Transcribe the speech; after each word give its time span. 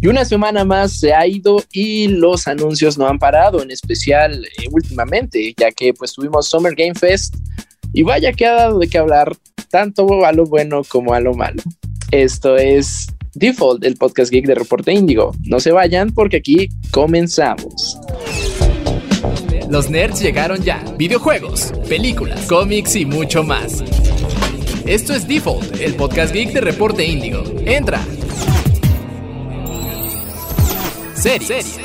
Y 0.00 0.06
una 0.06 0.24
semana 0.24 0.64
más 0.64 0.92
se 0.92 1.12
ha 1.12 1.26
ido 1.26 1.62
y 1.72 2.08
los 2.08 2.46
anuncios 2.46 2.96
no 2.96 3.08
han 3.08 3.18
parado, 3.18 3.62
en 3.62 3.70
especial 3.70 4.44
eh, 4.44 4.68
últimamente, 4.70 5.54
ya 5.56 5.72
que 5.72 5.92
pues 5.92 6.12
tuvimos 6.12 6.48
Summer 6.48 6.74
Game 6.74 6.94
Fest 6.94 7.34
y 7.92 8.02
vaya 8.02 8.32
que 8.32 8.46
ha 8.46 8.52
dado 8.52 8.78
de 8.78 8.88
qué 8.88 8.98
hablar 8.98 9.34
tanto 9.70 10.24
a 10.24 10.32
lo 10.32 10.44
bueno 10.44 10.82
como 10.88 11.14
a 11.14 11.20
lo 11.20 11.34
malo. 11.34 11.62
Esto 12.12 12.56
es 12.56 13.08
Default, 13.34 13.84
el 13.84 13.96
podcast 13.96 14.30
geek 14.30 14.46
de 14.46 14.54
Reporte 14.54 14.92
Índigo. 14.92 15.32
No 15.44 15.60
se 15.60 15.72
vayan 15.72 16.12
porque 16.12 16.38
aquí 16.38 16.68
comenzamos. 16.92 17.98
Los 19.68 19.90
nerds 19.90 20.20
llegaron 20.20 20.62
ya. 20.62 20.82
Videojuegos, 20.96 21.72
películas, 21.88 22.40
cómics 22.46 22.96
y 22.96 23.04
mucho 23.04 23.42
más. 23.42 23.82
Esto 24.86 25.12
es 25.12 25.28
Default, 25.28 25.80
el 25.80 25.94
podcast 25.94 26.32
geek 26.32 26.52
de 26.52 26.60
Reporte 26.60 27.04
Índigo. 27.04 27.42
Entra. 27.66 28.00
Series. 31.18 31.78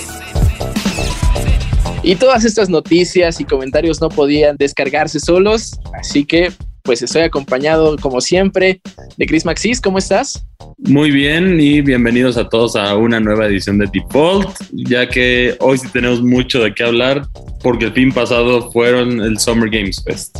Y 2.03 2.15
todas 2.15 2.45
estas 2.45 2.69
noticias 2.69 3.39
y 3.39 3.45
comentarios 3.45 3.99
no 3.99 4.09
podían 4.09 4.57
descargarse 4.57 5.19
solos, 5.19 5.79
así 5.99 6.23
que 6.23 6.51
pues 6.83 7.01
estoy 7.01 7.23
acompañado 7.23 7.95
como 7.97 8.21
siempre 8.21 8.81
de 9.17 9.25
Chris 9.25 9.43
Maxis. 9.45 9.81
¿Cómo 9.81 9.97
estás? 9.97 10.45
Muy 10.77 11.09
bien 11.09 11.59
y 11.59 11.81
bienvenidos 11.81 12.37
a 12.37 12.47
todos 12.47 12.75
a 12.75 12.95
una 12.95 13.19
nueva 13.19 13.47
edición 13.47 13.79
de 13.79 13.87
Default, 13.91 14.49
ya 14.71 15.09
que 15.09 15.55
hoy 15.61 15.79
sí 15.79 15.87
tenemos 15.91 16.21
mucho 16.21 16.61
de 16.61 16.73
qué 16.75 16.83
hablar 16.83 17.25
porque 17.63 17.85
el 17.85 17.93
fin 17.93 18.11
pasado 18.11 18.71
fueron 18.71 19.19
el 19.21 19.39
Summer 19.39 19.69
Games 19.69 20.03
Fest. 20.05 20.37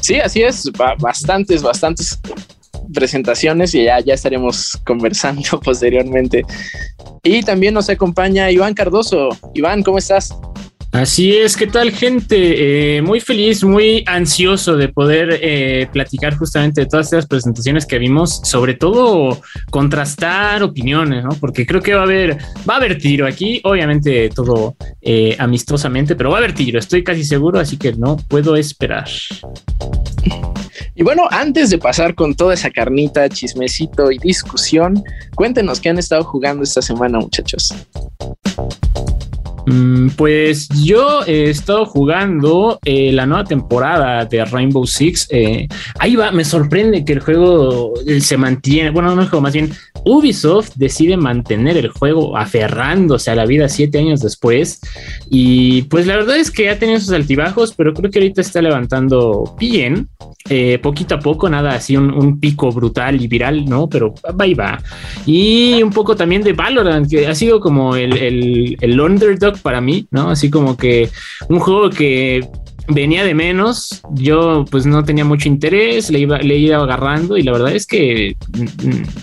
Sí, 0.00 0.16
así 0.16 0.42
es, 0.42 0.70
bastantes, 0.98 1.62
bastantes 1.62 2.18
presentaciones 2.92 3.74
y 3.74 3.84
ya, 3.84 4.00
ya 4.00 4.14
estaremos 4.14 4.78
conversando 4.84 5.60
posteriormente. 5.64 6.44
Y 7.22 7.42
también 7.42 7.74
nos 7.74 7.88
acompaña 7.88 8.50
Iván 8.50 8.74
Cardoso. 8.74 9.28
Iván, 9.54 9.82
¿cómo 9.82 9.98
estás? 9.98 10.34
Así 10.92 11.34
es, 11.34 11.56
¿qué 11.56 11.66
tal 11.66 11.90
gente? 11.90 12.96
Eh, 12.98 13.00
muy 13.00 13.18
feliz, 13.18 13.64
muy 13.64 14.04
ansioso 14.06 14.76
de 14.76 14.88
poder 14.88 15.38
eh, 15.40 15.88
platicar 15.90 16.36
justamente 16.36 16.82
de 16.82 16.86
todas 16.86 17.06
estas 17.06 17.26
presentaciones 17.26 17.86
que 17.86 17.98
vimos, 17.98 18.42
sobre 18.44 18.74
todo 18.74 19.40
contrastar 19.70 20.62
opiniones, 20.62 21.24
¿no? 21.24 21.30
Porque 21.40 21.64
creo 21.64 21.80
que 21.80 21.94
va 21.94 22.00
a 22.00 22.04
haber, 22.04 22.36
va 22.68 22.74
a 22.74 22.76
haber 22.76 22.98
tiro 22.98 23.26
aquí, 23.26 23.58
obviamente 23.64 24.28
todo 24.28 24.76
eh, 25.00 25.34
amistosamente, 25.38 26.14
pero 26.14 26.28
va 26.28 26.36
a 26.36 26.38
haber 26.40 26.54
tiro, 26.54 26.78
estoy 26.78 27.02
casi 27.02 27.24
seguro, 27.24 27.58
así 27.58 27.78
que 27.78 27.94
no 27.94 28.18
puedo 28.28 28.54
esperar. 28.54 29.08
Y 30.94 31.02
bueno, 31.02 31.24
antes 31.30 31.70
de 31.70 31.78
pasar 31.78 32.14
con 32.14 32.34
toda 32.34 32.52
esa 32.52 32.70
carnita, 32.70 33.28
chismecito 33.28 34.10
y 34.10 34.18
discusión, 34.18 35.02
cuéntenos 35.34 35.80
qué 35.80 35.88
han 35.88 35.98
estado 35.98 36.22
jugando 36.24 36.62
esta 36.62 36.82
semana, 36.82 37.18
muchachos. 37.18 37.74
Mm, 39.66 40.08
pues 40.16 40.68
yo 40.84 41.22
he 41.24 41.50
estado 41.50 41.86
jugando 41.86 42.80
eh, 42.84 43.12
la 43.12 43.26
nueva 43.26 43.44
temporada 43.44 44.24
de 44.24 44.44
Rainbow 44.44 44.86
Six. 44.86 45.28
Eh, 45.30 45.68
ahí 45.98 46.16
va, 46.16 46.32
me 46.32 46.44
sorprende 46.44 47.04
que 47.04 47.12
el 47.12 47.20
juego 47.20 47.94
eh, 48.06 48.20
se 48.20 48.36
mantiene. 48.36 48.90
Bueno, 48.90 49.14
no 49.14 49.22
es 49.22 49.28
juego, 49.28 49.42
más 49.42 49.52
bien 49.52 49.72
Ubisoft 50.04 50.72
decide 50.74 51.16
mantener 51.16 51.76
el 51.76 51.88
juego 51.88 52.36
aferrándose 52.36 53.30
a 53.30 53.36
la 53.36 53.46
vida 53.46 53.68
siete 53.68 53.98
años 53.98 54.20
después. 54.20 54.80
Y 55.30 55.82
pues 55.82 56.06
la 56.06 56.16
verdad 56.16 56.36
es 56.36 56.50
que 56.50 56.70
ha 56.70 56.78
tenido 56.78 56.98
sus 56.98 57.12
altibajos, 57.12 57.72
pero 57.76 57.94
creo 57.94 58.10
que 58.10 58.18
ahorita 58.18 58.40
está 58.40 58.60
levantando 58.60 59.54
bien. 59.58 60.08
poquito 60.82 61.14
a 61.14 61.18
poco, 61.20 61.48
nada 61.48 61.74
así 61.74 61.96
un, 61.96 62.40
pico 62.40 62.72
brutal 62.72 63.20
y 63.20 63.28
viral, 63.28 63.64
¿no? 63.66 63.88
Pero 63.88 64.14
va 64.38 64.46
y 64.46 64.54
va. 64.54 64.82
Y 65.26 65.82
un 65.82 65.90
poco 65.90 66.16
también 66.16 66.42
de 66.42 66.52
Valorant, 66.52 67.08
que 67.08 67.26
ha 67.26 67.34
sido 67.34 67.60
como 67.60 67.94
el, 67.94 68.16
el, 68.16 68.76
el 68.80 69.00
underdog 69.00 69.51
para 69.58 69.80
mí, 69.80 70.06
¿no? 70.10 70.30
Así 70.30 70.50
como 70.50 70.76
que 70.76 71.10
un 71.48 71.60
juego 71.60 71.90
que 71.90 72.48
venía 72.88 73.24
de 73.24 73.34
menos, 73.34 74.02
yo 74.12 74.64
pues 74.70 74.86
no 74.86 75.04
tenía 75.04 75.24
mucho 75.24 75.48
interés, 75.48 76.10
le 76.10 76.20
iba, 76.20 76.38
le 76.38 76.56
iba 76.56 76.76
agarrando 76.76 77.36
y 77.36 77.42
la 77.42 77.52
verdad 77.52 77.72
es 77.72 77.86
que 77.86 78.36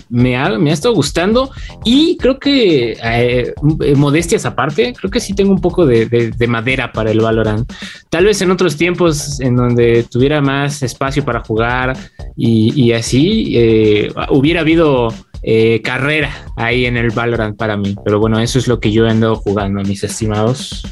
me 0.08 0.36
ha, 0.36 0.58
me 0.58 0.70
ha 0.70 0.72
estado 0.72 0.94
gustando 0.94 1.50
y 1.84 2.16
creo 2.16 2.38
que 2.38 2.96
eh, 3.02 3.52
modestias 3.96 4.46
aparte, 4.46 4.94
creo 4.98 5.10
que 5.10 5.20
sí 5.20 5.34
tengo 5.34 5.52
un 5.52 5.60
poco 5.60 5.86
de, 5.86 6.30
madera 6.48 6.90
para 6.92 7.10
el 7.10 7.20
Valorant. 7.20 7.70
Tal 8.08 8.24
vez 8.24 8.40
en 8.42 8.50
otros 8.50 8.76
tiempos 8.76 9.40
en 9.40 9.56
donde 9.56 10.04
tuviera 10.04 10.40
más 10.40 10.82
espacio 10.82 11.24
para 11.24 11.40
jugar 11.40 11.96
y, 12.36 12.92
así, 12.92 13.52
eh, 13.56 14.12
hubiera 14.30 14.60
habido 14.60 15.12
eh, 15.42 15.80
carrera 15.82 16.46
ahí 16.56 16.86
en 16.86 16.96
el 16.96 17.10
Valorant 17.10 17.56
para 17.56 17.76
mí. 17.76 17.96
Pero 18.04 18.18
bueno, 18.20 18.38
eso 18.40 18.58
es 18.58 18.68
lo 18.68 18.80
que 18.80 18.92
yo 18.92 19.06
he 19.06 19.10
andado 19.10 19.36
jugando, 19.36 19.82
mis 19.82 20.04
estimados. 20.04 20.84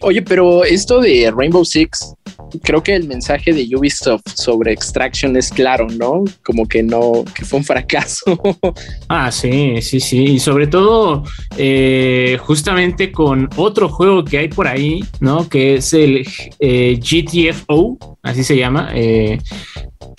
Oye, 0.00 0.22
pero 0.22 0.64
esto 0.64 1.00
de 1.00 1.32
Rainbow 1.34 1.64
Six, 1.64 2.14
creo 2.62 2.82
que 2.82 2.94
el 2.94 3.06
mensaje 3.06 3.52
de 3.52 3.68
Ubisoft 3.74 4.22
sobre 4.34 4.72
Extraction 4.72 5.36
es 5.36 5.50
claro, 5.50 5.86
¿no? 5.88 6.24
Como 6.44 6.66
que 6.66 6.82
no, 6.82 7.24
que 7.34 7.44
fue 7.44 7.60
un 7.60 7.64
fracaso. 7.64 8.24
Ah, 9.08 9.30
sí, 9.30 9.82
sí, 9.82 10.00
sí. 10.00 10.24
Y 10.24 10.38
sobre 10.38 10.66
todo, 10.66 11.24
eh, 11.58 12.38
justamente 12.40 13.12
con 13.12 13.48
otro 13.56 13.88
juego 13.88 14.24
que 14.24 14.38
hay 14.38 14.48
por 14.48 14.66
ahí, 14.66 15.04
¿no? 15.20 15.48
Que 15.48 15.74
es 15.76 15.92
el 15.92 16.26
eh, 16.58 16.98
GTFO, 16.98 18.18
así 18.22 18.42
se 18.42 18.56
llama, 18.56 18.90
eh, 18.94 19.38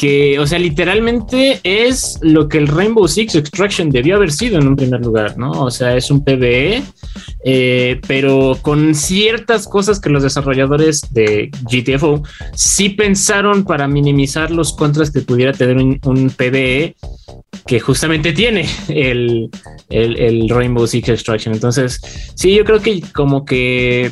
que, 0.03 0.37
o 0.37 0.45
sea, 0.45 0.59
literalmente 0.59 1.61
es 1.63 2.19
lo 2.21 2.49
que 2.49 2.57
el 2.57 2.67
Rainbow 2.67 3.07
Six 3.07 3.35
Extraction 3.35 3.89
debió 3.89 4.17
haber 4.17 4.33
sido 4.33 4.59
en 4.59 4.67
un 4.67 4.75
primer 4.75 4.99
lugar, 4.99 5.37
¿no? 5.37 5.51
O 5.51 5.71
sea, 5.71 5.95
es 5.95 6.11
un 6.11 6.25
PvE, 6.25 6.83
eh, 7.45 8.01
pero 8.05 8.57
con 8.61 8.95
ciertas 8.95 9.65
cosas 9.65 10.01
que 10.01 10.09
los 10.09 10.21
desarrolladores 10.21 11.13
de 11.13 11.49
GTFO 11.71 12.21
sí 12.53 12.89
pensaron 12.89 13.63
para 13.63 13.87
minimizar 13.87 14.51
los 14.51 14.75
contras 14.75 15.09
que 15.09 15.21
pudiera 15.21 15.53
tener 15.53 15.77
un, 15.77 16.29
PvE 16.35 16.97
que 17.65 17.79
justamente 17.79 18.33
tiene 18.33 18.67
el, 18.89 19.49
el 19.89 20.49
Rainbow 20.49 20.85
Six 20.85 21.07
Extraction. 21.07 21.53
Entonces, 21.53 22.01
sí, 22.35 22.53
yo 22.53 22.65
creo 22.65 22.81
que 22.81 23.01
como 23.13 23.45
que 23.45 24.11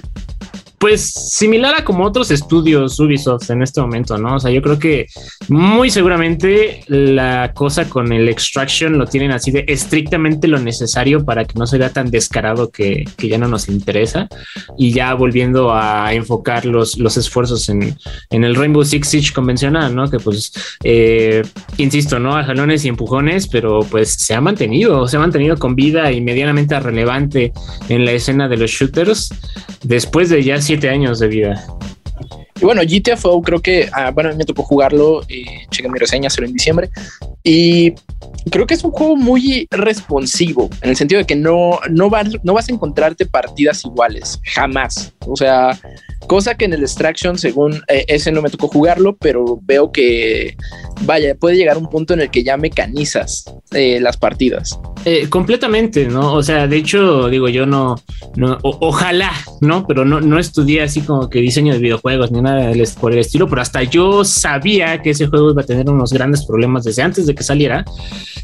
pues 0.82 1.14
similar 1.14 1.76
a 1.76 1.86
como 1.86 2.04
otros 2.04 2.32
estudios 2.32 3.00
Ubisoft 3.00 3.52
en 3.52 3.62
este 3.62 3.80
momento, 3.80 4.18
¿no? 4.18 4.38
O 4.38 4.40
sea, 4.40 4.50
yo 4.50 4.64
creo 4.64 4.80
que 4.80 5.06
muy 5.48 5.92
seguramente 5.92 6.84
la 6.88 7.52
cosa 7.54 7.88
con 7.88 8.12
el 8.12 8.28
extraction 8.28 8.98
lo 8.98 9.06
tienen 9.06 9.30
así 9.30 9.52
de 9.52 9.64
estrictamente 9.68 10.48
lo 10.48 10.58
necesario 10.58 11.24
para 11.24 11.46
que 11.46 11.60
no 11.60 11.68
se 11.68 11.78
tan 11.90 12.10
descarado 12.10 12.72
que, 12.72 13.06
ya 13.20 13.38
no 13.38 13.48
nos 13.48 13.70
interesa 13.70 14.28
y 14.76 14.92
ya 14.92 15.14
volviendo 15.14 15.72
a 15.72 16.16
enfocar 16.16 16.66
los, 16.66 16.98
los 16.98 17.16
esfuerzos 17.16 17.70
en, 17.70 17.96
el 18.32 18.56
Rainbow 18.56 18.84
Six 18.84 19.08
Siege 19.08 19.34
convencional, 19.34 19.96
¿no? 19.96 20.10
Que 20.10 20.18
pues, 20.18 20.52
eh, 20.84 21.44
insisto, 21.78 22.20
¿no? 22.20 22.36
A 22.36 22.44
jalones 22.44 22.86
y 22.86 22.88
empujones, 22.88 23.48
pero 23.48 23.82
pues 23.82 24.14
se 24.14 24.34
ha 24.34 24.42
mantenido, 24.42 25.08
se 25.08 25.18
ha 25.18 25.20
mantenido 25.20 25.58
con 25.58 25.76
vida 25.76 26.12
y 26.12 26.22
medianamente 26.22 26.80
relevante 26.80 27.54
en 27.88 28.04
la 28.04 28.14
escena 28.14 28.48
de 28.48 28.58
los 28.58 28.72
shooters 28.72 29.30
después 29.84 30.30
de 30.30 30.44
ya 30.44 30.60
siete 30.72 30.88
años 30.88 31.20
de 31.20 31.28
vida. 31.28 31.66
Y 32.62 32.64
bueno, 32.64 32.82
GTFO 32.82 33.42
creo 33.42 33.62
que, 33.62 33.90
ah, 33.92 34.12
bueno, 34.12 34.34
me 34.38 34.46
tocó 34.46 34.64
jugarlo, 34.64 35.22
y 35.28 35.44
chequé 35.70 35.90
mi 35.90 36.00
reseña, 36.00 36.30
solo 36.30 36.48
en 36.48 36.54
diciembre, 36.54 36.90
y 37.44 37.94
creo 38.50 38.66
que 38.66 38.74
es 38.74 38.84
un 38.84 38.92
juego 38.92 39.16
muy 39.16 39.68
responsivo, 39.70 40.70
en 40.82 40.90
el 40.90 40.96
sentido 40.96 41.20
de 41.20 41.26
que 41.26 41.36
no, 41.36 41.80
no, 41.90 42.10
no 42.44 42.54
vas 42.54 42.70
a 42.70 42.74
encontrarte 42.74 43.26
partidas 43.26 43.86
iguales, 43.86 44.40
jamás. 44.54 45.14
O 45.28 45.36
sea, 45.36 45.78
cosa 46.28 46.56
que 46.56 46.66
en 46.66 46.74
el 46.74 46.82
Extraction, 46.82 47.38
según 47.38 47.82
eh, 47.88 48.06
ese 48.08 48.32
no 48.32 48.42
me 48.42 48.50
tocó 48.50 48.68
jugarlo, 48.68 49.16
pero 49.18 49.60
veo 49.64 49.92
que, 49.92 50.56
vaya, 51.02 51.36
puede 51.36 51.58
llegar 51.58 51.78
un 51.78 51.90
punto 51.90 52.14
en 52.14 52.22
el 52.22 52.32
que 52.32 52.44
ya 52.44 52.58
mecanizas 52.58 53.46
eh, 53.72 54.00
las 54.00 54.18
partidas. 54.18 54.80
Eh, 55.06 55.28
completamente, 55.30 56.08
¿no? 56.08 56.34
O 56.34 56.44
sea, 56.44 56.68
de 56.68 56.78
hecho, 56.78 57.28
digo, 57.30 57.50
yo 57.50 57.66
no, 57.66 57.96
no 58.36 58.58
ojalá, 58.62 59.32
¿no? 59.60 59.86
Pero 59.88 60.06
no, 60.06 60.22
no 60.22 60.40
estudié 60.40 60.84
así 60.84 61.02
como 61.02 61.30
que 61.30 61.40
diseño 61.40 61.74
de 61.74 61.80
videojuegos 61.80 62.32
ni 62.32 62.42
nada 62.42 62.72
por 63.00 63.12
el 63.12 63.20
estilo, 63.20 63.48
pero 63.48 63.62
hasta 63.62 63.84
yo 63.84 64.24
sabía 64.24 65.02
que 65.02 65.12
ese 65.12 65.28
juego 65.28 65.52
iba 65.52 65.62
a 65.62 65.66
tener 65.66 65.90
unos 65.90 66.14
grandes 66.14 66.46
problemas 66.46 66.84
desde 66.84 67.02
antes 67.02 67.26
de 67.26 67.36
que 67.36 67.44
saliera. 67.44 67.86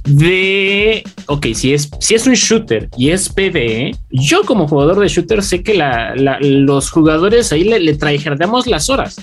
De, 0.03 1.03
ok, 1.27 1.47
si 1.53 1.73
es, 1.73 1.89
si 1.99 2.15
es 2.15 2.27
un 2.27 2.33
shooter 2.33 2.89
y 2.97 3.09
es 3.09 3.29
PvE, 3.29 3.95
yo 4.09 4.43
como 4.43 4.67
jugador 4.67 4.99
de 4.99 5.07
shooter 5.07 5.43
sé 5.43 5.63
que 5.63 5.73
la, 5.73 6.15
los 6.39 6.89
jugadores 6.89 7.51
ahí 7.51 7.63
le, 7.63 7.79
le 7.79 7.97
las 8.67 8.89
horas 8.89 9.17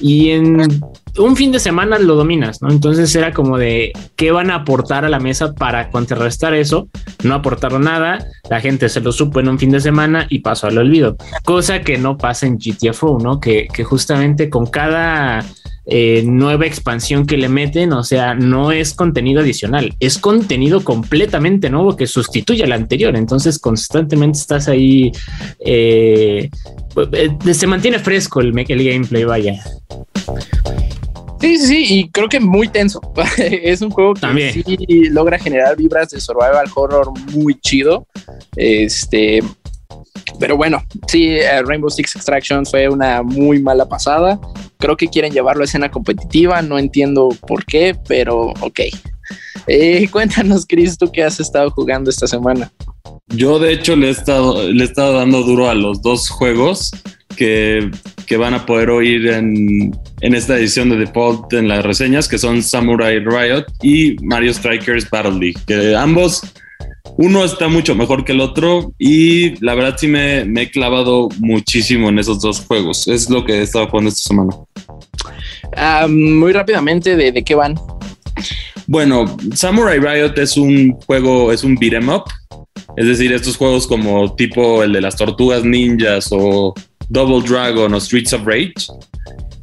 y 0.00 0.30
en 0.30 0.82
un 1.18 1.36
fin 1.36 1.52
de 1.52 1.60
semana 1.60 1.98
lo 1.98 2.16
dominas, 2.16 2.60
¿no? 2.60 2.70
Entonces 2.70 3.14
era 3.14 3.32
como 3.32 3.56
de 3.56 3.92
qué 4.16 4.32
van 4.32 4.50
a 4.50 4.56
aportar 4.56 5.04
a 5.04 5.08
la 5.08 5.20
mesa 5.20 5.54
para 5.54 5.90
contrarrestar 5.90 6.54
eso. 6.54 6.88
No 7.22 7.34
aportaron 7.34 7.82
nada, 7.82 8.26
la 8.50 8.60
gente 8.60 8.88
se 8.88 9.00
lo 9.00 9.12
supo 9.12 9.40
en 9.40 9.48
un 9.48 9.58
fin 9.58 9.70
de 9.70 9.80
semana 9.80 10.26
y 10.28 10.40
pasó 10.40 10.66
al 10.66 10.78
olvido. 10.78 11.16
Cosa 11.44 11.82
que 11.82 11.98
no 11.98 12.18
pasa 12.18 12.46
en 12.46 12.58
GTFO, 12.58 13.18
¿no? 13.20 13.38
Que, 13.38 13.68
que 13.72 13.84
justamente 13.84 14.50
con 14.50 14.66
cada 14.66 15.44
eh, 15.86 16.22
nueva 16.24 16.66
expansión 16.66 17.26
que 17.26 17.36
le 17.36 17.48
meten, 17.48 17.92
o 17.92 18.02
sea, 18.02 18.34
no 18.34 18.72
es 18.72 18.94
contenido 18.94 19.42
adicional, 19.42 19.94
es 20.00 20.18
contenido 20.18 20.82
completamente 20.82 21.68
nuevo 21.68 21.96
que 21.96 22.06
sustituye 22.06 22.64
al 22.64 22.72
anterior, 22.72 23.14
entonces 23.16 23.58
constantemente 23.58 24.38
estás 24.38 24.68
ahí, 24.68 25.12
eh, 25.60 26.48
eh, 27.12 27.54
se 27.54 27.66
mantiene 27.66 27.98
fresco 27.98 28.40
el, 28.40 28.58
el 28.58 28.84
gameplay, 28.84 29.24
vaya. 29.24 29.62
Sí, 31.40 31.58
sí, 31.58 31.66
sí, 31.66 31.86
y 31.90 32.08
creo 32.08 32.28
que 32.30 32.40
muy 32.40 32.68
tenso. 32.68 33.02
es 33.36 33.82
un 33.82 33.90
juego 33.90 34.14
que 34.14 34.22
También. 34.22 34.54
sí 34.54 34.64
logra 35.10 35.38
generar 35.38 35.76
vibras 35.76 36.08
de 36.08 36.18
survival 36.18 36.66
horror 36.74 37.12
muy 37.32 37.60
chido. 37.60 38.06
Este, 38.56 39.42
pero 40.38 40.56
bueno, 40.56 40.82
sí, 41.06 41.28
eh, 41.28 41.62
Rainbow 41.62 41.90
Six 41.90 42.16
Extraction 42.16 42.66
fue 42.66 42.88
una 42.88 43.22
muy 43.22 43.60
mala 43.60 43.88
pasada. 43.88 44.38
Creo 44.78 44.96
que 44.96 45.08
quieren 45.08 45.32
llevarlo 45.32 45.62
a 45.62 45.64
escena 45.64 45.90
competitiva, 45.90 46.62
no 46.62 46.78
entiendo 46.78 47.28
por 47.46 47.64
qué, 47.64 47.96
pero 48.08 48.52
ok. 48.60 48.80
Eh, 49.66 50.08
cuéntanos, 50.12 50.66
Chris, 50.66 50.98
tú 50.98 51.10
qué 51.12 51.22
has 51.22 51.40
estado 51.40 51.70
jugando 51.70 52.10
esta 52.10 52.26
semana. 52.26 52.70
Yo, 53.28 53.58
de 53.58 53.72
hecho, 53.72 53.96
le 53.96 54.08
he 54.08 54.10
estado, 54.10 54.70
le 54.70 54.82
he 54.82 54.86
estado 54.86 55.14
dando 55.14 55.42
duro 55.42 55.68
a 55.68 55.74
los 55.74 56.02
dos 56.02 56.28
juegos 56.28 56.90
que, 57.36 57.90
que 58.26 58.36
van 58.36 58.54
a 58.54 58.66
poder 58.66 58.90
oír 58.90 59.28
en, 59.28 59.98
en, 60.20 60.34
esta 60.34 60.56
edición 60.56 60.90
de 60.90 60.96
Default 60.96 61.52
en 61.54 61.68
las 61.68 61.84
reseñas, 61.84 62.28
que 62.28 62.38
son 62.38 62.62
Samurai 62.62 63.18
Riot 63.18 63.64
y 63.82 64.16
Mario 64.22 64.52
Strikers 64.52 65.08
Battle 65.08 65.38
League, 65.38 65.60
que 65.66 65.96
ambos 65.96 66.42
uno 67.16 67.44
está 67.44 67.68
mucho 67.68 67.94
mejor 67.94 68.24
que 68.24 68.32
el 68.32 68.40
otro 68.40 68.92
y 68.98 69.62
la 69.64 69.74
verdad 69.74 69.96
sí 69.98 70.08
me, 70.08 70.40
he 70.40 70.70
clavado 70.70 71.28
muchísimo 71.38 72.08
en 72.08 72.18
esos 72.18 72.40
dos 72.40 72.60
juegos. 72.60 73.06
Es 73.08 73.30
lo 73.30 73.44
que 73.44 73.54
he 73.54 73.62
estado 73.62 73.88
jugando 73.88 74.08
esta 74.08 74.28
semana. 74.28 74.52
Ah, 75.76 76.06
muy 76.08 76.52
rápidamente, 76.52 77.16
¿de, 77.16 77.32
¿de, 77.32 77.44
qué 77.44 77.54
van? 77.54 77.74
Bueno, 78.86 79.36
Samurai 79.54 79.98
Riot 79.98 80.36
es 80.36 80.56
un 80.56 80.92
juego, 81.06 81.52
es 81.52 81.62
un 81.62 81.76
beat'em 81.76 82.08
up. 82.08 82.24
Es 82.96 83.06
decir, 83.06 83.32
estos 83.32 83.56
juegos 83.56 83.86
como 83.86 84.34
tipo 84.34 84.82
el 84.82 84.92
de 84.92 85.00
las 85.00 85.16
tortugas 85.16 85.64
ninjas 85.64 86.28
o 86.30 86.74
Double 87.08 87.46
Dragon 87.46 87.92
o 87.92 88.00
Streets 88.00 88.32
of 88.32 88.44
Rage, 88.44 88.74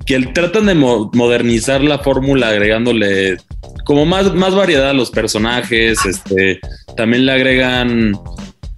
que 0.05 0.19
tratan 0.27 0.65
de 0.65 0.75
modernizar 0.75 1.81
la 1.81 1.99
fórmula 1.99 2.49
agregándole 2.49 3.37
como 3.85 4.05
más, 4.05 4.33
más 4.33 4.55
variedad 4.55 4.89
a 4.89 4.93
los 4.93 5.11
personajes, 5.11 6.05
este, 6.05 6.59
también 6.95 7.25
le 7.25 7.31
agregan 7.31 8.13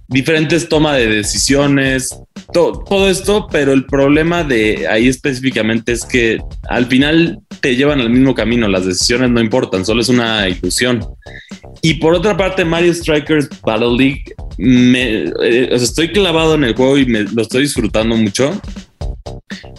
diferentes 0.08 0.68
tomas 0.68 0.96
de 0.96 1.08
decisiones, 1.08 2.10
todo 2.52 3.08
esto, 3.08 3.48
pero 3.50 3.72
el 3.72 3.84
problema 3.86 4.44
de 4.44 4.86
ahí 4.86 5.08
específicamente 5.08 5.92
es 5.92 6.04
que 6.04 6.38
al 6.68 6.86
final 6.86 7.40
te 7.60 7.74
llevan 7.74 8.00
al 8.00 8.10
mismo 8.10 8.34
camino, 8.34 8.68
las 8.68 8.86
decisiones 8.86 9.30
no 9.30 9.40
importan, 9.40 9.84
solo 9.84 10.02
es 10.02 10.08
una 10.08 10.48
ilusión. 10.48 11.04
Y 11.82 11.94
por 11.94 12.14
otra 12.14 12.36
parte, 12.36 12.64
Mario 12.64 12.94
Strikers 12.94 13.48
Battle 13.62 13.96
League, 13.96 14.22
me, 14.56 15.24
eh, 15.42 15.68
estoy 15.72 16.12
clavado 16.12 16.54
en 16.54 16.64
el 16.64 16.74
juego 16.74 16.96
y 16.98 17.06
lo 17.06 17.42
estoy 17.42 17.62
disfrutando 17.62 18.16
mucho. 18.16 18.60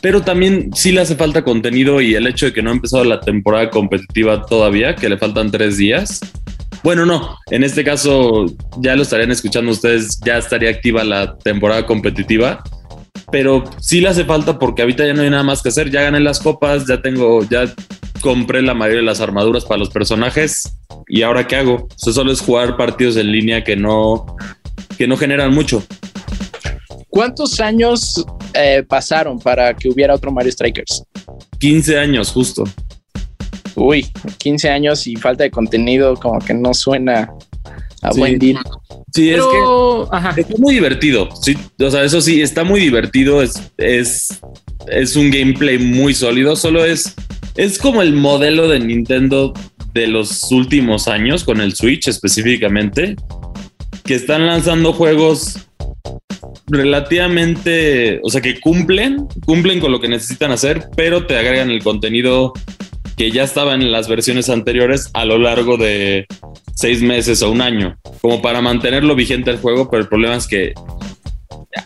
Pero 0.02 0.22
también 0.22 0.72
sí 0.74 0.92
le 0.92 1.02
hace 1.02 1.16
falta 1.16 1.44
contenido 1.44 2.02
y 2.02 2.16
el 2.16 2.28
hecho 2.28 2.48
de 2.48 2.54
que 2.54 2.62
no 2.62 2.72
ha 2.72 2.74
empezado 2.74 3.04
la 3.04 3.22
temporada 3.22 3.70
competitiva 3.70 4.46
todavía, 4.46 4.96
que 4.96 5.10
le 5.10 5.18
faltan 5.18 5.52
tres 5.52 5.78
días, 5.78 6.20
bueno, 6.86 7.04
no, 7.04 7.40
en 7.50 7.64
este 7.64 7.84
caso 7.84 8.46
ya 8.78 8.96
lo 8.96 9.02
estarían 9.02 9.32
escuchando 9.32 9.72
ustedes, 9.72 10.20
ya 10.24 10.38
estaría 10.38 10.70
activa 10.70 11.04
la 11.04 11.36
temporada 11.36 11.84
competitiva, 11.84 12.64
pero 13.32 13.64
sí 13.80 14.02
le 14.02 14.10
hace 14.10 14.24
falta 14.24 14.60
porque 14.60 14.84
ahorita 14.84 15.04
ya 15.04 15.16
no 15.16 15.24
hay 15.24 15.32
nada 15.32 15.42
más 15.42 15.64
que 15.64 15.70
hacer, 15.70 15.90
ya 15.90 16.04
gané 16.04 16.20
las 16.20 16.40
copas, 16.40 16.86
ya 16.86 17.02
tengo, 17.02 17.44
ya 17.50 17.74
compré 18.22 18.62
la 18.62 18.76
mayoría 18.76 19.00
de 19.00 19.08
las 19.08 19.20
armaduras 19.20 19.66
para 19.66 19.80
los 19.80 19.90
personajes 19.90 20.78
y 21.08 21.24
ahora 21.24 21.48
qué 21.48 21.56
hago? 21.56 21.88
Solo 21.96 22.32
es 22.32 22.40
jugar 22.40 22.78
partidos 22.78 23.18
en 23.18 23.32
línea 23.32 23.64
que 23.64 23.76
no, 23.76 24.38
que 24.96 25.08
no 25.08 25.18
generan 25.18 25.56
mucho. 25.56 25.84
¿Cuántos 27.10 27.60
años 27.62 28.24
eh, 28.54 28.84
pasaron 28.88 29.40
para 29.40 29.74
que 29.74 29.90
hubiera 29.90 30.14
otro 30.14 30.32
Mario 30.32 30.52
Strikers? 30.52 31.02
15 31.58 31.98
años, 31.98 32.30
justo 32.32 32.64
uy, 33.76 34.08
15 34.38 34.70
años 34.70 35.08
y 35.08 35.16
falta 35.16 35.44
de 35.44 35.52
contenido, 35.52 36.16
como 36.16 36.40
que 36.40 36.54
no 36.54 36.74
suena 36.74 37.32
a 38.02 38.12
buen 38.12 38.40
deal. 38.40 38.58
Sí, 39.14 39.30
es 39.30 39.42
que 39.42 40.42
está 40.42 40.58
muy 40.58 40.74
divertido. 40.74 41.30
Sí, 41.42 41.58
o 41.80 41.90
sea, 41.90 42.04
eso 42.04 42.22
sí, 42.22 42.42
está 42.42 42.64
muy 42.64 42.80
divertido. 42.82 43.42
Es, 43.42 43.72
es, 43.78 44.42
es 44.88 45.16
un 45.16 45.32
gameplay 45.32 45.78
muy 45.78 46.14
sólido. 46.14 46.56
Solo 46.56 46.86
es, 46.86 47.16
es 47.56 47.78
como 47.78 48.02
el 48.02 48.14
modelo 48.14 48.68
de 48.68 48.80
Nintendo 48.80 49.54
de 49.94 50.08
los 50.08 50.52
últimos 50.52 51.08
años, 51.08 51.44
con 51.44 51.62
el 51.62 51.74
Switch 51.74 52.08
específicamente, 52.08 53.16
que 54.04 54.16
están 54.16 54.46
lanzando 54.46 54.92
juegos 54.94 55.66
relativamente, 56.68 58.20
o 58.24 58.30
sea, 58.30 58.42
que 58.42 58.60
cumplen, 58.60 59.28
cumplen 59.46 59.80
con 59.80 59.92
lo 59.92 60.00
que 60.00 60.08
necesitan 60.08 60.52
hacer, 60.52 60.88
pero 60.96 61.26
te 61.26 61.38
agregan 61.38 61.70
el 61.70 61.84
contenido 61.84 62.54
que 63.18 63.32
ya 63.32 63.44
estaban 63.44 63.82
en 63.82 63.92
las 63.92 64.08
versiones 64.08 64.50
anteriores 64.50 65.10
a 65.14 65.26
lo 65.26 65.38
largo 65.38 65.78
de 65.78 66.26
seis 66.74 67.02
meses 67.02 67.42
o 67.42 67.52
un 67.52 67.62
año, 67.62 67.98
como 68.22 68.42
para 68.42 68.62
mantenerlo 68.62 69.16
vigente 69.16 69.52
el 69.52 69.58
juego, 69.58 69.90
pero 69.90 70.04
el 70.04 70.10
problema 70.10 70.36
es 70.36 70.48
que 70.48 70.74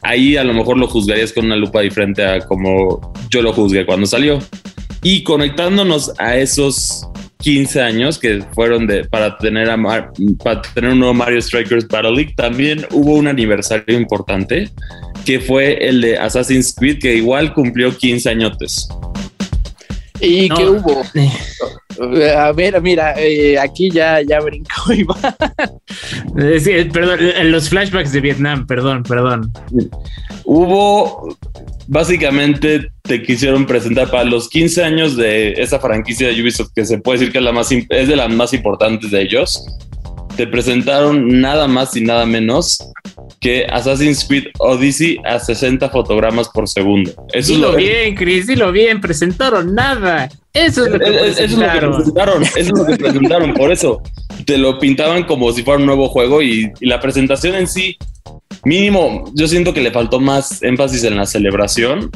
ahí 0.02 0.38
a 0.38 0.44
lo 0.44 0.54
mejor 0.54 0.78
lo 0.78 0.88
juzgarías 0.88 1.34
con 1.34 1.46
una 1.46 1.56
lupa 1.56 1.81
diferente 1.81 2.26
a 2.26 2.40
como 2.40 3.14
yo 3.30 3.42
lo 3.42 3.54
juzgué 3.54 3.86
cuando 3.86 4.08
salió. 4.08 4.40
Y 5.02 5.24
conectándonos 5.24 6.12
a 6.18 6.36
esos 6.36 7.08
15 7.40 7.81
años 7.81 8.20
que 8.20 8.44
fueron 8.54 8.86
de 8.86 9.06
para 9.06 9.38
tener 9.38 9.70
a 9.70 9.76
un 9.76 11.00
nuevo 11.00 11.14
Mario 11.14 11.42
Strikers 11.42 11.88
Battle 11.88 12.12
League, 12.12 12.34
también 12.36 12.86
hubo 12.92 13.14
un 13.14 13.28
aniversario 13.28 13.98
importante 13.98 14.70
que 15.26 15.40
fue 15.40 15.88
el 15.88 16.02
de 16.02 16.18
Assassin's 16.18 16.76
Creed 16.76 17.00
que 17.00 17.16
igual 17.16 17.54
cumplió 17.54 17.96
15 17.96 18.30
añotes. 18.30 18.90
¿Y 20.21 20.50
qué 20.50 20.66
hubo? 20.66 21.04
A 22.38 22.51
ver, 22.54 22.81
mira, 22.81 23.13
eh, 23.18 23.60
aquí 23.60 23.89
ya, 23.92 24.21
ya 24.21 24.39
brincó 24.39 24.94
Iván. 24.94 25.18
Sí, 26.60 26.71
perdón, 26.94 27.19
los 27.51 27.68
flashbacks 27.68 28.13
de 28.13 28.21
Vietnam, 28.21 28.66
perdón, 28.66 29.04
perdón. 29.04 29.51
Hubo, 30.45 31.36
básicamente, 31.88 32.89
te 33.01 33.21
quisieron 33.21 33.66
presentar 33.66 34.10
para 34.10 34.24
los 34.24 34.48
15 34.48 34.83
años 34.83 35.18
de 35.18 35.54
esa 35.54 35.80
franquicia 35.80 36.30
de 36.30 36.42
Ubisoft, 36.42 36.71
que 36.74 36.86
se 36.86 37.00
puede 37.00 37.19
decir 37.19 37.33
que 37.33 37.39
es, 37.39 37.44
la 37.44 37.51
más, 37.51 37.69
es 37.71 38.07
de 38.07 38.16
las 38.16 38.30
más 38.30 38.54
importantes 38.54 39.12
de 39.12 39.21
ellos 39.21 39.62
te 40.39 40.47
presentaron 40.47 41.41
nada 41.41 41.68
más 41.68 41.97
y 41.97 42.01
nada 42.01 42.25
menos 42.25 42.80
que 43.41 43.65
Assassin's 43.65 44.23
Creed 44.23 44.45
Odyssey 44.59 45.18
a 45.25 45.37
60 45.37 45.90
fotogramas 45.90 46.47
por 46.47 46.66
segundo. 46.69 47.11
Eso 47.33 47.52
dilo 47.52 47.73
lo 47.73 47.78
bien, 47.78 48.16
Chris, 48.16 48.47
dilo 48.47 48.71
bien, 48.71 49.02
presentaron 49.02 49.75
nada. 49.75 50.30
Eso 50.54 50.85
es 50.85 50.94
lo 50.94 50.97
que, 50.97 51.11
presentaron. 51.11 52.44
Eso 52.44 52.56
es 52.56 52.69
lo 52.69 52.85
que 52.85 52.95
presentaron. 52.95 53.54
por 53.54 53.69
eso 53.69 54.02
te 54.45 54.57
lo 54.57 54.80
pintaban 54.80 55.25
como 55.25 55.52
si 55.52 55.61
fuera 55.61 55.78
un 55.78 55.87
nuevo 55.87 56.07
juego 56.07 56.42
y, 56.42 56.71
y 56.80 56.85
la 56.87 57.02
presentación 57.02 57.56
en 57.56 57.68
sí, 57.68 57.97
mínimo, 58.64 59.30
yo 59.35 59.45
siento 59.45 59.73
que 59.73 59.81
le 59.81 59.92
faltó 59.92 60.21
más 60.21 60.64
énfasis 60.64 61.04
en 61.04 61.18
la 61.18 61.25
celebración 61.25 62.11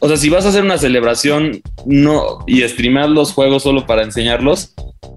o 0.00 0.08
sea, 0.08 0.16
si 0.16 0.28
vas 0.28 0.44
a 0.44 0.50
hacer 0.50 0.62
una 0.62 0.78
celebración 0.78 1.62
no, 1.86 2.38
y 2.46 2.62
streamar 2.62 3.08
los 3.08 3.32
juegos 3.32 3.62
solo 3.62 3.86
para 3.86 4.02
enseñarlos, 4.02 4.74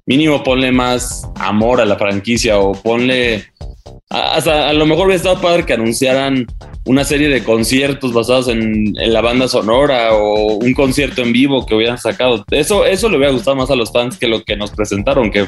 mínimo 0.09 0.43
ponle 0.43 0.71
más 0.71 1.29
amor 1.35 1.79
a 1.79 1.85
la 1.85 1.95
franquicia 1.95 2.59
o 2.59 2.73
ponle. 2.73 3.45
Hasta 4.09 4.67
a 4.67 4.73
lo 4.73 4.87
mejor 4.87 5.05
hubiera 5.05 5.17
estado 5.17 5.39
padre 5.39 5.67
que 5.67 5.73
anunciaran 5.73 6.47
una 6.85 7.03
serie 7.03 7.29
de 7.29 7.43
conciertos 7.43 8.11
basados 8.11 8.47
en, 8.47 8.95
la 8.95 9.21
banda 9.21 9.47
sonora 9.47 10.15
o 10.15 10.55
un 10.55 10.73
concierto 10.73 11.21
en 11.21 11.31
vivo 11.31 11.63
que 11.63 11.75
hubieran 11.75 11.99
sacado. 11.99 12.43
Eso, 12.49 12.85
eso 12.85 13.07
le 13.07 13.17
hubiera 13.17 13.31
gustado 13.33 13.55
más 13.55 13.69
a 13.69 13.75
los 13.75 13.91
fans 13.91 14.17
que 14.17 14.27
lo 14.27 14.43
que 14.43 14.57
nos 14.57 14.71
presentaron, 14.71 15.29
que 15.29 15.47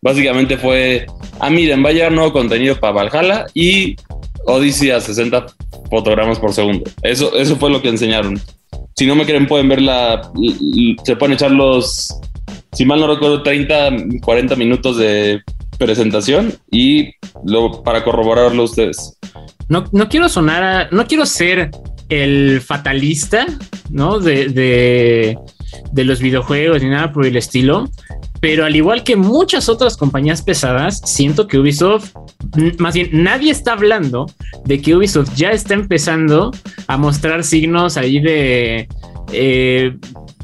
básicamente 0.00 0.56
fue, 0.56 1.06
ah, 1.40 1.50
miren, 1.50 1.84
va 1.84 1.88
a 1.88 1.92
llegar 1.92 2.12
nuevo 2.12 2.32
contenido 2.32 2.78
para 2.78 2.92
Valhalla 2.92 3.46
y 3.54 3.96
Odyssey 4.44 4.90
a 4.90 5.00
60 5.00 5.46
fotogramas 5.90 6.38
por 6.38 6.52
segundo. 6.52 6.88
Eso, 7.02 7.36
eso 7.36 7.56
fue 7.56 7.70
lo 7.70 7.82
que 7.82 7.88
enseñaron. 7.88 8.40
Si 8.94 9.04
no 9.04 9.16
me 9.16 9.26
creen, 9.26 9.48
pueden 9.48 9.68
ver 9.68 9.82
la. 9.82 10.30
Se 11.04 11.16
pueden 11.16 11.34
echar 11.34 11.50
los. 11.50 12.16
Si 12.76 12.84
mal 12.84 13.00
no 13.00 13.06
recuerdo, 13.06 13.42
30, 13.42 14.20
40 14.22 14.54
minutos 14.54 14.98
de 14.98 15.40
presentación 15.78 16.52
y 16.70 17.10
para 17.82 18.04
corroborarlo 18.04 18.64
ustedes. 18.64 19.18
No, 19.70 19.84
no 19.92 20.10
quiero 20.10 20.28
sonar 20.28 20.62
a, 20.62 20.88
no 20.90 21.06
quiero 21.06 21.24
ser 21.24 21.70
el 22.10 22.60
fatalista, 22.60 23.46
¿no? 23.88 24.20
De, 24.20 24.50
de, 24.50 25.38
de, 25.90 26.04
los 26.04 26.20
videojuegos 26.20 26.82
ni 26.82 26.90
nada 26.90 27.14
por 27.14 27.24
el 27.24 27.38
estilo, 27.38 27.88
pero 28.40 28.66
al 28.66 28.76
igual 28.76 29.04
que 29.04 29.16
muchas 29.16 29.70
otras 29.70 29.96
compañías 29.96 30.42
pesadas, 30.42 31.00
siento 31.02 31.46
que 31.46 31.58
Ubisoft, 31.58 32.12
más 32.76 32.92
bien 32.92 33.08
nadie 33.10 33.52
está 33.52 33.72
hablando 33.72 34.26
de 34.66 34.82
que 34.82 34.94
Ubisoft 34.94 35.34
ya 35.34 35.52
está 35.52 35.72
empezando 35.72 36.50
a 36.88 36.98
mostrar 36.98 37.42
signos 37.42 37.96
ahí 37.96 38.20
de... 38.20 38.86
Eh, 39.32 39.96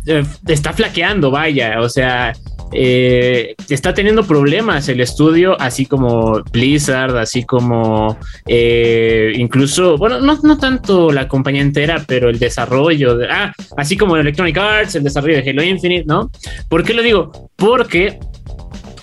eh, 0.07 0.25
está 0.47 0.73
flaqueando, 0.73 1.31
vaya, 1.31 1.81
o 1.81 1.89
sea, 1.89 2.33
eh, 2.75 3.55
está 3.69 3.93
teniendo 3.93 4.25
problemas 4.25 4.89
el 4.89 5.01
estudio, 5.01 5.61
así 5.61 5.85
como 5.85 6.43
Blizzard, 6.53 7.17
así 7.19 7.45
como 7.45 8.19
eh, 8.47 9.33
incluso, 9.37 9.99
bueno, 9.99 10.21
no, 10.21 10.39
no, 10.43 10.59
tanto 10.59 11.13
la 11.13 11.29
compañía 11.29 11.63
entera, 11.63 12.03
pero 12.07 12.31
el 12.31 12.39
desarrollo, 12.39 13.17
de, 13.19 13.29
ah, 13.31 13.53
así 13.77 13.97
como 13.97 14.17
Electronic 14.17 14.57
Arts, 14.57 14.95
el 14.95 15.05
desarrollo 15.05 15.43
de 15.43 15.51
Halo 15.51 15.63
Infinite, 15.63 16.05
¿no? 16.07 16.31
¿Por 16.69 16.83
qué 16.83 16.95
lo 16.95 17.03
digo? 17.03 17.51
Porque 17.57 18.19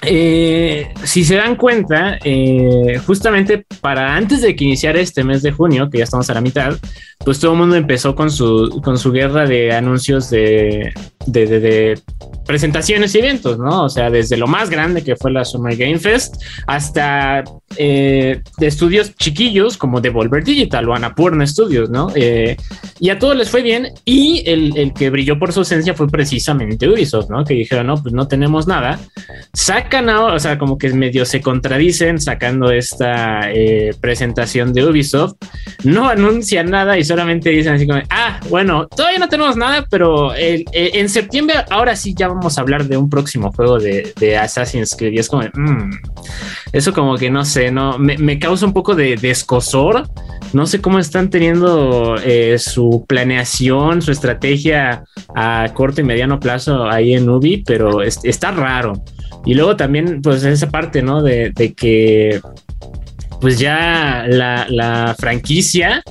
eh, 0.01 0.93
si 1.03 1.23
se 1.25 1.35
dan 1.35 1.55
cuenta, 1.55 2.17
eh, 2.23 3.01
justamente 3.05 3.65
para 3.81 4.15
antes 4.15 4.41
de 4.41 4.55
que 4.55 4.63
iniciara 4.63 4.99
este 4.99 5.23
mes 5.23 5.41
de 5.41 5.51
junio, 5.51 5.89
que 5.89 5.97
ya 5.97 6.05
estamos 6.05 6.29
a 6.29 6.33
la 6.33 6.41
mitad, 6.41 6.77
pues 7.23 7.39
todo 7.39 7.51
el 7.51 7.57
mundo 7.57 7.75
empezó 7.75 8.15
con 8.15 8.31
su, 8.31 8.81
con 8.83 8.97
su 8.97 9.11
guerra 9.11 9.45
de 9.45 9.73
anuncios 9.73 10.29
de, 10.29 10.93
de, 11.25 11.45
de, 11.47 11.99
presentaciones 12.49 13.13
y 13.13 13.19
eventos, 13.19 13.59
¿no? 13.59 13.83
O 13.83 13.89
sea, 13.89 14.09
desde 14.09 14.35
lo 14.35 14.47
más 14.47 14.71
grande 14.71 15.03
que 15.03 15.15
fue 15.15 15.31
la 15.31 15.45
Summer 15.45 15.75
Game 15.75 15.99
Fest 15.99 16.41
hasta 16.65 17.43
eh, 17.77 18.41
de 18.57 18.67
estudios 18.67 19.15
chiquillos 19.15 19.77
como 19.77 20.01
Devolver 20.01 20.43
Digital 20.43 20.89
o 20.89 20.95
Annapurna 20.95 21.45
Studios, 21.45 21.91
¿no? 21.91 22.07
Eh, 22.15 22.57
y 22.99 23.11
a 23.11 23.19
todos 23.19 23.35
les 23.35 23.51
fue 23.51 23.61
bien 23.61 23.89
y 24.03 24.43
el, 24.47 24.91
que 24.97 25.11
brilló 25.11 25.37
por 25.37 25.53
su 25.53 25.59
ausencia 25.59 25.93
fue 25.93 26.07
precisamente 26.07 26.89
Ubisoft, 26.89 27.29
¿no? 27.29 27.43
Que 27.45 27.53
dijeron, 27.53 27.85
no, 27.85 28.01
pues 28.01 28.15
no 28.15 28.27
tenemos 28.27 28.65
nada. 28.65 28.99
Sacan 29.53 30.09
ahora, 30.09 30.33
o 30.33 30.39
sea, 30.39 30.57
como 30.57 30.79
que 30.79 30.89
medio 30.89 31.25
se 31.25 31.41
contradicen 31.41 32.19
sacando 32.19 32.71
esta 32.71 33.51
eh, 33.51 33.91
presentación 34.01 34.73
de 34.73 34.85
Ubisoft, 34.85 35.35
no 35.83 36.09
anuncian 36.09 36.71
nada 36.71 36.97
y 36.97 37.03
solamente 37.03 37.51
dicen 37.51 37.75
así 37.75 37.85
como, 37.85 38.01
ah, 38.09 38.39
bueno, 38.49 38.87
todavía 38.87 39.19
no 39.19 39.29
tenemos 39.29 39.55
nada, 39.55 39.85
pero 39.91 40.33
en 40.35 41.08
septiembre 41.09 41.55
ahora 41.69 41.95
sí 41.95 42.13
ya 42.17 42.27
vamos 42.27 42.57
a 42.57 42.61
hablar 42.61 42.85
de 42.85 42.97
un 42.97 43.09
próximo 43.09 43.51
juego 43.51 43.79
de, 43.79 44.37
Assassin's 44.37 44.95
Creed 44.95 45.13
y 45.13 45.19
es 45.19 45.27
como, 45.27 45.43
mmm, 45.53 45.91
eso 46.71 46.93
como 46.93 47.17
que 47.17 47.29
no 47.29 47.45
sé, 47.45 47.71
no 47.71 47.97
me, 47.97 48.39
causa 48.39 48.65
un 48.65 48.73
poco 48.73 48.95
de, 48.95 49.15
de. 49.15 49.35
No 50.53 50.65
sé 50.65 50.81
cómo 50.81 50.99
están 50.99 51.29
teniendo 51.29 52.15
eh, 52.23 52.57
su 52.57 53.05
planeación, 53.07 54.01
su 54.01 54.11
estrategia 54.11 55.03
a 55.35 55.71
corto 55.73 56.01
y 56.01 56.03
mediano 56.03 56.39
plazo 56.39 56.89
ahí 56.89 57.13
en 57.13 57.29
Ubi, 57.29 57.63
pero 57.65 58.01
es, 58.01 58.19
está 58.23 58.51
raro. 58.51 58.93
Y 59.45 59.53
luego 59.53 59.75
también, 59.75 60.21
pues 60.21 60.43
esa 60.43 60.69
parte, 60.69 61.01
¿no? 61.01 61.21
De, 61.21 61.53
que, 61.75 62.41
pues 63.39 63.59
ya 63.59 64.25
la, 64.27 64.65
la, 64.69 65.15
franquicia 65.17 66.03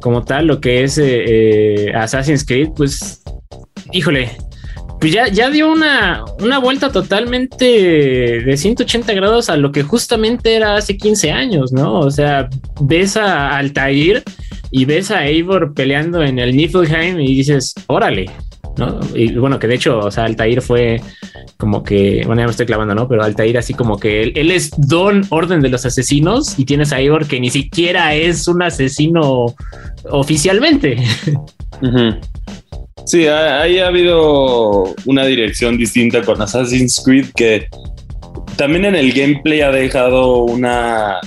como 0.00 0.24
tal, 0.24 0.46
lo 0.46 0.60
que 0.60 0.84
es 0.84 0.98
eh, 0.98 1.86
eh, 1.86 1.92
Assassin's 1.94 2.44
Creed, 2.44 2.70
pues, 2.76 3.22
híjole, 3.92 4.30
pues 5.00 5.12
ya, 5.12 5.28
ya 5.28 5.50
dio 5.50 5.70
una, 5.70 6.24
una, 6.40 6.58
vuelta 6.58 6.90
totalmente 6.90 7.64
de 7.64 8.56
180 8.56 9.12
grados 9.12 9.50
a 9.50 9.56
lo 9.56 9.70
que 9.70 9.82
justamente 9.82 10.54
era 10.54 10.76
hace 10.76 10.96
15 10.96 11.30
años, 11.30 11.72
¿no? 11.72 12.00
O 12.00 12.10
sea, 12.10 12.48
ves 12.80 13.16
a 13.16 13.56
Altair 13.56 14.22
y 14.70 14.86
ves 14.86 15.10
a 15.10 15.26
Eivor 15.26 15.74
peleando 15.74 16.22
en 16.22 16.38
el 16.38 16.56
Niflheim 16.56 17.20
y 17.20 17.34
dices, 17.34 17.74
órale, 17.86 18.30
¿no? 18.76 18.98
Y 19.14 19.32
bueno, 19.34 19.58
que 19.58 19.66
de 19.66 19.74
hecho, 19.74 19.98
o 19.98 20.10
sea, 20.10 20.24
Altair 20.24 20.62
fue 20.62 21.00
como 21.58 21.82
que, 21.82 22.22
bueno, 22.26 22.40
ya 22.42 22.46
me 22.46 22.50
estoy 22.50 22.66
clavando, 22.66 22.94
¿no? 22.94 23.06
Pero 23.06 23.22
Altair 23.22 23.58
así 23.58 23.74
como 23.74 23.98
que 23.98 24.22
él, 24.22 24.50
es 24.50 24.70
Don 24.76 25.24
Orden 25.30 25.60
de 25.60 25.68
los 25.68 25.84
Asesinos 25.84 26.58
y 26.58 26.64
tienes 26.64 26.92
a 26.92 26.98
Eivor 26.98 27.26
que 27.26 27.40
ni 27.40 27.50
siquiera 27.50 28.14
es 28.14 28.48
un 28.48 28.62
asesino 28.62 29.54
oficialmente. 30.10 30.96
Sí, 33.06 33.26
ahí 33.26 33.78
ha 33.78 33.88
habido 33.88 34.94
una 35.04 35.26
dirección 35.26 35.76
distinta 35.76 36.22
con 36.22 36.40
Assassin's 36.40 37.02
Creed 37.04 37.26
que 37.36 37.66
también 38.56 38.86
en 38.86 38.94
el 38.94 39.12
gameplay 39.12 39.60
ha 39.60 39.70
dejado 39.70 40.44
una 40.44 41.20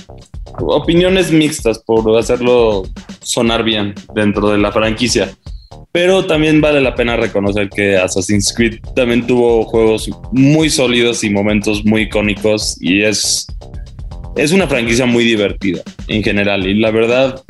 opiniones 0.60 1.30
mixtas 1.30 1.78
por 1.78 2.16
hacerlo 2.18 2.84
sonar 3.20 3.62
bien 3.62 3.94
dentro 4.14 4.50
de 4.50 4.58
la 4.58 4.72
franquicia. 4.72 5.30
Pero 5.92 6.26
también 6.26 6.60
vale 6.60 6.80
la 6.80 6.94
pena 6.94 7.16
reconocer 7.16 7.68
que 7.70 7.96
Assassin's 7.96 8.52
Creed 8.54 8.80
también 8.94 9.26
tuvo 9.26 9.64
juegos 9.64 10.10
muy 10.32 10.70
sólidos 10.70 11.24
y 11.24 11.30
momentos 11.30 11.84
muy 11.84 12.02
icónicos 12.02 12.76
y 12.80 13.02
es, 13.02 13.46
es 14.36 14.52
una 14.52 14.66
franquicia 14.66 15.06
muy 15.06 15.24
divertida 15.24 15.82
en 16.08 16.22
general. 16.22 16.66
Y 16.66 16.74
la 16.74 16.90
verdad, 16.90 17.42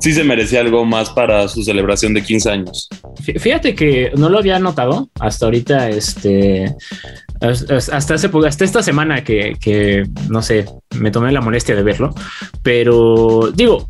sí 0.00 0.12
se 0.12 0.24
merecía 0.24 0.60
algo 0.60 0.84
más 0.84 1.10
para 1.10 1.48
su 1.48 1.62
celebración 1.62 2.14
de 2.14 2.22
15 2.22 2.50
años. 2.50 2.88
Fíjate 3.38 3.74
que 3.74 4.12
no 4.16 4.28
lo 4.28 4.38
había 4.38 4.58
notado 4.58 5.10
hasta 5.20 5.46
ahorita, 5.46 5.88
este, 5.90 6.74
hasta, 7.40 8.14
hace, 8.14 8.30
hasta 8.46 8.64
esta 8.64 8.82
semana 8.82 9.24
que, 9.24 9.56
que, 9.60 10.06
no 10.28 10.42
sé, 10.42 10.66
me 10.98 11.10
tomé 11.10 11.32
la 11.32 11.40
molestia 11.40 11.74
de 11.74 11.82
verlo, 11.82 12.14
pero 12.62 13.50
digo, 13.54 13.86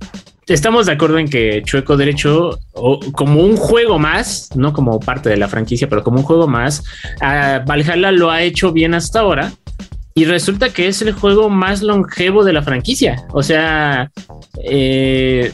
estamos 0.55 0.87
de 0.87 0.93
acuerdo 0.93 1.19
en 1.19 1.29
que 1.29 1.62
Chueco 1.65 1.97
Derecho, 1.97 2.59
o 2.73 3.00
como 3.12 3.43
un 3.43 3.57
juego 3.57 3.99
más, 3.99 4.50
no 4.55 4.73
como 4.73 4.99
parte 5.00 5.29
de 5.29 5.37
la 5.37 5.49
franquicia, 5.49 5.88
pero 5.88 6.03
como 6.03 6.19
un 6.19 6.25
juego 6.25 6.47
más, 6.47 6.83
uh, 7.21 7.67
Valhalla 7.67 8.12
lo 8.12 8.31
ha 8.31 8.43
hecho 8.43 8.73
bien 8.73 8.95
hasta 8.95 9.21
ahora. 9.21 9.53
Y 10.18 10.25
resulta 10.25 10.70
que 10.70 10.88
es 10.88 11.00
el 11.00 11.12
juego 11.12 11.48
más 11.48 11.80
longevo 11.80 12.42
de 12.42 12.52
la 12.52 12.62
franquicia. 12.62 13.25
O 13.32 13.40
sea, 13.40 14.10
eh, 14.64 15.52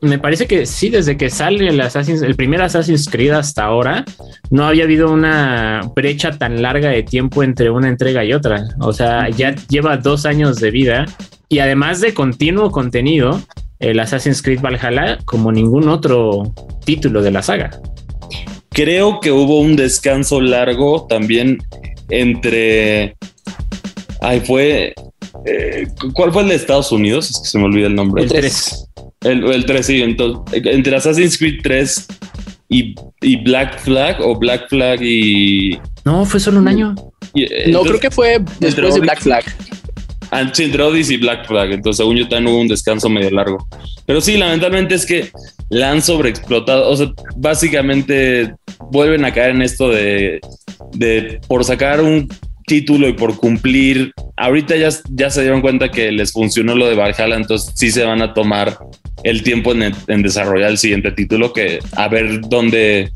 me 0.00 0.18
parece 0.18 0.46
que 0.46 0.64
sí, 0.64 0.88
desde 0.88 1.18
que 1.18 1.28
sale 1.28 1.68
el 1.68 1.78
Assassin's, 1.78 2.22
el 2.22 2.34
primer 2.34 2.62
Assassin's 2.62 3.06
Creed 3.10 3.32
hasta 3.32 3.64
ahora, 3.64 4.06
no 4.48 4.64
había 4.64 4.84
habido 4.84 5.12
una 5.12 5.82
brecha 5.94 6.30
tan 6.30 6.62
larga 6.62 6.88
de 6.88 7.02
tiempo 7.02 7.42
entre 7.42 7.68
una 7.68 7.90
entrega 7.90 8.24
y 8.24 8.32
otra. 8.32 8.64
O 8.80 8.94
sea, 8.94 9.28
ya 9.28 9.54
lleva 9.68 9.98
dos 9.98 10.24
años 10.24 10.56
de 10.56 10.70
vida 10.70 11.04
y 11.50 11.58
además 11.58 12.00
de 12.00 12.14
continuo 12.14 12.70
contenido, 12.70 13.42
el 13.78 14.00
Assassin's 14.00 14.40
Creed 14.40 14.62
Valhalla 14.62 15.18
como 15.26 15.52
ningún 15.52 15.86
otro 15.86 16.54
título 16.86 17.20
de 17.20 17.30
la 17.30 17.42
saga. 17.42 17.78
Creo 18.70 19.20
que 19.20 19.32
hubo 19.32 19.60
un 19.60 19.76
descanso 19.76 20.40
largo 20.40 21.06
también 21.06 21.58
entre. 22.08 23.18
Ay, 24.20 24.40
fue. 24.40 24.94
Eh, 25.44 25.86
¿Cuál 26.14 26.32
fue 26.32 26.42
el 26.42 26.48
de 26.48 26.54
Estados 26.56 26.90
Unidos? 26.92 27.30
Es 27.30 27.40
que 27.40 27.48
se 27.48 27.58
me 27.58 27.64
olvida 27.64 27.86
el 27.86 27.94
nombre. 27.94 28.24
El 28.24 28.28
3. 28.28 28.88
El, 29.22 29.44
el 29.44 29.66
3, 29.66 29.86
sí. 29.86 30.02
Entonces, 30.02 30.62
entre 30.64 30.96
Assassin's 30.96 31.38
Creed 31.38 31.60
3 31.62 32.06
y, 32.68 32.94
y, 33.20 33.36
Black 33.42 33.80
Flag 33.80 34.20
o 34.20 34.38
Black 34.38 34.68
Flag 34.68 35.02
y. 35.02 35.78
No, 36.04 36.24
fue 36.24 36.40
solo 36.40 36.58
un 36.58 36.68
año. 36.68 36.94
Y, 37.34 37.44
entonces, 37.44 37.68
no, 37.72 37.82
creo 37.82 38.00
que 38.00 38.10
fue 38.10 38.40
después 38.60 38.94
de 38.94 39.00
Black 39.00 39.20
Flag. 39.20 39.44
Sí, 40.52 40.64
entre 40.64 40.82
Odyssey 40.82 41.16
y 41.16 41.20
Black 41.20 41.46
Flag. 41.46 41.72
Entonces, 41.72 41.98
según 41.98 42.16
yo, 42.16 42.28
también 42.28 42.52
hubo 42.52 42.60
un 42.60 42.68
descanso 42.68 43.08
medio 43.08 43.30
largo. 43.30 43.66
Pero 44.06 44.20
sí, 44.20 44.36
lamentablemente 44.36 44.94
es 44.94 45.06
que 45.06 45.30
la 45.70 45.90
han 45.90 46.02
sobreexplotado. 46.02 46.88
O 46.88 46.96
sea, 46.96 47.12
básicamente 47.36 48.54
vuelven 48.90 49.24
a 49.24 49.32
caer 49.32 49.50
en 49.50 49.62
esto 49.62 49.88
de, 49.88 50.40
de 50.92 51.40
por 51.48 51.64
sacar 51.64 52.00
un 52.00 52.28
título 52.68 53.08
y 53.08 53.14
por 53.14 53.36
cumplir. 53.36 54.12
Ahorita 54.36 54.76
ya, 54.76 54.90
ya 55.10 55.30
se 55.30 55.40
dieron 55.40 55.60
cuenta 55.60 55.90
que 55.90 56.12
les 56.12 56.30
funcionó 56.30 56.76
lo 56.76 56.86
de 56.86 56.94
Valhalla, 56.94 57.34
entonces 57.34 57.72
sí 57.74 57.90
se 57.90 58.04
van 58.04 58.22
a 58.22 58.32
tomar 58.32 58.78
el 59.24 59.42
tiempo 59.42 59.72
en, 59.72 60.22
desarrollar 60.22 60.70
el 60.70 60.78
siguiente 60.78 61.10
título, 61.10 61.52
que 61.52 61.80
a 61.96 62.06
ver 62.06 62.42
dónde 62.48 63.10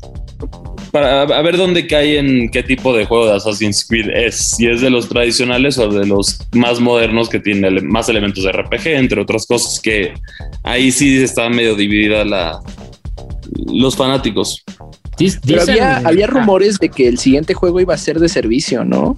para 0.91 1.21
a 1.21 1.41
ver 1.41 1.57
dónde 1.57 1.87
cae 1.87 2.19
en 2.19 2.51
qué 2.51 2.61
tipo 2.61 2.95
de 2.95 3.05
juego 3.05 3.25
de 3.27 3.37
Assassin's 3.37 3.85
Creed 3.87 4.09
es, 4.09 4.55
si 4.57 4.67
es 4.67 4.81
de 4.81 4.89
los 4.89 5.07
tradicionales 5.09 5.77
o 5.77 5.87
de 5.87 6.05
los 6.05 6.39
más 6.51 6.79
modernos 6.79 7.29
que 7.29 7.39
tienen 7.39 7.87
más 7.87 8.09
elementos 8.09 8.43
de 8.43 8.51
RPG, 8.51 8.87
entre 8.87 9.21
otras 9.21 9.47
cosas 9.47 9.79
que 9.79 10.13
ahí 10.63 10.91
sí 10.91 11.23
está 11.23 11.49
medio 11.49 11.75
dividida 11.75 12.25
la 12.25 12.59
los 13.65 13.95
fanáticos. 13.95 14.63
Pero 15.17 15.61
había, 15.61 15.97
había 15.97 16.27
rumores 16.27 16.79
de 16.79 16.89
que 16.89 17.07
el 17.07 17.17
siguiente 17.17 17.53
juego 17.53 17.79
iba 17.79 17.93
a 17.93 17.97
ser 17.97 18.19
de 18.19 18.29
servicio, 18.29 18.83
¿no? 18.83 19.15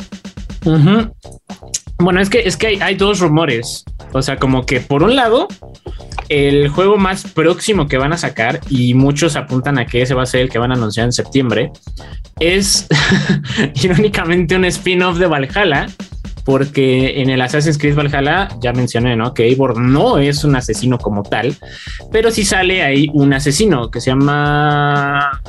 Uh 0.66 0.72
-huh. 0.72 1.12
Bueno, 1.98 2.20
es 2.20 2.30
que 2.30 2.40
es 2.40 2.58
que 2.58 2.68
hay, 2.68 2.80
hay, 2.82 2.96
dos 2.96 3.20
rumores. 3.20 3.86
O 4.12 4.22
sea, 4.22 4.38
como 4.38 4.66
que 4.66 4.82
por 4.82 5.04
un 5.04 5.16
lado, 5.16 5.48
el 6.30 6.70
juego 6.70 6.98
más 6.98 7.24
próximo 7.24 7.88
que 7.88 7.98
van 7.98 8.14
a 8.14 8.18
sacar, 8.18 8.60
y 8.70 8.94
muchos 8.94 9.36
apuntan 9.36 9.78
a 9.78 9.86
que 9.86 10.02
ese 10.02 10.14
va 10.14 10.24
a 10.24 10.25
ser 10.25 10.42
el 10.42 10.50
que 10.50 10.60
van 10.60 10.72
a 10.72 10.75
anunciar 10.75 11.06
en 11.06 11.14
septiembre, 11.14 11.72
es 12.40 12.88
irónicamente 13.82 14.56
un 14.56 14.66
spin-off 14.66 15.18
de 15.18 15.28
Valhalla. 15.28 15.88
Porque 16.46 17.22
en 17.22 17.30
el 17.30 17.42
Assassin's 17.42 17.78
Creed 17.78 17.96
Valhalla 17.96 18.48
ya 18.62 18.72
mencioné, 18.72 19.16
¿no? 19.16 19.34
Que 19.34 19.46
Eivor 19.48 19.80
no 19.80 20.20
es 20.20 20.44
un 20.44 20.56
asesino 20.56 20.98
como 21.00 21.24
tal, 21.24 21.56
pero 22.12 22.30
sí 22.32 22.46
sale 22.46 22.84
ahí 22.84 23.10
un 23.14 23.34
asesino 23.34 23.90
que 23.90 24.00
se 24.00 24.12
llama 24.12 25.42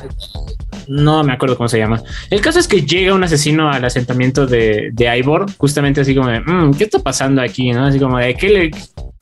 no 0.87 1.23
me 1.23 1.33
acuerdo 1.33 1.57
cómo 1.57 1.69
se 1.69 1.77
llama. 1.77 2.01
El 2.29 2.41
caso 2.41 2.59
es 2.59 2.67
que 2.67 2.81
llega 2.81 3.13
un 3.13 3.23
asesino 3.23 3.69
al 3.69 3.83
asentamiento 3.85 4.47
de, 4.47 4.89
de 4.93 5.17
Ivor, 5.17 5.45
justamente 5.57 6.01
así 6.01 6.15
como 6.15 6.29
de, 6.29 6.39
mmm, 6.39 6.73
¿qué 6.73 6.85
está 6.85 6.99
pasando 6.99 7.41
aquí? 7.41 7.71
¿no? 7.71 7.85
Así 7.85 7.99
como 7.99 8.17
de, 8.17 8.35
¿qué, 8.35 8.49
le, 8.49 8.71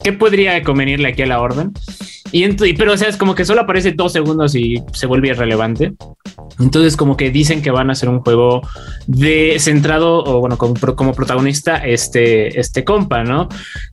¿qué 0.04 0.14
podría 0.14 0.62
convenirle 0.64 1.10
aquí 1.10 1.22
a 1.22 1.28
la 1.28 1.42
orden? 1.42 1.72
Y, 2.32 2.74
pero, 2.74 2.94
o 2.94 2.98
sea, 2.98 3.08
es 3.08 3.18
como 3.18 3.36
que 3.36 3.46
solo 3.46 3.62
aparece 3.62 3.94
dos 3.94 4.12
segundos 4.12 4.56
y 4.56 4.82
se 4.94 5.06
vuelve 5.06 5.30
irrelevante. 5.30 5.94
Entonces, 6.60 6.98
como 6.98 7.16
que 7.16 7.32
dicen 7.32 7.62
que 7.62 7.72
van 7.72 7.90
a 7.90 7.94
hacer 7.94 8.10
un 8.10 8.20
juego 8.20 8.62
de 9.08 9.56
centrado 9.60 10.24
o 10.24 10.40
bueno, 10.40 10.58
como, 10.58 10.74
como 10.96 11.14
protagonista 11.14 11.78
este, 11.78 12.60
este 12.60 12.84
compa, 12.84 13.24
¿no? 13.24 13.48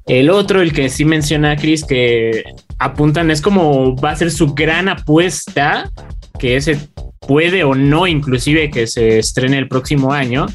El 0.06 0.30
otro, 0.30 0.60
el 0.60 0.72
que 0.72 0.88
sí 0.88 1.04
menciona 1.04 1.56
Chris, 1.56 1.84
que 1.84 2.42
apuntan 2.78 3.30
es 3.30 3.40
como 3.40 3.94
va 3.96 4.10
a 4.10 4.16
ser 4.16 4.30
su 4.30 4.54
gran 4.54 4.88
apuesta, 4.88 5.90
que 6.38 6.56
ese 6.56 6.78
puede 7.20 7.62
o 7.62 7.74
no 7.74 8.06
inclusive 8.06 8.70
que 8.70 8.86
se 8.86 9.18
estrene 9.18 9.58
el 9.58 9.68
próximo 9.68 10.12
año, 10.12 10.46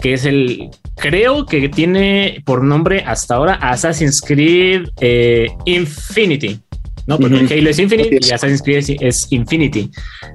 que 0.00 0.12
es 0.14 0.24
el, 0.24 0.70
creo 0.96 1.46
que 1.46 1.68
tiene 1.68 2.42
por 2.44 2.62
nombre 2.62 3.02
hasta 3.06 3.36
ahora 3.36 3.54
Assassin's 3.54 4.20
Creed 4.20 4.88
eh, 5.00 5.48
Infinity. 5.64 6.60
¿no? 7.06 7.18
Porque 7.18 7.36
Halo 7.36 7.70
es 7.70 7.78
Infinite 7.78 8.18
y 8.20 8.30
Assassin's 8.30 8.62
Creed 8.62 8.98
es, 9.00 9.26
Infinity, 9.30 9.90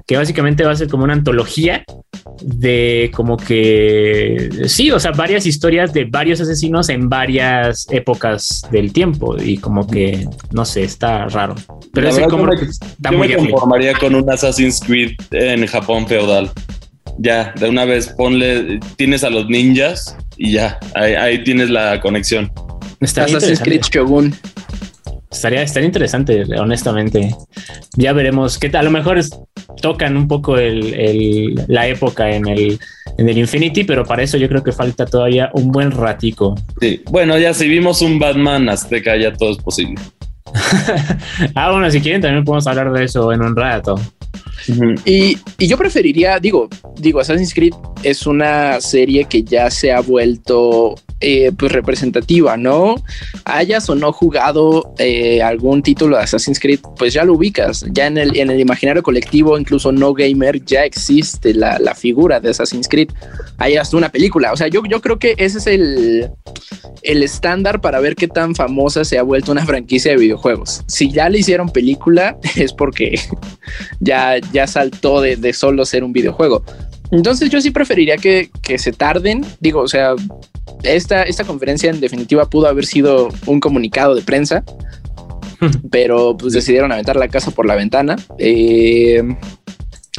que 0.06 0.16
básicamente 0.16 0.64
va 0.64 0.72
a 0.72 0.76
ser 0.76 0.88
como 0.88 1.04
una 1.04 1.14
antología 1.14 1.82
de 2.42 3.10
como 3.14 3.36
que 3.36 4.48
sí, 4.66 4.90
o 4.90 5.00
sea, 5.00 5.12
varias 5.12 5.46
historias 5.46 5.92
de 5.92 6.04
varios 6.04 6.40
asesinos 6.40 6.88
en 6.88 7.08
varias 7.08 7.86
épocas 7.90 8.62
del 8.70 8.92
tiempo 8.92 9.36
y 9.40 9.58
como 9.58 9.86
que 9.86 10.26
no 10.52 10.64
sé, 10.64 10.84
está 10.84 11.26
raro. 11.26 11.54
Pero 11.92 12.08
es 12.08 12.18
como 12.28 12.52
está 12.52 13.10
yo 13.10 13.18
me 13.18 13.34
conformaría 13.34 13.94
con 13.94 14.14
un 14.14 14.30
Assassin's 14.30 14.80
Creed 14.80 15.12
en 15.30 15.66
Japón 15.66 16.06
feudal. 16.06 16.50
Ya, 17.18 17.52
de 17.58 17.68
una 17.68 17.84
vez 17.84 18.08
ponle, 18.16 18.80
tienes 18.96 19.24
a 19.24 19.30
los 19.30 19.48
ninjas 19.48 20.16
y 20.36 20.52
ya, 20.52 20.78
ahí, 20.94 21.42
tienes 21.42 21.68
la 21.68 22.00
conexión. 22.00 22.50
Assassin's 23.00 23.60
Creed 23.60 23.82
Shogun. 23.82 24.34
Estaría, 25.30 25.62
estaría 25.62 25.86
interesante, 25.86 26.44
honestamente. 26.58 27.34
Ya 27.96 28.12
veremos 28.12 28.58
qué 28.58 28.70
A 28.76 28.82
lo 28.82 28.90
mejor 28.90 29.20
tocan 29.82 30.16
un 30.16 30.26
poco 30.26 30.56
el, 30.56 31.54
la 31.68 31.86
época 31.86 32.30
en 32.30 32.48
el, 32.48 32.78
en 33.18 33.28
el 33.28 33.38
Infinity, 33.38 33.84
pero 33.84 34.04
para 34.04 34.22
eso 34.22 34.38
yo 34.38 34.48
creo 34.48 34.62
que 34.62 34.72
falta 34.72 35.04
todavía 35.04 35.50
un 35.52 35.70
buen 35.70 35.90
ratico. 35.90 36.54
Sí, 36.80 37.02
bueno, 37.10 37.38
ya 37.38 37.52
si 37.52 37.68
vimos 37.68 38.00
un 38.00 38.18
Batman 38.18 38.68
Azteca, 38.68 39.16
ya 39.16 39.32
todo 39.32 39.52
es 39.52 39.58
posible. 39.58 40.00
ah, 41.54 41.72
bueno, 41.72 41.90
si 41.90 42.00
quieren 42.00 42.22
también 42.22 42.44
podemos 42.44 42.66
hablar 42.66 42.92
de 42.92 43.04
eso 43.04 43.32
en 43.32 43.42
un 43.42 43.54
rato. 43.54 44.00
Y, 45.04 45.38
y, 45.58 45.66
yo 45.66 45.76
preferiría, 45.76 46.38
digo, 46.38 46.68
digo, 46.96 47.20
Assassin's 47.20 47.54
Creed 47.54 47.74
es 48.02 48.26
una 48.26 48.80
serie 48.80 49.24
que 49.24 49.42
ya 49.42 49.70
se 49.70 49.92
ha 49.92 50.00
vuelto 50.00 50.94
eh, 51.20 51.50
pues 51.56 51.72
representativa, 51.72 52.56
¿no? 52.56 52.96
Hayas 53.44 53.88
o 53.90 53.94
no 53.94 54.12
jugado 54.12 54.94
eh, 54.98 55.42
algún 55.42 55.82
título 55.82 56.16
de 56.16 56.22
Assassin's 56.22 56.60
Creed, 56.60 56.80
pues 56.96 57.12
ya 57.12 57.24
lo 57.24 57.34
ubicas, 57.34 57.84
ya 57.90 58.06
en 58.06 58.18
el, 58.18 58.36
en 58.36 58.50
el 58.50 58.60
imaginario 58.60 59.02
colectivo, 59.02 59.58
incluso 59.58 59.90
no 59.90 60.14
gamer, 60.14 60.64
ya 60.64 60.84
existe 60.84 61.54
la, 61.54 61.78
la 61.78 61.94
figura 61.94 62.40
de 62.40 62.50
Assassin's 62.50 62.88
Creed. 62.88 63.10
Hay 63.58 63.76
hasta 63.76 63.96
una 63.96 64.10
película, 64.10 64.52
o 64.52 64.56
sea, 64.56 64.68
yo, 64.68 64.82
yo 64.88 65.00
creo 65.00 65.18
que 65.18 65.34
ese 65.38 65.58
es 65.58 65.66
el, 65.66 66.30
el 67.02 67.22
estándar 67.22 67.80
para 67.80 68.00
ver 68.00 68.14
qué 68.14 68.28
tan 68.28 68.54
famosa 68.54 69.04
se 69.04 69.18
ha 69.18 69.22
vuelto 69.22 69.52
una 69.52 69.66
franquicia 69.66 70.12
de 70.12 70.18
videojuegos. 70.18 70.82
Si 70.86 71.10
ya 71.10 71.28
le 71.28 71.38
hicieron 71.38 71.70
película, 71.70 72.38
es 72.56 72.72
porque 72.72 73.18
ya, 74.00 74.38
ya 74.52 74.66
saltó 74.66 75.20
de, 75.20 75.36
de 75.36 75.52
solo 75.52 75.84
ser 75.84 76.04
un 76.04 76.12
videojuego. 76.12 76.62
Entonces 77.10 77.50
yo 77.50 77.60
sí 77.60 77.70
preferiría 77.70 78.16
que, 78.16 78.50
que, 78.62 78.78
se 78.78 78.92
tarden. 78.92 79.44
Digo, 79.60 79.80
o 79.80 79.88
sea, 79.88 80.14
esta, 80.82 81.22
esta 81.22 81.44
conferencia 81.44 81.90
en 81.90 82.00
definitiva 82.00 82.48
pudo 82.48 82.66
haber 82.66 82.86
sido 82.86 83.28
un 83.46 83.60
comunicado 83.60 84.14
de 84.14 84.22
prensa, 84.22 84.64
pero 85.90 86.36
pues 86.36 86.52
decidieron 86.52 86.92
aventar 86.92 87.16
la 87.16 87.28
casa 87.28 87.50
por 87.50 87.66
la 87.66 87.74
ventana. 87.74 88.16
Eh, 88.38 89.22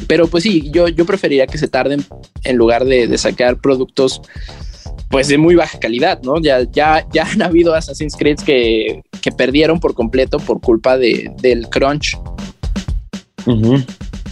pero 0.08 0.28
pues 0.28 0.44
sí, 0.44 0.70
yo, 0.72 0.88
yo 0.88 1.06
preferiría 1.06 1.48
que 1.48 1.58
se 1.58 1.68
tarden 1.68 2.04
en 2.44 2.56
lugar 2.56 2.86
de, 2.86 3.18
sacar 3.18 3.58
productos 3.58 4.22
pues 5.10 5.28
de 5.28 5.38
muy 5.38 5.56
baja 5.56 5.80
calidad, 5.80 6.22
¿no? 6.22 6.40
Ya, 6.40 6.62
ya, 6.72 7.06
ya 7.12 7.24
han 7.24 7.42
habido 7.42 7.74
Assassin's 7.74 8.16
Creed 8.16 8.38
que, 8.40 9.02
que 9.22 9.32
perdieron 9.32 9.80
por 9.80 9.96
completo 9.96 10.38
por 10.38 10.62
culpa 10.62 10.98
de, 10.98 11.32
del 11.42 11.68
crunch. 11.68 12.18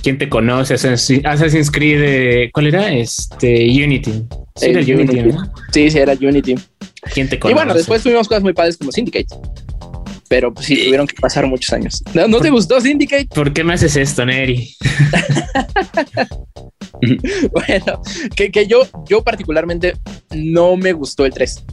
¿Quién 0.01 0.17
te 0.17 0.29
conoce? 0.29 0.73
Assassin's 0.73 1.71
Creed, 1.71 2.01
eh, 2.03 2.49
¿cuál 2.53 2.67
era? 2.67 2.93
Este, 2.93 3.65
Unity. 3.65 4.25
Sí, 4.55 4.65
era 4.65 4.79
Unity, 4.79 5.38
Sí, 5.71 5.91
sí, 5.91 5.97
era 5.97 6.13
Unity. 6.13 6.55
¿Quién 7.13 7.29
te 7.29 7.39
conoce? 7.39 7.51
Y 7.51 7.55
bueno, 7.55 7.73
después 7.73 8.03
tuvimos 8.03 8.27
cosas 8.27 8.43
muy 8.43 8.53
padres 8.53 8.77
como 8.77 8.91
Syndicate. 8.91 9.27
Pero 10.29 10.53
pues, 10.53 10.65
sí, 10.65 10.75
tuvieron 10.86 11.07
que 11.07 11.15
pasar 11.15 11.47
muchos 11.47 11.71
años. 11.73 12.03
¿No, 12.13 12.39
te 12.39 12.49
gustó 12.49 12.81
Syndicate? 12.81 13.27
¿Por 13.33 13.53
qué 13.53 13.63
me 13.63 13.73
haces 13.73 13.95
esto, 13.95 14.25
Neri? 14.25 14.75
bueno, 17.51 18.01
que, 18.36 18.51
que, 18.51 18.67
yo, 18.67 18.88
yo 19.07 19.23
particularmente 19.23 19.93
no 20.31 20.75
me 20.75 20.91
gustó 20.93 21.25
el 21.25 21.33
3. 21.33 21.63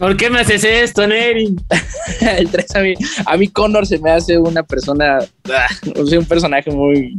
¿Por 0.00 0.16
qué 0.16 0.30
me 0.30 0.40
haces 0.40 0.64
esto, 0.64 1.06
Neri? 1.06 1.54
el 2.38 2.48
3 2.50 2.74
a 2.74 2.80
mí, 2.80 2.94
a 3.26 3.36
mí 3.36 3.48
Connor 3.48 3.86
se 3.86 3.98
me 3.98 4.10
hace 4.10 4.38
una 4.38 4.62
persona, 4.62 5.18
ah, 5.52 5.66
o 5.94 6.06
sea, 6.06 6.18
un 6.18 6.24
personaje 6.24 6.70
muy 6.70 7.18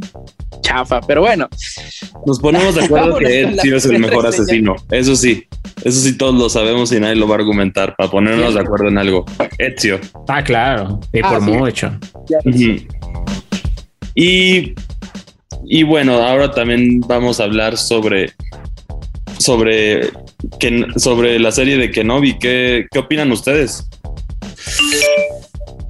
chafa, 0.62 1.00
pero 1.00 1.20
bueno. 1.20 1.48
Nos 2.26 2.40
ponemos 2.40 2.74
de 2.74 2.84
acuerdo 2.84 3.18
que 3.18 3.42
él 3.42 3.60
sí 3.62 3.72
es 3.72 3.84
el 3.86 4.00
mejor 4.00 4.26
asesino. 4.26 4.74
Eso 4.90 5.14
sí, 5.14 5.46
eso 5.84 6.00
sí 6.00 6.18
todos 6.18 6.34
lo 6.34 6.50
sabemos 6.50 6.90
y 6.90 6.98
nadie 6.98 7.14
lo 7.14 7.28
va 7.28 7.36
a 7.36 7.38
argumentar 7.38 7.94
para 7.94 8.10
ponernos 8.10 8.54
de 8.54 8.60
acuerdo 8.60 8.88
en 8.88 8.98
algo. 8.98 9.24
Ezio. 9.58 10.00
Ah, 10.26 10.42
claro, 10.42 10.98
y 11.12 11.22
por 11.22 11.34
ah, 11.34 11.40
mucho. 11.40 11.96
Y, 14.16 14.74
y 15.64 15.82
bueno, 15.84 16.14
ahora 16.14 16.50
también 16.50 17.00
vamos 17.02 17.38
a 17.38 17.44
hablar 17.44 17.76
sobre 17.76 18.32
sobre, 19.42 20.10
que, 20.58 20.86
sobre 20.96 21.38
la 21.38 21.52
serie 21.52 21.76
de 21.76 21.90
Kenobi. 21.90 22.38
¿Qué, 22.38 22.86
qué 22.90 22.98
opinan 22.98 23.30
ustedes? 23.32 23.88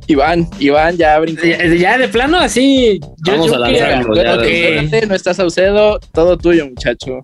Iván, 0.06 0.48
Iván, 0.58 0.96
ya 0.96 1.18
brincó. 1.18 1.42
Ya, 1.44 1.98
de 1.98 2.08
plano 2.08 2.38
así. 2.38 3.00
Vamos 3.26 3.52
a 3.52 3.58
lanzarlo. 3.58 4.14
no 4.14 5.14
estás 5.14 5.36
Saucedo, 5.36 6.00
todo 6.12 6.36
tuyo, 6.36 6.66
muchacho. 6.66 7.22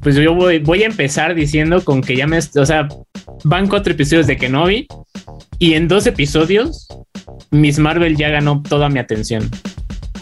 Pues 0.00 0.16
yo 0.16 0.34
voy, 0.34 0.60
voy 0.60 0.82
a 0.82 0.86
empezar 0.86 1.34
diciendo 1.34 1.84
con 1.84 2.00
que 2.00 2.16
ya 2.16 2.26
me, 2.26 2.38
o 2.38 2.66
sea, 2.66 2.88
van 3.44 3.68
cuatro 3.68 3.92
episodios 3.92 4.26
de 4.26 4.36
Kenobi 4.36 4.86
y 5.58 5.74
en 5.74 5.88
dos 5.88 6.06
episodios 6.06 6.88
Miss 7.50 7.78
Marvel 7.78 8.16
ya 8.16 8.28
ganó 8.28 8.62
toda 8.62 8.88
mi 8.88 8.98
atención. 8.98 9.50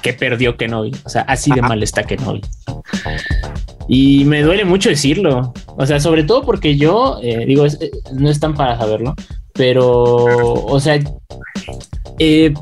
Que 0.02 0.12
perdió 0.12 0.56
Kenobi. 0.56 0.92
O 1.04 1.08
sea, 1.08 1.22
así 1.22 1.50
de 1.50 1.60
mal 1.60 1.82
está 1.82 2.02
Kenobi. 2.02 2.40
Y 3.88 4.26
me 4.26 4.42
duele 4.42 4.64
mucho 4.66 4.90
decirlo. 4.90 5.54
O 5.66 5.86
sea, 5.86 5.98
sobre 5.98 6.22
todo 6.22 6.42
porque 6.42 6.76
yo, 6.76 7.18
eh, 7.22 7.44
digo, 7.46 7.66
eh, 7.66 7.90
no 8.12 8.28
están 8.28 8.54
para 8.54 8.76
saberlo, 8.76 9.14
pero, 9.54 10.24
o 10.24 10.78
sea, 10.78 11.00
eh, 12.18 12.52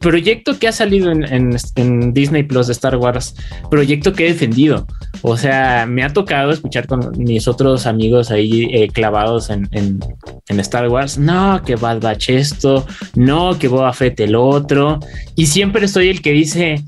proyecto 0.00 0.58
que 0.58 0.68
ha 0.68 0.72
salido 0.72 1.10
en, 1.10 2.12
Disney 2.12 2.42
Plus 2.42 2.66
de 2.66 2.72
Star 2.74 2.96
Wars, 2.96 3.34
proyecto 3.70 4.12
que 4.12 4.26
he 4.26 4.32
defendido. 4.32 4.86
O 5.22 5.38
sea, 5.38 5.86
me 5.86 6.04
ha 6.04 6.12
tocado 6.12 6.50
escuchar 6.50 6.86
con 6.86 7.12
mis 7.16 7.48
otros 7.48 7.86
amigos 7.86 8.30
ahí 8.30 8.88
clavados 8.88 9.48
en, 9.48 10.00
Star 10.48 10.88
Wars. 10.88 11.16
No, 11.16 11.62
que 11.64 11.76
Bad 11.76 12.00
Batch 12.00 12.28
esto, 12.28 12.86
no, 13.14 13.58
que 13.58 13.68
Boba 13.68 13.92
Fett 13.94 14.20
el 14.20 14.34
otro. 14.34 15.00
Y 15.34 15.46
siempre 15.46 15.88
soy 15.88 16.10
el 16.10 16.20
que 16.20 16.32
dice, 16.32 16.84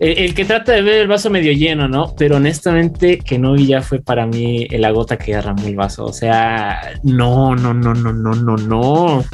el, 0.00 0.34
que 0.34 0.46
trata 0.46 0.72
de 0.72 0.80
ver 0.80 1.02
el 1.02 1.08
vaso 1.08 1.28
medio 1.28 1.52
lleno, 1.52 1.86
¿no? 1.86 2.14
Pero 2.16 2.36
honestamente, 2.36 3.18
que 3.18 3.38
no 3.38 3.54
ya 3.56 3.82
fue 3.82 4.00
para 4.00 4.26
mí 4.26 4.66
la 4.70 4.90
gota 4.90 5.18
que 5.18 5.34
derramó 5.34 5.66
el 5.66 5.76
vaso. 5.76 6.06
O 6.06 6.12
sea, 6.12 6.80
no, 7.02 7.54
no, 7.54 7.74
no, 7.74 7.94
no, 7.94 8.12
no, 8.12 8.34
no, 8.34 8.56
no. 8.56 9.24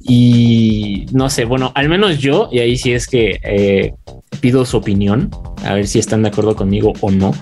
Y 0.00 1.06
no 1.12 1.28
sé, 1.28 1.44
bueno, 1.44 1.70
al 1.74 1.88
menos 1.88 2.18
yo, 2.18 2.48
y 2.50 2.60
ahí 2.60 2.76
sí 2.76 2.92
es 2.92 3.06
que 3.06 3.38
eh, 3.42 3.92
pido 4.40 4.64
su 4.64 4.78
opinión, 4.78 5.30
a 5.64 5.74
ver 5.74 5.86
si 5.86 5.98
están 5.98 6.22
de 6.22 6.30
acuerdo 6.30 6.56
conmigo 6.56 6.94
o 7.00 7.10
no 7.10 7.32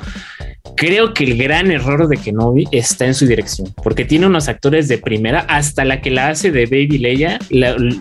creo 0.77 1.13
que 1.15 1.25
el 1.25 1.37
gran 1.37 1.71
error 1.71 2.09
de 2.09 2.17
Kenobi 2.17 2.67
está 2.73 3.07
en 3.07 3.15
su 3.15 3.27
dirección, 3.27 3.73
porque 3.83 4.05
tiene 4.05 4.27
unos 4.27 4.49
actores 4.49 4.89
de 4.89 4.99
primera, 4.99 5.41
hasta 5.49 5.85
la 5.85 6.01
que 6.01 6.11
la 6.11 6.29
hace 6.29 6.51
de 6.51 6.67
Baby 6.67 6.99
Leia, 6.99 7.39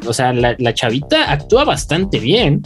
o 0.05 0.13
sea, 0.13 0.33
la, 0.33 0.73
chavita 0.73 1.31
actúa 1.31 1.65
bastante 1.65 2.19
bien. 2.19 2.61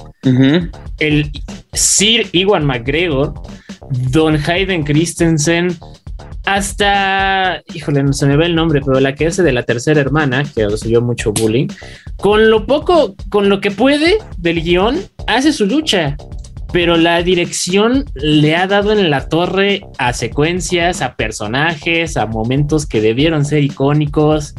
El 0.99 1.31
Sir 1.73 2.27
Iwan 2.31 2.65
McGregor, 2.65 3.33
Don 4.11 4.35
Hayden 4.35 4.83
Christensen, 4.83 5.77
hasta, 6.45 7.61
híjole, 7.73 8.03
no 8.03 8.13
se 8.13 8.25
me 8.25 8.35
ve 8.35 8.47
el 8.47 8.55
nombre, 8.55 8.81
pero 8.83 8.99
la 8.99 9.13
que 9.13 9.27
hace 9.27 9.43
de 9.43 9.51
la 9.51 9.63
tercera 9.63 10.01
hermana, 10.01 10.43
que 10.55 10.67
recibió 10.67 11.01
mucho 11.01 11.31
bullying, 11.31 11.67
con 12.17 12.49
lo 12.49 12.65
poco, 12.65 13.15
con 13.29 13.47
lo 13.47 13.61
que 13.61 13.71
puede 13.71 14.17
del 14.37 14.61
guion, 14.61 14.99
hace 15.27 15.53
su 15.53 15.65
lucha 15.65 16.17
pero 16.71 16.97
la 16.97 17.21
dirección 17.21 18.05
le 18.15 18.55
ha 18.55 18.67
dado 18.67 18.93
en 18.93 19.09
la 19.09 19.27
torre 19.27 19.81
a 19.97 20.13
secuencias, 20.13 21.01
a 21.01 21.15
personajes, 21.15 22.17
a 22.17 22.25
momentos 22.25 22.85
que 22.85 23.01
debieron 23.01 23.45
ser 23.45 23.63
icónicos. 23.63 24.55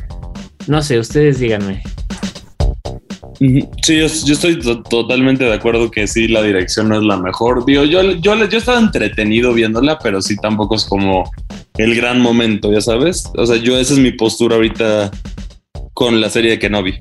No 0.67 0.83
sé, 0.83 0.99
ustedes 0.99 1.39
díganme. 1.39 1.83
Sí, 3.39 3.99
yo, 3.99 4.07
estoy 4.07 4.61
totalmente 4.89 5.45
de 5.45 5.55
acuerdo 5.55 5.91
que 5.91 6.07
sí, 6.07 6.29
la 6.29 6.43
dirección 6.43 6.89
no 6.89 6.97
es 6.97 7.03
la 7.03 7.17
mejor. 7.17 7.65
Digo, 7.65 7.85
yo, 7.85 8.03
yo, 8.13 8.37
yo 8.47 8.59
estaba 8.59 8.79
entretenido 8.79 9.53
viéndola, 9.53 9.99
pero 9.99 10.23
sí 10.23 10.37
tampoco 10.37 10.77
es 10.77 10.85
como 10.85 11.29
el 11.77 11.97
gran 11.97 12.21
momento, 12.21 12.71
ya 12.71 12.81
sabes. 12.81 13.25
O 13.37 13.45
sea, 13.45 13.57
yo 13.57 13.77
esa 13.79 13.95
es 13.95 13.99
mi 13.99 14.13
postura 14.13 14.57
ahorita 14.57 15.11
con 15.93 16.21
la 16.21 16.31
serie 16.31 16.53
de 16.53 16.59
Kenobi. 16.59 16.99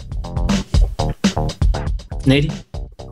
Neri. 2.25 2.49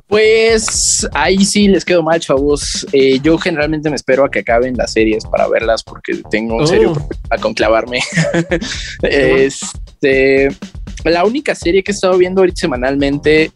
Pues 0.10 1.08
ahí 1.14 1.46
sí 1.46 1.68
les 1.68 1.86
quedo 1.86 2.02
mal, 2.02 2.20
chavos. 2.20 2.86
Eh, 2.94 3.20
yo 3.22 3.38
generalmente 3.38 3.92
me 3.92 3.96
espero 3.96 4.26
a 4.26 4.32
que 4.32 4.40
acaben 4.40 4.76
las 4.76 4.92
series 4.92 5.24
para 5.24 5.48
verlas 5.48 5.84
porque 5.84 6.20
tengo 6.32 6.56
un 6.56 6.68
serio 6.68 6.94
oh. 6.94 7.10
a 7.30 7.38
conclavarme. 7.38 8.00
este, 9.04 10.50
la 11.04 11.26
única 11.26 11.54
serie 11.54 11.84
que 11.84 11.92
he 11.92 11.94
estado 11.94 12.18
viendo 12.18 12.42
ahorita 12.42 12.62
semanalmente 12.62 13.52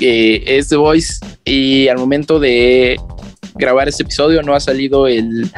eh, 0.00 0.42
es 0.44 0.68
The 0.68 0.76
Voice. 0.76 1.24
Y 1.44 1.86
al 1.86 1.98
momento 1.98 2.40
de 2.40 2.98
grabar 3.54 3.88
este 3.88 4.02
episodio 4.02 4.42
no 4.42 4.52
ha 4.54 4.58
salido 4.58 5.06
el 5.06 5.48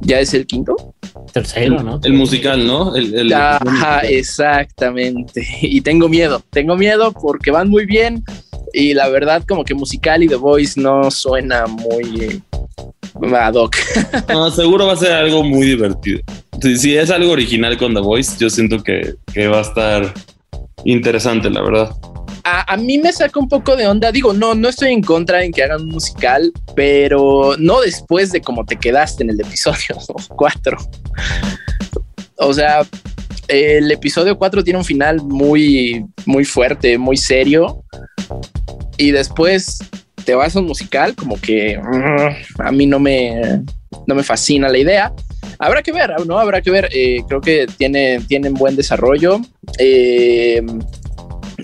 ya 0.00 0.18
es 0.18 0.34
el 0.34 0.46
quinto. 0.46 0.94
Tercero 1.32 1.80
no 1.80 2.00
el 2.02 2.12
musical 2.12 2.66
no 2.66 2.96
el, 2.96 3.32
Ajá, 3.32 4.00
exactamente. 4.00 5.46
Y 5.62 5.80
tengo 5.80 6.08
miedo 6.08 6.42
tengo 6.50 6.76
miedo 6.76 7.12
porque 7.12 7.52
van 7.52 7.68
muy 7.70 7.86
bien 7.86 8.24
y 8.74 8.92
la 8.92 9.08
verdad 9.08 9.42
como 9.46 9.64
que 9.64 9.74
musical 9.74 10.22
y 10.22 10.28
The 10.28 10.34
Voice 10.34 10.80
no 10.80 11.10
suena 11.10 11.66
muy 11.66 12.42
ad 13.32 13.54
hoc 13.54 13.76
no, 14.28 14.50
seguro 14.50 14.86
va 14.86 14.94
a 14.94 14.96
ser 14.96 15.12
algo 15.12 15.44
muy 15.44 15.68
divertido 15.68 16.20
si, 16.60 16.96
es 16.96 17.10
algo 17.10 17.30
original 17.30 17.78
con 17.78 17.94
The 17.94 18.00
Voice 18.00 18.36
yo 18.38 18.50
siento 18.50 18.82
que, 18.82 19.14
que 19.32 19.46
va 19.46 19.58
a 19.58 19.62
estar 19.62 20.12
interesante 20.84 21.48
la 21.48 21.62
verdad 21.62 21.96
a, 22.44 22.76
mí 22.76 22.98
me 22.98 23.10
saca 23.10 23.40
un 23.40 23.48
poco 23.48 23.74
de 23.74 23.86
onda. 23.86 24.12
Digo, 24.12 24.34
no, 24.34 24.54
no 24.54 24.68
estoy 24.68 24.92
en 24.92 25.02
contra 25.02 25.42
en 25.42 25.50
que 25.50 25.62
hagan 25.62 25.80
un 25.80 25.88
musical, 25.88 26.52
pero 26.76 27.54
no 27.58 27.80
después 27.80 28.32
de 28.32 28.42
cómo 28.42 28.66
te 28.66 28.76
quedaste 28.76 29.22
en 29.22 29.30
el 29.30 29.40
episodio 29.40 29.96
4. 30.36 30.76
O 32.36 32.52
sea, 32.52 32.86
el 33.48 33.90
episodio 33.90 34.36
4 34.36 34.62
tiene 34.62 34.78
un 34.78 34.84
final 34.84 35.22
muy, 35.22 36.04
muy 36.26 36.44
fuerte, 36.44 36.98
muy 36.98 37.16
serio. 37.16 37.82
Y 38.96 39.10
después 39.10 39.78
te 40.24 40.34
vas 40.34 40.56
a 40.56 40.60
un 40.60 40.66
musical, 40.66 41.14
como 41.14 41.40
que 41.40 41.78
mm, 41.78 42.62
a 42.62 42.72
mí 42.72 42.86
no 42.86 42.98
me, 42.98 43.62
no 44.06 44.14
me 44.14 44.22
fascina 44.22 44.68
la 44.68 44.78
idea. 44.78 45.12
Habrá 45.58 45.82
que 45.82 45.92
ver, 45.92 46.12
¿no? 46.26 46.38
Habrá 46.38 46.62
que 46.62 46.70
ver. 46.70 46.88
Eh, 46.92 47.22
creo 47.28 47.40
que 47.40 47.66
tiene, 47.76 48.20
tienen 48.26 48.54
buen 48.54 48.76
desarrollo. 48.76 49.40
Eh, 49.78 50.62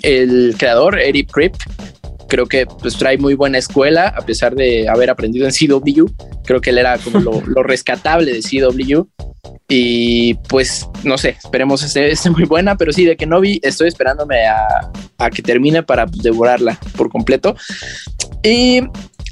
el 0.03 0.55
creador, 0.59 0.99
Eric 0.99 1.31
Kripp, 1.31 1.55
creo 2.29 2.47
que 2.47 2.67
pues 2.67 2.97
trae 2.97 3.19
muy 3.19 3.35
buena 3.35 3.59
escuela, 3.59 4.09
a 4.09 4.25
pesar 4.25 4.55
de 4.55 4.89
haber 4.89 5.11
aprendido 5.11 5.47
en 5.47 5.53
CW. 5.53 6.07
Creo 6.45 6.61
que 6.61 6.71
él 6.71 6.79
era 6.79 6.97
como 6.99 7.21
lo, 7.21 7.41
rescatable 7.63 8.33
de 8.33 8.41
CW. 8.41 9.07
Y 9.73 10.35
pues 10.49 10.89
no 11.05 11.17
sé, 11.17 11.37
esperemos 11.43 11.85
esté, 11.85 12.11
esté, 12.11 12.29
muy 12.29 12.43
buena, 12.43 12.77
pero 12.77 12.93
sí, 12.93 13.05
de 13.05 13.17
que 13.17 13.25
no 13.25 13.41
vi, 13.41 13.61
estoy 13.63 13.87
esperándome 13.87 14.45
a, 14.49 15.31
que 15.31 15.43
termine 15.43 15.85
para 15.85 16.07
pues, 16.07 16.23
devorarla 16.23 16.77
por 16.97 17.09
completo. 17.09 17.55
Y 18.43 18.83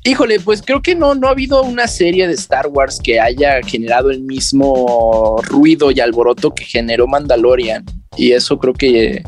híjole, 0.05 0.39
pues 0.39 0.63
creo 0.63 0.81
que 0.81 0.95
no, 0.95 1.17
no 1.17 1.27
ha 1.27 1.33
habido 1.33 1.65
una 1.65 1.89
serie 1.89 2.29
de 2.29 2.35
Star 2.35 2.69
Wars 2.69 3.01
que 3.03 3.19
haya 3.19 3.61
generado 3.67 4.11
el 4.11 4.21
mismo 4.21 5.41
ruido 5.43 5.91
y 5.91 5.99
alboroto 5.99 6.55
que 6.55 6.65
generó 6.65 7.09
Mandalorian. 7.09 7.85
Y 8.17 8.31
eso 8.31 8.61
creo 8.61 8.75
que 8.75 9.25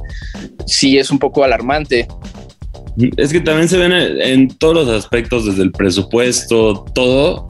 sí 0.67 0.97
es 0.97 1.11
un 1.11 1.19
poco 1.19 1.43
alarmante. 1.43 2.07
Es 3.17 3.33
que 3.33 3.41
también 3.41 3.69
se 3.69 3.79
ven 3.79 3.93
en 3.93 4.49
todos 4.59 4.87
los 4.87 4.89
aspectos, 4.89 5.47
desde 5.47 5.63
el 5.63 5.73
presupuesto, 5.73 6.85
todo 6.95 7.49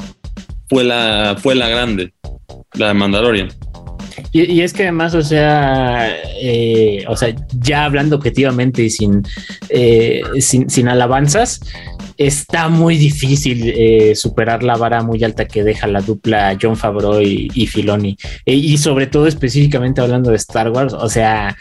fue 0.70 0.84
la, 0.84 1.36
fue 1.38 1.54
la 1.54 1.68
grande, 1.68 2.14
la 2.74 2.88
de 2.88 2.94
Mandalorian. 2.94 3.48
Y, 4.32 4.60
es 4.60 4.72
que 4.72 4.84
además, 4.84 5.14
o 5.14 5.22
sea, 5.22 6.08
eh, 6.40 7.04
o 7.08 7.16
sea, 7.16 7.34
ya 7.58 7.84
hablando 7.84 8.16
objetivamente 8.16 8.82
y 8.82 8.90
sin, 8.90 9.22
eh, 9.68 10.22
sin, 10.40 10.88
alabanzas, 10.88 11.60
está 12.16 12.68
muy 12.68 12.96
difícil 12.96 13.72
eh, 13.74 14.14
superar 14.14 14.62
la 14.62 14.76
vara 14.76 15.02
muy 15.02 15.22
alta 15.24 15.46
que 15.46 15.64
deja 15.64 15.86
la 15.86 16.00
dupla 16.00 16.56
John 16.60 16.76
Favreau 16.76 17.20
y, 17.20 17.66
Filoni. 17.66 18.16
E, 18.46 18.54
y 18.54 18.78
sobre 18.78 19.06
todo 19.06 19.26
específicamente 19.26 20.00
hablando 20.00 20.30
de 20.30 20.36
Star 20.36 20.70
Wars, 20.70 20.92
o 20.92 21.08
sea, 21.08 21.56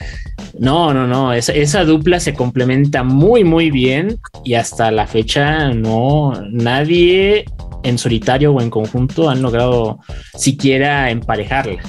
no, 0.57 0.93
no, 0.93 1.07
no, 1.07 1.33
esa, 1.33 1.83
dupla 1.85 2.19
se 2.19 2.33
complementa 2.33 3.03
muy, 3.03 3.43
muy 3.43 3.71
bien 3.71 4.19
y 4.43 4.55
hasta 4.55 4.91
la 4.91 5.07
fecha 5.07 5.73
no, 5.73 6.33
nadie 6.51 7.45
en 7.83 7.97
solitario 7.97 8.53
o 8.53 8.61
en 8.61 8.69
conjunto 8.69 9.29
han 9.29 9.41
logrado 9.41 9.99
siquiera 10.37 11.09
emparejarla. 11.09 11.81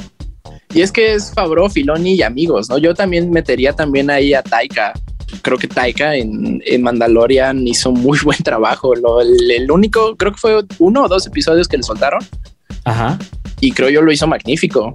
Y 0.72 0.82
es 0.82 0.92
que 0.92 1.14
es 1.14 1.32
Favreau, 1.34 1.68
Filoni 1.68 2.14
y 2.14 2.22
amigos, 2.22 2.68
¿no? 2.70 2.78
Yo 2.78 2.94
también 2.94 3.30
metería 3.30 3.72
también 3.72 4.08
ahí 4.10 4.34
a 4.34 4.42
Taika 4.42 4.92
creo 5.42 5.58
que 5.58 5.68
Taika 5.68 6.16
en, 6.16 6.60
Mandalorian 6.80 7.66
hizo 7.66 7.92
muy 7.92 8.18
buen 8.24 8.38
trabajo. 8.38 8.92
el, 8.94 9.70
único, 9.70 10.16
creo 10.16 10.32
que 10.32 10.38
fue 10.38 10.64
uno 10.78 11.04
o 11.04 11.08
dos 11.08 11.26
episodios 11.26 11.68
que 11.68 11.76
le 11.76 11.82
soltaron. 11.82 12.20
Ajá. 12.84 13.18
Y 13.60 13.72
creo 13.72 13.90
yo 13.90 14.02
lo 14.02 14.12
hizo 14.12 14.26
magnífico. 14.26 14.92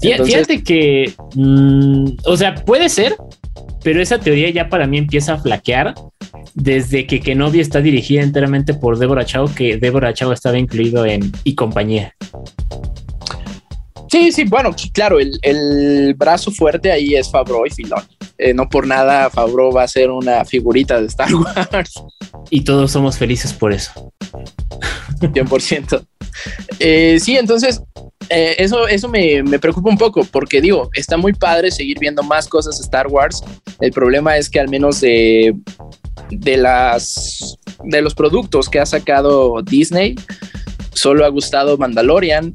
Fíjate 0.00 0.62
que, 0.62 1.14
mm, 1.34 2.18
o 2.26 2.36
sea, 2.36 2.54
puede 2.54 2.90
ser, 2.90 3.16
pero 3.82 4.02
esa 4.02 4.18
teoría 4.18 4.50
ya 4.50 4.68
para 4.68 4.86
mí 4.86 4.98
empieza 4.98 5.34
a 5.34 5.38
flaquear 5.38 5.94
desde 6.54 7.06
que 7.06 7.20
Kenobi 7.20 7.60
está 7.60 7.80
dirigida 7.80 8.22
enteramente 8.22 8.74
por 8.74 8.98
Deborah 8.98 9.24
Chow, 9.24 9.52
que 9.54 9.76
Deborah 9.76 10.14
Chow 10.14 10.32
estaba 10.32 10.58
incluido 10.58 11.04
en 11.04 11.32
y 11.44 11.54
compañía. 11.54 12.14
Sí, 14.10 14.30
sí, 14.32 14.44
bueno, 14.44 14.74
claro, 14.92 15.18
el, 15.20 16.14
brazo 16.14 16.50
fuerte 16.50 16.92
ahí 16.92 17.14
es 17.14 17.30
Fabro 17.30 17.66
y 17.66 17.70
Filoni. 17.70 18.06
Eh, 18.38 18.52
no 18.52 18.68
por 18.68 18.86
nada 18.86 19.30
Fabro 19.30 19.72
va 19.72 19.82
a 19.82 19.88
ser 19.88 20.10
una 20.10 20.44
figurita 20.44 21.00
de 21.00 21.06
Star 21.06 21.34
Wars. 21.34 21.94
Y 22.50 22.62
todos 22.62 22.92
somos 22.92 23.18
felices 23.18 23.52
por 23.52 23.72
eso. 23.72 24.12
100%. 25.20 26.06
Eh, 26.78 27.18
sí, 27.20 27.36
entonces 27.36 27.82
eh, 28.28 28.56
eso, 28.58 28.86
eso 28.86 29.08
me, 29.08 29.42
me, 29.42 29.58
preocupa 29.58 29.88
un 29.88 29.96
poco 29.96 30.24
porque 30.24 30.60
digo, 30.60 30.90
está 30.94 31.16
muy 31.16 31.32
padre 31.32 31.70
seguir 31.70 31.98
viendo 31.98 32.22
más 32.22 32.46
cosas 32.48 32.78
de 32.78 32.84
Star 32.84 33.06
Wars. 33.08 33.42
El 33.80 33.92
problema 33.92 34.36
es 34.36 34.50
que 34.50 34.60
al 34.60 34.68
menos 34.68 35.02
de, 36.30 36.56
las, 36.56 37.58
de 37.84 38.02
los 38.02 38.14
productos 38.14 38.68
que 38.68 38.80
ha 38.80 38.86
sacado 38.86 39.62
Disney, 39.62 40.16
solo 40.92 41.24
ha 41.24 41.28
gustado 41.28 41.76
Mandalorian 41.76 42.52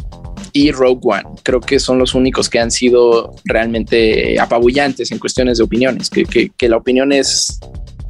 y 0.53 0.71
Rogue 0.71 0.99
One. 1.03 1.23
Creo 1.43 1.59
que 1.59 1.79
son 1.79 1.97
los 1.97 2.13
únicos 2.13 2.49
que 2.49 2.59
han 2.59 2.71
sido 2.71 3.35
realmente 3.45 4.39
apabullantes 4.39 5.11
en 5.11 5.19
cuestiones 5.19 5.57
de 5.57 5.63
opiniones, 5.63 6.09
que, 6.09 6.25
que, 6.25 6.69
la 6.69 6.77
opinión 6.77 7.11
es, 7.11 7.59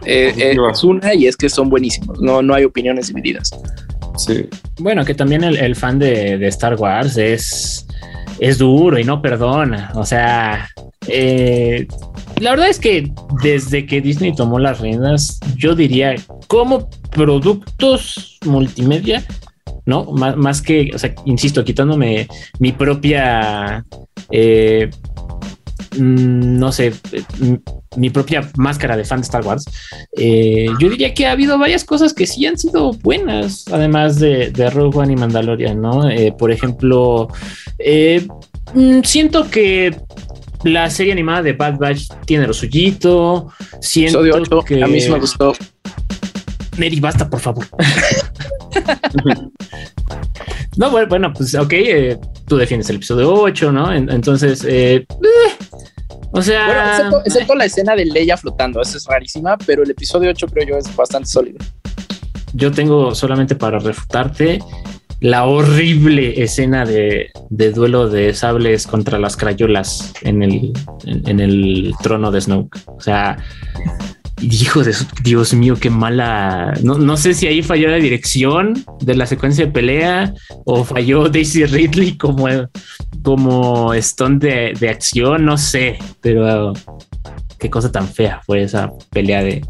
eh, 0.05 0.33
eh, 0.37 0.57
es 0.71 0.83
una 0.83 1.13
y 1.13 1.27
es 1.27 1.37
que 1.37 1.49
son 1.49 1.69
buenísimos, 1.69 2.19
no, 2.21 2.41
no 2.41 2.53
hay 2.53 2.63
opiniones 2.63 3.07
divididas. 3.07 3.51
Sí. 4.17 4.47
Bueno, 4.79 5.05
que 5.05 5.13
también 5.13 5.43
el, 5.43 5.75
fan 5.75 5.97
de, 5.99 6.37
de, 6.37 6.47
Star 6.47 6.75
Wars 6.75 7.17
es, 7.17 7.85
es 8.39 8.57
duro 8.57 8.99
y 8.99 9.03
no 9.03 9.21
perdona. 9.21 9.91
O 9.95 10.05
sea, 10.05 10.69
eh, 11.07 11.87
la 12.39 12.51
verdad 12.51 12.69
es 12.69 12.79
que 12.79 13.11
desde 13.41 13.85
que 13.85 14.01
Disney 14.01 14.35
tomó 14.35 14.59
las 14.59 14.79
riendas, 14.79 15.39
yo 15.55 15.75
diría 15.75 16.15
como 16.47 16.89
productos 17.11 18.37
multimedia, 18.45 19.23
¿no? 19.85 20.05
Más, 20.05 20.61
que, 20.61 20.91
o 20.93 20.99
sea, 20.99 21.13
insisto, 21.25 21.63
quitándome 21.63 22.27
mi 22.59 22.71
propia, 22.71 23.83
eh, 24.29 24.89
mm, 25.97 26.59
no 26.59 26.71
sé, 26.71 26.93
mi 27.95 28.09
propia 28.09 28.49
máscara 28.57 28.95
de 28.95 29.03
fan 29.03 29.21
de 29.21 29.25
Star 29.25 29.45
Wars, 29.45 29.65
eh, 30.17 30.67
yo 30.79 30.89
diría 30.89 31.13
que 31.13 31.25
ha 31.25 31.31
habido 31.31 31.57
varias 31.57 31.83
cosas 31.83 32.13
que 32.13 32.27
sí 32.27 32.45
han 32.45 32.57
sido 32.57 32.93
buenas, 32.93 33.65
además 33.71 34.19
de, 34.19 34.51
Rogue 34.71 34.99
One 34.99 35.13
y 35.13 35.15
Mandalorian, 35.15 35.81
¿no? 35.81 36.03
Por 36.37 36.51
ejemplo, 36.51 37.27
mm, 38.73 39.01
siento 39.03 39.49
que 39.49 39.95
la 40.63 40.89
serie 40.89 41.11
animada 41.11 41.41
de 41.41 41.53
Bad 41.53 41.77
Batch 41.77 42.07
tiene 42.25 42.47
lo 42.47 42.53
suyito. 42.53 43.51
Siento 43.79 44.21
que 44.63 44.83
a 44.83 44.87
mí 44.87 44.99
me 45.09 45.19
gustó. 45.19 45.53
Mary, 46.77 46.99
basta, 46.99 47.29
por 47.29 47.39
favor. 47.39 47.67
no, 50.77 50.89
bueno, 50.89 51.33
pues 51.33 51.53
ok, 51.55 51.73
eh, 51.73 52.17
tú 52.47 52.57
defiendes 52.57 52.89
el 52.89 52.95
episodio 52.97 53.33
8, 53.33 53.71
¿no? 53.71 53.93
entonces, 53.93 54.63
eh, 54.63 54.95
eh, 54.95 55.05
o 56.31 56.41
sea... 56.41 56.97
Bueno, 56.97 57.21
excepto, 57.25 57.55
la 57.55 57.65
escena 57.65 57.95
de 57.95 58.05
Leia 58.05 58.37
flotando, 58.37 58.81
esa 58.81 58.97
es 58.97 59.05
rarísima, 59.05 59.57
pero 59.57 59.83
el 59.83 59.91
episodio 59.91 60.29
8 60.29 60.47
creo 60.47 60.67
yo 60.69 60.77
es 60.77 60.95
bastante 60.95 61.27
sólido. 61.27 61.57
Yo 62.53 62.71
tengo 62.71 63.13
solamente 63.15 63.55
para 63.55 63.79
refutarte 63.79 64.59
la 65.21 65.45
horrible 65.45 66.41
escena 66.43 66.83
de, 66.83 67.31
duelo 67.49 68.09
de 68.09 68.33
sables 68.33 68.87
contra 68.87 69.19
las 69.19 69.37
crayolas 69.37 70.13
en 70.23 70.41
el, 70.41 70.73
en, 71.05 71.39
el 71.39 71.93
trono 72.01 72.31
de 72.31 72.41
Snoke. 72.41 72.79
O 72.87 72.99
sea, 72.99 73.37
Hijo 74.41 74.83
de 74.83 74.95
Dios 75.21 75.53
mío, 75.53 75.75
qué 75.79 75.91
mala. 75.91 76.73
No, 76.81 76.97
no, 76.97 77.15
sé 77.15 77.35
si 77.35 77.45
ahí 77.45 77.61
falló 77.61 77.89
la 77.89 77.97
dirección 77.97 78.73
de 78.99 79.13
la 79.13 79.27
secuencia 79.27 79.67
de 79.67 79.71
pelea 79.71 80.33
o 80.65 80.83
falló 80.83 81.29
Daisy 81.29 81.65
Ridley 81.65 82.17
como, 82.17 82.47
como 83.21 83.93
stone 83.93 84.39
de, 84.39 84.73
de 84.79 84.89
acción, 84.89 85.45
no 85.45 85.59
sé, 85.59 85.99
pero 86.21 86.73
qué 87.59 87.69
cosa 87.69 87.91
tan 87.91 88.07
fea 88.07 88.41
fue 88.43 88.63
esa 88.63 88.91
pelea 89.11 89.43
de 89.43 89.61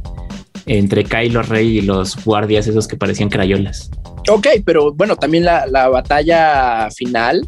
entre 0.65 1.03
Kylo 1.03 1.41
Rey 1.43 1.79
y 1.79 1.81
los 1.81 2.23
guardias 2.23 2.65
esos 2.65 2.87
que 2.87 2.95
parecían 2.95 3.29
crayolas. 3.29 3.91
Ok, 4.29 4.47
pero 4.65 4.93
bueno, 4.93 5.15
también 5.15 5.45
la, 5.45 5.65
la 5.67 5.87
batalla 5.89 6.89
final. 6.91 7.47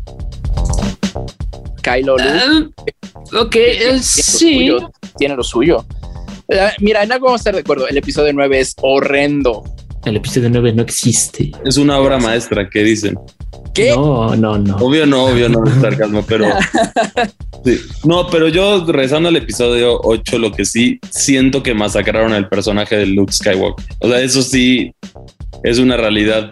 Kylo 1.82 2.16
uh, 2.16 3.38
ok, 3.38 3.56
sí. 4.02 4.72
tiene 5.18 5.36
lo 5.36 5.44
suyo. 5.44 5.86
Eh, 6.48 6.70
mira, 6.80 7.04
en 7.04 7.12
algo 7.12 7.26
vamos 7.26 7.40
a 7.40 7.42
estar 7.42 7.54
de 7.54 7.62
acuerdo. 7.62 7.88
El 7.88 7.98
episodio 7.98 8.32
9 8.34 8.60
es 8.60 8.76
horrendo. 8.82 9.64
El 10.06 10.18
episodio 10.18 10.50
9 10.50 10.74
no 10.74 10.82
existe. 10.82 11.52
Es 11.66 11.78
una 11.78 12.00
obra 12.00 12.18
maestra, 12.18 12.70
¿qué 12.70 12.84
dicen? 12.84 13.18
¿Qué? 13.74 13.92
No, 13.92 14.36
no, 14.36 14.58
no. 14.58 14.78
Obvio 14.78 15.06
no, 15.06 15.26
obvio 15.26 15.50
no 15.50 15.64
es 15.66 15.74
sarcasmo, 15.82 16.24
pero 16.28 16.46
sí. 17.66 17.80
No, 18.04 18.28
pero 18.30 18.48
yo 18.48 18.86
rezando 18.86 19.30
al 19.30 19.36
episodio 19.36 20.00
8, 20.04 20.38
lo 20.38 20.52
que 20.52 20.66
sí 20.66 21.00
siento 21.10 21.64
que 21.64 21.74
masacraron 21.74 22.34
al 22.34 22.50
personaje 22.50 22.98
de 22.98 23.08
Luke 23.08 23.34
Skywalker. 23.34 23.86
O 24.00 24.08
sea, 24.08 24.22
eso 24.22 24.42
sí 24.42 24.94
es 25.64 25.80
una 25.80 25.98
realidad 25.98 26.52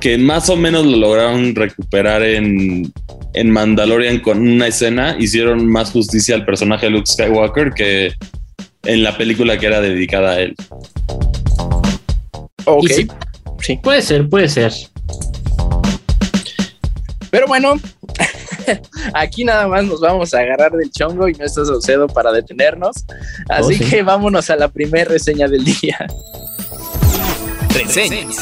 que 0.00 0.18
más 0.18 0.48
o 0.48 0.56
menos 0.56 0.84
lo 0.84 0.96
lograron 0.96 1.54
recuperar 1.54 2.22
en, 2.22 2.92
en 3.34 3.50
Mandalorian 3.50 4.20
con 4.20 4.38
una 4.38 4.68
escena. 4.68 5.16
Hicieron 5.18 5.66
más 5.66 5.90
justicia 5.90 6.34
al 6.34 6.44
personaje 6.44 6.86
de 6.86 6.90
Luke 6.90 7.10
Skywalker 7.10 7.72
que 7.72 8.12
en 8.84 9.02
la 9.02 9.16
película 9.16 9.58
que 9.58 9.66
era 9.66 9.80
dedicada 9.80 10.32
a 10.32 10.40
él. 10.40 10.54
Ok. 12.64 12.90
Sí. 13.60 13.76
Puede 13.82 14.02
ser, 14.02 14.28
puede 14.28 14.48
ser. 14.48 14.72
Pero 17.30 17.46
bueno, 17.46 17.74
aquí 19.14 19.44
nada 19.44 19.66
más 19.66 19.84
nos 19.84 20.00
vamos 20.00 20.34
a 20.34 20.40
agarrar 20.40 20.72
del 20.72 20.90
chongo 20.90 21.28
y 21.28 21.32
no 21.32 21.44
está 21.44 21.64
Saucedo 21.64 22.06
para 22.06 22.30
detenernos. 22.30 23.04
Así 23.48 23.80
oh, 23.82 23.90
que 23.90 24.02
vámonos 24.02 24.50
a 24.50 24.56
la 24.56 24.68
primera 24.68 25.10
reseña 25.10 25.48
del 25.48 25.64
día. 25.64 26.06
Reseñas. 27.74 28.36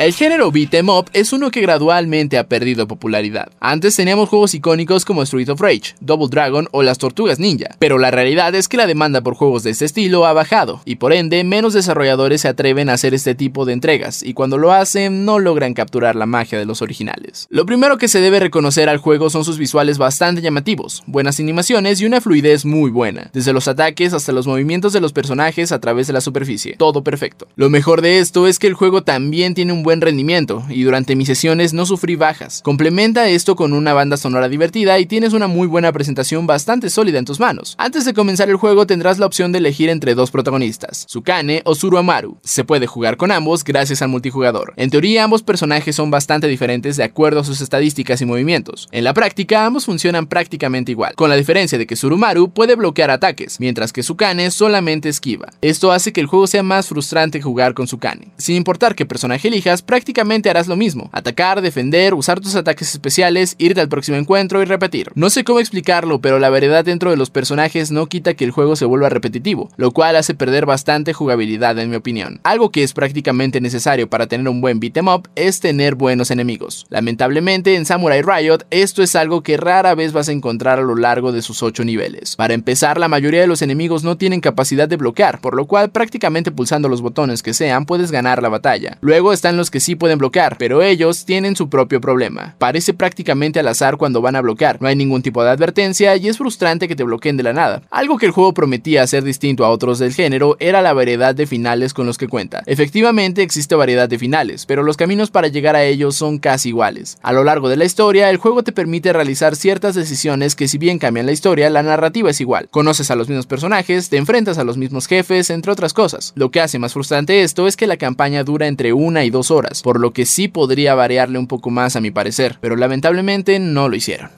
El 0.00 0.14
género 0.14 0.50
beat 0.50 0.72
em 0.72 0.88
up 0.88 1.10
es 1.12 1.30
uno 1.34 1.50
que 1.50 1.60
gradualmente 1.60 2.38
ha 2.38 2.48
perdido 2.48 2.88
popularidad. 2.88 3.52
Antes 3.60 3.96
teníamos 3.96 4.30
juegos 4.30 4.54
icónicos 4.54 5.04
como 5.04 5.22
Street 5.24 5.50
of 5.50 5.60
Rage, 5.60 5.94
Double 6.00 6.28
Dragon 6.30 6.66
o 6.70 6.82
las 6.82 6.96
Tortugas 6.96 7.38
Ninja, 7.38 7.76
pero 7.78 7.98
la 7.98 8.10
realidad 8.10 8.54
es 8.54 8.66
que 8.66 8.78
la 8.78 8.86
demanda 8.86 9.20
por 9.20 9.34
juegos 9.34 9.62
de 9.62 9.72
este 9.72 9.84
estilo 9.84 10.24
ha 10.24 10.32
bajado, 10.32 10.80
y 10.86 10.96
por 10.96 11.12
ende 11.12 11.44
menos 11.44 11.74
desarrolladores 11.74 12.40
se 12.40 12.48
atreven 12.48 12.88
a 12.88 12.94
hacer 12.94 13.12
este 13.12 13.34
tipo 13.34 13.66
de 13.66 13.74
entregas, 13.74 14.22
y 14.22 14.32
cuando 14.32 14.56
lo 14.56 14.72
hacen 14.72 15.26
no 15.26 15.38
logran 15.38 15.74
capturar 15.74 16.16
la 16.16 16.24
magia 16.24 16.58
de 16.58 16.64
los 16.64 16.80
originales. 16.80 17.46
Lo 17.50 17.66
primero 17.66 17.98
que 17.98 18.08
se 18.08 18.22
debe 18.22 18.40
reconocer 18.40 18.88
al 18.88 18.96
juego 18.96 19.28
son 19.28 19.44
sus 19.44 19.58
visuales 19.58 19.98
bastante 19.98 20.40
llamativos, 20.40 21.02
buenas 21.08 21.38
animaciones 21.40 22.00
y 22.00 22.06
una 22.06 22.22
fluidez 22.22 22.64
muy 22.64 22.90
buena, 22.90 23.28
desde 23.34 23.52
los 23.52 23.68
ataques 23.68 24.14
hasta 24.14 24.32
los 24.32 24.46
movimientos 24.46 24.94
de 24.94 25.02
los 25.02 25.12
personajes 25.12 25.72
a 25.72 25.78
través 25.78 26.06
de 26.06 26.14
la 26.14 26.22
superficie, 26.22 26.76
todo 26.78 27.04
perfecto. 27.04 27.48
Lo 27.54 27.68
mejor 27.68 28.00
de 28.00 28.20
esto 28.20 28.46
es 28.46 28.58
que 28.58 28.66
el 28.66 28.72
juego 28.72 29.02
también 29.02 29.52
tiene 29.52 29.74
un 29.74 29.82
buen 29.82 29.89
buen 29.90 30.00
rendimiento 30.00 30.64
y 30.68 30.84
durante 30.84 31.16
mis 31.16 31.26
sesiones 31.26 31.72
no 31.72 31.84
sufrí 31.84 32.14
bajas. 32.14 32.60
Complementa 32.62 33.28
esto 33.28 33.56
con 33.56 33.72
una 33.72 33.92
banda 33.92 34.16
sonora 34.16 34.48
divertida 34.48 35.00
y 35.00 35.06
tienes 35.06 35.32
una 35.32 35.48
muy 35.48 35.66
buena 35.66 35.90
presentación 35.90 36.46
bastante 36.46 36.90
sólida 36.90 37.18
en 37.18 37.24
tus 37.24 37.40
manos. 37.40 37.74
Antes 37.76 38.04
de 38.04 38.14
comenzar 38.14 38.48
el 38.48 38.54
juego 38.54 38.86
tendrás 38.86 39.18
la 39.18 39.26
opción 39.26 39.50
de 39.50 39.58
elegir 39.58 39.88
entre 39.88 40.14
dos 40.14 40.30
protagonistas, 40.30 41.06
Sukane 41.08 41.62
o 41.64 41.74
Suruamaru. 41.74 42.38
Se 42.44 42.62
puede 42.62 42.86
jugar 42.86 43.16
con 43.16 43.32
ambos 43.32 43.64
gracias 43.64 44.00
al 44.00 44.10
multijugador. 44.10 44.74
En 44.76 44.90
teoría 44.90 45.24
ambos 45.24 45.42
personajes 45.42 45.96
son 45.96 46.12
bastante 46.12 46.46
diferentes 46.46 46.96
de 46.96 47.02
acuerdo 47.02 47.40
a 47.40 47.44
sus 47.44 47.60
estadísticas 47.60 48.20
y 48.20 48.26
movimientos. 48.26 48.86
En 48.92 49.02
la 49.02 49.12
práctica 49.12 49.66
ambos 49.66 49.86
funcionan 49.86 50.28
prácticamente 50.28 50.92
igual, 50.92 51.16
con 51.16 51.30
la 51.30 51.36
diferencia 51.36 51.78
de 51.78 51.88
que 51.88 51.96
Surumaru 51.96 52.52
puede 52.52 52.76
bloquear 52.76 53.10
ataques, 53.10 53.58
mientras 53.58 53.92
que 53.92 54.04
Sukane 54.04 54.52
solamente 54.52 55.08
esquiva. 55.08 55.48
Esto 55.62 55.90
hace 55.90 56.12
que 56.12 56.20
el 56.20 56.28
juego 56.28 56.46
sea 56.46 56.62
más 56.62 56.86
frustrante 56.86 57.42
jugar 57.42 57.74
con 57.74 57.88
Sukane. 57.88 58.28
Sin 58.36 58.54
importar 58.54 58.94
qué 58.94 59.04
personaje 59.04 59.48
elijas, 59.48 59.69
prácticamente 59.78 60.50
harás 60.50 60.68
lo 60.68 60.76
mismo. 60.76 61.08
Atacar, 61.12 61.60
defender, 61.62 62.14
usar 62.14 62.40
tus 62.40 62.56
ataques 62.56 62.90
especiales, 62.92 63.54
irte 63.58 63.80
al 63.80 63.88
próximo 63.88 64.16
encuentro 64.16 64.60
y 64.60 64.64
repetir. 64.64 65.10
No 65.14 65.30
sé 65.30 65.44
cómo 65.44 65.60
explicarlo, 65.60 66.20
pero 66.20 66.38
la 66.38 66.50
variedad 66.50 66.84
dentro 66.84 67.10
de 67.10 67.16
los 67.16 67.30
personajes 67.30 67.90
no 67.90 68.06
quita 68.06 68.34
que 68.34 68.44
el 68.44 68.50
juego 68.50 68.76
se 68.76 68.84
vuelva 68.84 69.08
repetitivo, 69.08 69.70
lo 69.76 69.92
cual 69.92 70.16
hace 70.16 70.34
perder 70.34 70.66
bastante 70.66 71.12
jugabilidad 71.12 71.78
en 71.78 71.90
mi 71.90 71.96
opinión. 71.96 72.40
Algo 72.42 72.70
que 72.70 72.82
es 72.82 72.92
prácticamente 72.92 73.60
necesario 73.60 74.10
para 74.10 74.26
tener 74.26 74.48
un 74.48 74.60
buen 74.60 74.80
beat'em 74.80 75.08
up 75.08 75.28
es 75.36 75.60
tener 75.60 75.94
buenos 75.94 76.30
enemigos. 76.30 76.86
Lamentablemente 76.88 77.76
en 77.76 77.86
Samurai 77.86 78.22
Riot 78.22 78.64
esto 78.70 79.02
es 79.02 79.14
algo 79.16 79.42
que 79.42 79.56
rara 79.56 79.94
vez 79.94 80.12
vas 80.12 80.28
a 80.28 80.32
encontrar 80.32 80.78
a 80.78 80.82
lo 80.82 80.96
largo 80.96 81.32
de 81.32 81.42
sus 81.42 81.62
8 81.62 81.84
niveles. 81.84 82.36
Para 82.36 82.54
empezar, 82.54 82.98
la 82.98 83.08
mayoría 83.08 83.40
de 83.40 83.46
los 83.46 83.62
enemigos 83.62 84.04
no 84.04 84.16
tienen 84.16 84.40
capacidad 84.40 84.88
de 84.88 84.96
bloquear, 84.96 85.40
por 85.40 85.54
lo 85.54 85.66
cual 85.66 85.90
prácticamente 85.90 86.50
pulsando 86.50 86.88
los 86.88 87.02
botones 87.02 87.42
que 87.42 87.54
sean 87.54 87.86
puedes 87.86 88.10
ganar 88.10 88.42
la 88.42 88.48
batalla. 88.48 88.98
Luego 89.00 89.32
están 89.32 89.56
los 89.60 89.70
que 89.70 89.78
sí 89.78 89.94
pueden 89.94 90.18
bloquear, 90.18 90.56
pero 90.58 90.82
ellos 90.82 91.24
tienen 91.24 91.54
su 91.54 91.68
propio 91.68 92.00
problema. 92.00 92.56
Parece 92.58 92.94
prácticamente 92.94 93.60
al 93.60 93.68
azar 93.68 93.98
cuando 93.98 94.22
van 94.22 94.36
a 94.36 94.40
bloquear, 94.40 94.80
no 94.80 94.88
hay 94.88 94.96
ningún 94.96 95.22
tipo 95.22 95.44
de 95.44 95.50
advertencia 95.50 96.16
y 96.16 96.28
es 96.28 96.38
frustrante 96.38 96.88
que 96.88 96.96
te 96.96 97.04
bloqueen 97.04 97.36
de 97.36 97.42
la 97.42 97.52
nada. 97.52 97.82
Algo 97.90 98.16
que 98.16 98.26
el 98.26 98.32
juego 98.32 98.54
prometía 98.54 99.06
ser 99.06 99.22
distinto 99.22 99.64
a 99.64 99.70
otros 99.70 99.98
del 99.98 100.14
género 100.14 100.56
era 100.60 100.80
la 100.80 100.94
variedad 100.94 101.34
de 101.34 101.46
finales 101.46 101.92
con 101.92 102.06
los 102.06 102.16
que 102.16 102.28
cuenta. 102.28 102.62
Efectivamente 102.64 103.42
existe 103.42 103.74
variedad 103.74 104.08
de 104.08 104.18
finales, 104.18 104.64
pero 104.64 104.82
los 104.82 104.96
caminos 104.96 105.30
para 105.30 105.48
llegar 105.48 105.76
a 105.76 105.84
ellos 105.84 106.16
son 106.16 106.38
casi 106.38 106.70
iguales. 106.70 107.18
A 107.22 107.32
lo 107.32 107.44
largo 107.44 107.68
de 107.68 107.76
la 107.76 107.84
historia, 107.84 108.30
el 108.30 108.38
juego 108.38 108.62
te 108.62 108.72
permite 108.72 109.12
realizar 109.12 109.56
ciertas 109.56 109.94
decisiones 109.94 110.56
que 110.56 110.68
si 110.68 110.78
bien 110.78 110.98
cambian 110.98 111.26
la 111.26 111.32
historia, 111.32 111.68
la 111.68 111.82
narrativa 111.82 112.30
es 112.30 112.40
igual. 112.40 112.68
Conoces 112.70 113.10
a 113.10 113.16
los 113.16 113.28
mismos 113.28 113.46
personajes, 113.46 114.08
te 114.08 114.16
enfrentas 114.16 114.56
a 114.56 114.64
los 114.64 114.76
mismos 114.76 115.06
jefes, 115.06 115.50
entre 115.50 115.72
otras 115.72 115.92
cosas. 115.92 116.32
Lo 116.34 116.50
que 116.50 116.60
hace 116.60 116.78
más 116.78 116.94
frustrante 116.94 117.42
esto 117.42 117.66
es 117.66 117.76
que 117.76 117.86
la 117.86 117.96
campaña 117.96 118.44
dura 118.44 118.66
entre 118.66 118.92
una 118.92 119.24
y 119.24 119.30
dos 119.30 119.49
horas, 119.50 119.82
por 119.82 120.00
lo 120.00 120.12
que 120.12 120.26
sí 120.26 120.48
podría 120.48 120.94
variarle 120.94 121.38
un 121.38 121.46
poco 121.46 121.70
más 121.70 121.96
a 121.96 122.00
mi 122.00 122.10
parecer, 122.10 122.58
pero 122.60 122.76
lamentablemente 122.76 123.58
no 123.58 123.88
lo 123.88 123.96
hicieron. 123.96 124.30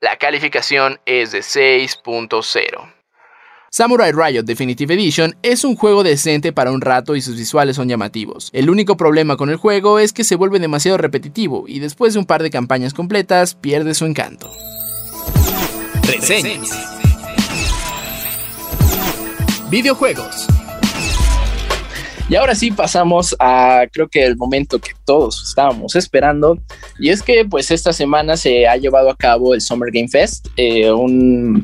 La 0.00 0.16
calificación 0.16 1.00
es 1.06 1.30
de 1.30 1.40
6.0. 1.40 2.92
Samurai 3.70 4.12
Riot 4.12 4.42
Definitive 4.42 4.92
Edition 4.92 5.34
es 5.42 5.64
un 5.64 5.76
juego 5.76 6.02
decente 6.02 6.52
para 6.52 6.72
un 6.72 6.82
rato 6.82 7.16
y 7.16 7.22
sus 7.22 7.36
visuales 7.36 7.76
son 7.76 7.88
llamativos. 7.88 8.50
El 8.52 8.68
único 8.68 8.98
problema 8.98 9.38
con 9.38 9.48
el 9.48 9.56
juego 9.56 9.98
es 9.98 10.12
que 10.12 10.24
se 10.24 10.36
vuelve 10.36 10.58
demasiado 10.58 10.98
repetitivo 10.98 11.64
y 11.66 11.78
después 11.78 12.12
de 12.12 12.18
un 12.18 12.26
par 12.26 12.42
de 12.42 12.50
campañas 12.50 12.92
completas 12.92 13.54
pierde 13.54 13.94
su 13.94 14.04
encanto. 14.04 14.50
Reseñas. 16.02 16.68
Videojuegos. 19.70 20.48
Y 22.32 22.36
ahora 22.36 22.54
sí 22.54 22.70
pasamos 22.70 23.36
a 23.38 23.82
creo 23.92 24.08
que 24.08 24.24
el 24.24 24.38
momento 24.38 24.78
que 24.78 24.92
todos 25.04 25.44
estábamos 25.46 25.94
esperando 25.96 26.58
y 26.98 27.10
es 27.10 27.22
que 27.22 27.44
pues 27.44 27.70
esta 27.70 27.92
semana 27.92 28.38
se 28.38 28.66
ha 28.66 28.74
llevado 28.78 29.10
a 29.10 29.16
cabo 29.18 29.52
el 29.52 29.60
Summer 29.60 29.90
Game 29.92 30.08
Fest, 30.08 30.48
eh, 30.56 30.90
un 30.90 31.62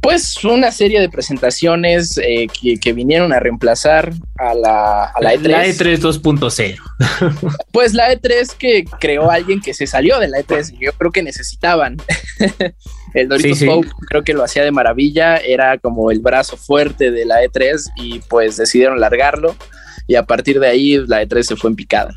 pues 0.00 0.44
una 0.44 0.70
serie 0.70 1.00
de 1.00 1.08
presentaciones 1.08 2.16
eh, 2.18 2.46
que, 2.80 2.92
vinieron 2.92 3.32
a 3.32 3.40
reemplazar 3.40 4.12
a 4.36 4.54
la, 4.54 5.06
a 5.06 5.20
la 5.20 5.34
E3. 5.34 5.48
La 5.48 5.66
E3 5.66 5.98
2.0. 5.98 7.56
pues 7.72 7.92
la 7.92 8.12
E3 8.12 8.54
que 8.56 8.84
creó 9.00 9.32
alguien 9.32 9.60
que 9.60 9.74
se 9.74 9.88
salió 9.88 10.20
de 10.20 10.28
la 10.28 10.38
E3 10.38 10.74
y 10.74 10.84
yo 10.84 10.92
creo 10.92 11.10
que 11.10 11.24
necesitaban. 11.24 11.96
el 13.14 13.28
Doritos 13.28 13.64
Pope 13.64 13.88
creo 14.06 14.22
que 14.22 14.34
lo 14.34 14.44
hacía 14.44 14.62
de 14.62 14.70
maravilla, 14.70 15.38
era 15.38 15.76
como 15.78 16.12
el 16.12 16.20
brazo 16.20 16.56
fuerte 16.56 17.10
de 17.10 17.24
la 17.24 17.42
E3 17.42 17.94
y 17.96 18.20
pues 18.20 18.56
decidieron 18.56 19.00
largarlo 19.00 19.56
y 20.08 20.16
a 20.16 20.24
partir 20.24 20.58
de 20.58 20.66
ahí 20.66 20.96
la 21.06 21.22
E3 21.22 21.42
se 21.42 21.56
fue 21.56 21.70
en 21.70 21.76
picada. 21.76 22.12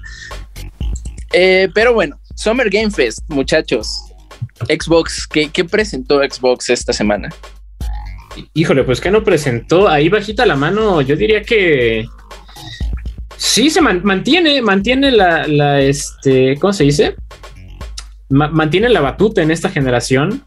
Eh, 1.33 1.69
pero 1.75 1.93
bueno, 1.93 2.19
Summer 2.35 2.69
Game 2.69 2.89
Fest, 2.89 3.19
muchachos. 3.27 4.05
Xbox, 4.67 5.27
¿qué, 5.27 5.65
presentó 5.65 6.19
Xbox 6.19 6.69
esta 6.69 6.93
semana? 6.93 7.29
Híjole, 8.53 8.83
pues 8.83 8.99
que 9.01 9.11
no 9.11 9.23
presentó 9.23 9.87
ahí 9.87 10.09
bajita 10.09 10.45
la 10.45 10.55
mano, 10.55 11.01
yo 11.01 11.15
diría 11.15 11.43
que 11.43 12.05
sí 13.37 13.69
se 13.69 13.81
mantiene, 13.81 14.61
mantiene 14.61 15.11
la, 15.11 15.81
este, 15.81 16.57
¿cómo 16.59 16.73
se 16.73 16.85
dice? 16.85 17.15
mantiene 18.29 18.87
la 18.87 19.01
batuta 19.01 19.41
en 19.41 19.51
esta 19.51 19.69
generación. 19.69 20.45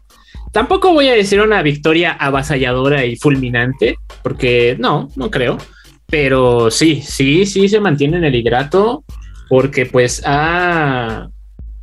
Tampoco 0.51 0.91
voy 0.91 1.09
a 1.09 1.13
decir 1.13 1.39
una 1.39 1.61
victoria 1.61 2.13
avasalladora 2.13 3.05
y 3.05 3.15
fulminante, 3.15 3.97
porque 4.23 4.75
no, 4.79 5.09
no 5.15 5.29
creo. 5.29 5.59
Pero 6.07 6.69
sí, 6.69 7.01
sí, 7.01 7.45
sí 7.45 7.67
se 7.67 7.79
mantiene 7.79 8.17
en 8.17 8.25
el 8.25 8.35
hidrato 8.35 9.03
porque 9.49 9.85
pues 9.85 10.21
ha, 10.25 11.29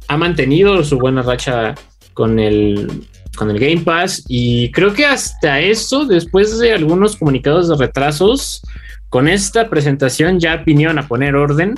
ha 0.09 0.17
mantenido 0.17 0.83
su 0.85 0.99
buena 0.99 1.23
racha 1.23 1.75
con 2.15 2.39
el 2.39 3.07
con 3.37 3.51
el 3.51 3.59
Game 3.59 3.81
Pass 3.81 4.25
y 4.29 4.71
creo 4.73 4.93
que 4.93 5.07
hasta 5.07 5.61
eso, 5.61 6.05
después 6.05 6.59
de 6.59 6.73
algunos 6.73 7.17
comunicados 7.17 7.69
de 7.69 7.77
retrasos, 7.77 8.63
con 9.09 9.29
esta 9.29 9.71
presentación 9.71 10.39
ya 10.39 10.59
vinieron 10.59 10.99
a 10.99 11.09
poner 11.09 11.35
orden, 11.35 11.75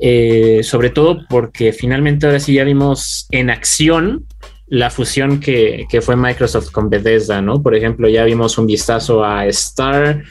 eh, 0.00 0.60
sobre 0.62 0.90
todo 0.90 1.26
porque 1.28 1.72
finalmente 1.72 2.26
ahora 2.26 2.40
sí 2.40 2.54
ya 2.54 2.64
vimos 2.64 3.26
en 3.30 3.50
acción 3.50 4.26
la 4.68 4.90
fusión 4.90 5.38
que, 5.38 5.86
que, 5.88 6.00
fue 6.00 6.16
Microsoft 6.16 6.72
con 6.72 6.90
Bethesda, 6.90 7.40
¿no? 7.40 7.62
Por 7.62 7.76
ejemplo, 7.76 8.08
ya 8.08 8.24
vimos 8.24 8.58
un 8.58 8.66
vistazo 8.66 9.24
a 9.24 9.46
Star. 9.46 10.24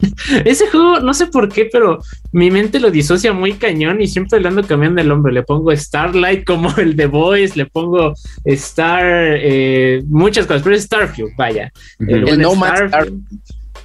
Ese 0.44 0.68
juego, 0.68 1.00
no 1.00 1.14
sé 1.14 1.26
por 1.26 1.48
qué, 1.48 1.68
pero 1.70 1.98
mi 2.32 2.50
mente 2.50 2.80
lo 2.80 2.90
disocia 2.90 3.32
muy 3.32 3.54
cañón 3.54 4.00
y 4.00 4.06
siempre 4.06 4.40
le 4.40 4.48
ando 4.48 4.62
cambiando 4.62 5.00
el 5.00 5.08
nombre. 5.08 5.32
Le 5.32 5.42
pongo 5.42 5.74
Starlight 5.74 6.44
como 6.44 6.74
el 6.76 6.96
The 6.96 7.06
Voice, 7.06 7.56
le 7.56 7.66
pongo 7.66 8.14
Star, 8.44 9.02
eh, 9.04 10.02
muchas 10.06 10.46
cosas, 10.46 10.62
pero 10.62 10.76
es 10.76 10.84
Starfield, 10.84 11.36
vaya. 11.36 11.72
El, 12.00 12.28
el 12.28 12.40
No 12.40 12.52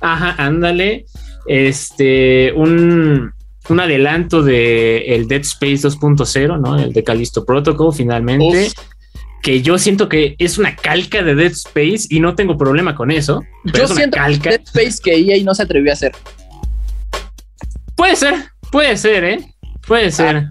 Ajá, 0.02 0.36
ándale. 0.38 1.06
Este, 1.46 2.52
un, 2.54 3.32
un 3.70 3.80
adelanto 3.80 4.44
de 4.44 5.16
el 5.16 5.28
Dead 5.28 5.42
Space 5.42 5.88
2.0, 5.88 6.60
¿no? 6.60 6.78
El 6.78 6.94
de 6.94 7.04
Callisto 7.04 7.46
Protocol, 7.46 7.94
finalmente. 7.94 8.70
Que 9.44 9.62
yo 9.62 9.78
siento 9.78 10.10
que 10.10 10.36
es 10.40 10.58
una 10.58 10.76
calca 10.76 11.22
de 11.22 11.36
Dead 11.36 11.52
Space 11.52 12.08
y 12.10 12.20
no 12.20 12.34
tengo 12.34 12.58
problema 12.58 12.96
con 12.96 13.12
eso. 13.12 13.44
Yo 13.66 13.88
siento 13.88 14.18
calca. 14.18 14.50
Dead 14.50 14.62
Space 14.64 14.98
que 15.04 15.16
EA 15.16 15.44
no 15.44 15.54
se 15.54 15.62
atrevió 15.62 15.92
a 15.92 15.94
hacer. 15.94 16.14
Puede 17.96 18.16
ser, 18.16 18.34
puede 18.72 18.98
ser, 18.98 19.24
¿eh? 19.24 19.40
Puede 19.86 20.12
ser. 20.12 20.38
Ah, 20.38 20.50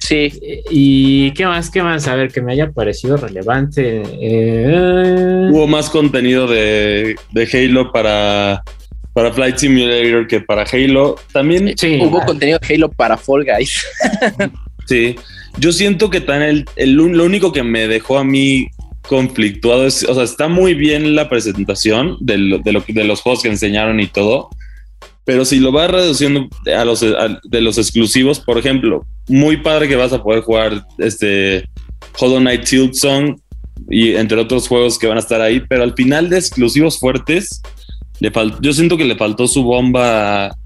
sí. 0.00 0.32
¿Y 0.68 1.30
qué 1.32 1.46
más? 1.46 1.70
¿Qué 1.70 1.82
más? 1.82 2.06
A 2.08 2.16
ver, 2.16 2.30
que 2.30 2.42
me 2.42 2.52
haya 2.52 2.70
parecido 2.72 3.16
relevante. 3.16 4.02
Eh... 4.20 5.48
Hubo 5.50 5.66
más 5.66 5.88
contenido 5.88 6.46
de, 6.46 7.16
de 7.32 7.48
Halo 7.52 7.90
para 7.90 8.62
para 9.14 9.32
Flight 9.32 9.56
Simulator 9.56 10.26
que 10.26 10.40
para 10.40 10.64
Halo. 10.64 11.14
También 11.32 11.74
hubo 12.02 12.20
contenido 12.26 12.58
de 12.58 12.74
Halo 12.74 12.90
para 12.90 13.16
Fall 13.16 13.44
Guys. 13.44 13.86
sí, 14.86 15.16
yo 15.58 15.72
siento 15.72 16.10
que 16.10 16.20
tan 16.20 16.42
el, 16.42 16.64
lo 16.76 17.24
único 17.24 17.52
que 17.52 17.62
me 17.62 17.86
dejó 17.86 18.18
a 18.18 18.24
mí 18.24 18.68
conflictuado 19.08 19.86
es, 19.86 20.04
o 20.04 20.14
sea, 20.14 20.24
está 20.24 20.48
muy 20.48 20.74
bien 20.74 21.14
la 21.14 21.28
presentación 21.28 22.16
de, 22.20 22.60
de, 22.64 23.04
los 23.04 23.20
juegos 23.20 23.42
que 23.42 23.48
enseñaron 23.48 24.00
y 24.00 24.06
todo, 24.06 24.48
pero 25.24 25.44
si 25.44 25.58
lo 25.58 25.72
vas 25.72 25.90
reduciendo 25.90 26.48
a 26.74 26.84
los 26.84 27.00
de 27.00 27.60
los 27.60 27.78
exclusivos, 27.78 28.40
por 28.40 28.58
ejemplo, 28.58 29.06
muy 29.28 29.58
padre 29.58 29.88
que 29.88 29.96
vas 29.96 30.12
a 30.12 30.22
poder 30.22 30.42
jugar 30.42 30.86
este 30.98 31.68
Hollow 32.18 32.40
Knight 32.40 32.64
Song 32.92 33.36
y 33.90 34.14
entre 34.14 34.40
otros 34.40 34.68
juegos 34.68 34.98
que 34.98 35.06
van 35.06 35.16
a 35.16 35.20
estar 35.20 35.40
ahí, 35.40 35.62
pero 35.68 35.82
al 35.82 35.94
final 35.94 36.30
de 36.30 36.38
exclusivos 36.38 36.98
fuertes, 36.98 37.62
yo 38.60 38.72
siento 38.72 38.96
que 38.96 39.04
le 39.04 39.16
faltó 39.16 39.46
su 39.46 39.62
bomba 39.64 40.56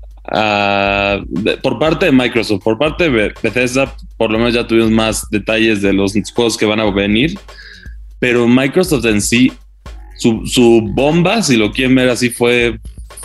por 1.62 1.78
parte 1.78 2.06
de 2.06 2.12
Microsoft, 2.12 2.62
por 2.62 2.78
parte 2.78 3.08
de 3.08 3.32
Bethesda, 3.42 3.94
por 4.16 4.30
lo 4.30 4.38
menos 4.38 4.54
ya 4.54 4.66
tuvimos 4.66 4.90
más 4.90 5.26
detalles 5.30 5.80
de 5.80 5.92
los 5.92 6.12
juegos 6.34 6.56
que 6.56 6.66
van 6.66 6.80
a 6.80 6.90
venir, 6.90 7.38
pero 8.18 8.46
Microsoft 8.46 9.06
en 9.06 9.20
sí, 9.20 9.52
su, 10.18 10.82
bomba, 10.92 11.42
si 11.42 11.56
lo 11.56 11.72
quieren 11.72 11.94
ver 11.94 12.10
así, 12.10 12.30
fue 12.30 12.78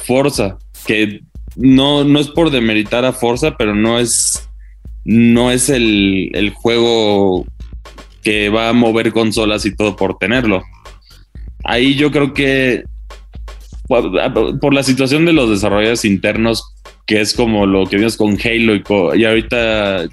Forza, 0.05 0.57
que 0.85 1.21
no, 1.55 2.03
no 2.03 2.19
es 2.19 2.29
por 2.29 2.51
demeritar 2.51 3.03
a 3.03 3.13
Forza, 3.13 3.57
pero 3.57 3.75
no 3.75 3.99
es, 3.99 4.47
no 5.03 5.51
es 5.51 5.69
el, 5.69 6.29
el 6.33 6.51
juego 6.51 7.45
que 8.21 8.49
va 8.49 8.69
a 8.69 8.73
mover 8.73 9.11
consolas 9.11 9.65
y 9.65 9.75
todo 9.75 9.95
por 9.95 10.17
tenerlo. 10.17 10.63
Ahí 11.65 11.95
yo 11.95 12.11
creo 12.11 12.33
que 12.33 12.83
por 13.87 14.73
la 14.73 14.83
situación 14.83 15.25
de 15.25 15.33
los 15.33 15.49
desarrolladores 15.49 16.05
internos, 16.05 16.72
que 17.05 17.21
es 17.21 17.33
como 17.33 17.65
lo 17.65 17.85
que 17.85 17.97
vimos 17.97 18.17
con 18.17 18.37
Halo 18.43 18.75
y, 18.75 19.25
ahorita 19.25 20.05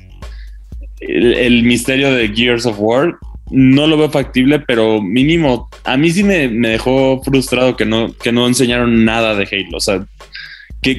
el, 1.01 1.63
misterio 1.63 2.13
de 2.13 2.29
Gears 2.29 2.67
of 2.67 2.77
War, 2.79 3.17
no 3.51 3.87
lo 3.87 3.97
veo 3.97 4.11
factible, 4.11 4.61
pero 4.61 5.01
mínimo, 5.01 5.69
a 5.85 5.97
mí 5.97 6.11
sí 6.11 6.23
me, 6.23 6.49
dejó 6.49 7.21
frustrado 7.23 7.77
que 7.77 7.85
no, 7.85 8.13
que 8.13 8.33
no 8.33 8.47
enseñaron 8.47 9.05
nada 9.05 9.35
de 9.35 9.45
Halo. 9.45 9.77
O 9.77 9.81
sea, 9.81 10.05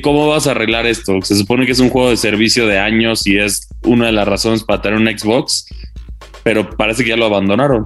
¿cómo 0.02 0.28
vas 0.28 0.48
a 0.48 0.52
arreglar 0.52 0.86
esto? 0.86 1.22
Se 1.22 1.36
supone 1.36 1.66
que 1.66 1.72
es 1.72 1.80
un 1.80 1.90
juego 1.90 2.10
de 2.10 2.18
servicio 2.18 2.68
de 2.68 2.80
años 2.80 3.26
y 3.28 3.38
es 3.38 3.70
una 3.84 4.08
de 4.08 4.12
las 4.12 4.28
razones 4.28 4.64
para 4.64 4.82
tener 4.82 5.00
un 5.00 5.08
Xbox, 5.08 5.66
pero 6.44 6.70
parece 6.70 7.04
que 7.04 7.10
ya 7.10 7.18
lo 7.18 7.26
abandonaron. 7.26 7.86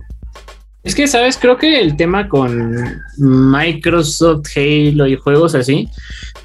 Es 0.84 0.94
que, 0.94 1.08
¿sabes? 1.08 1.38
Creo 1.38 1.58
que 1.58 1.80
el 1.80 1.98
tema 1.98 2.30
con 2.30 3.02
Microsoft, 3.18 4.46
Halo 4.56 5.08
y 5.08 5.16
juegos 5.16 5.56
así, 5.56 5.90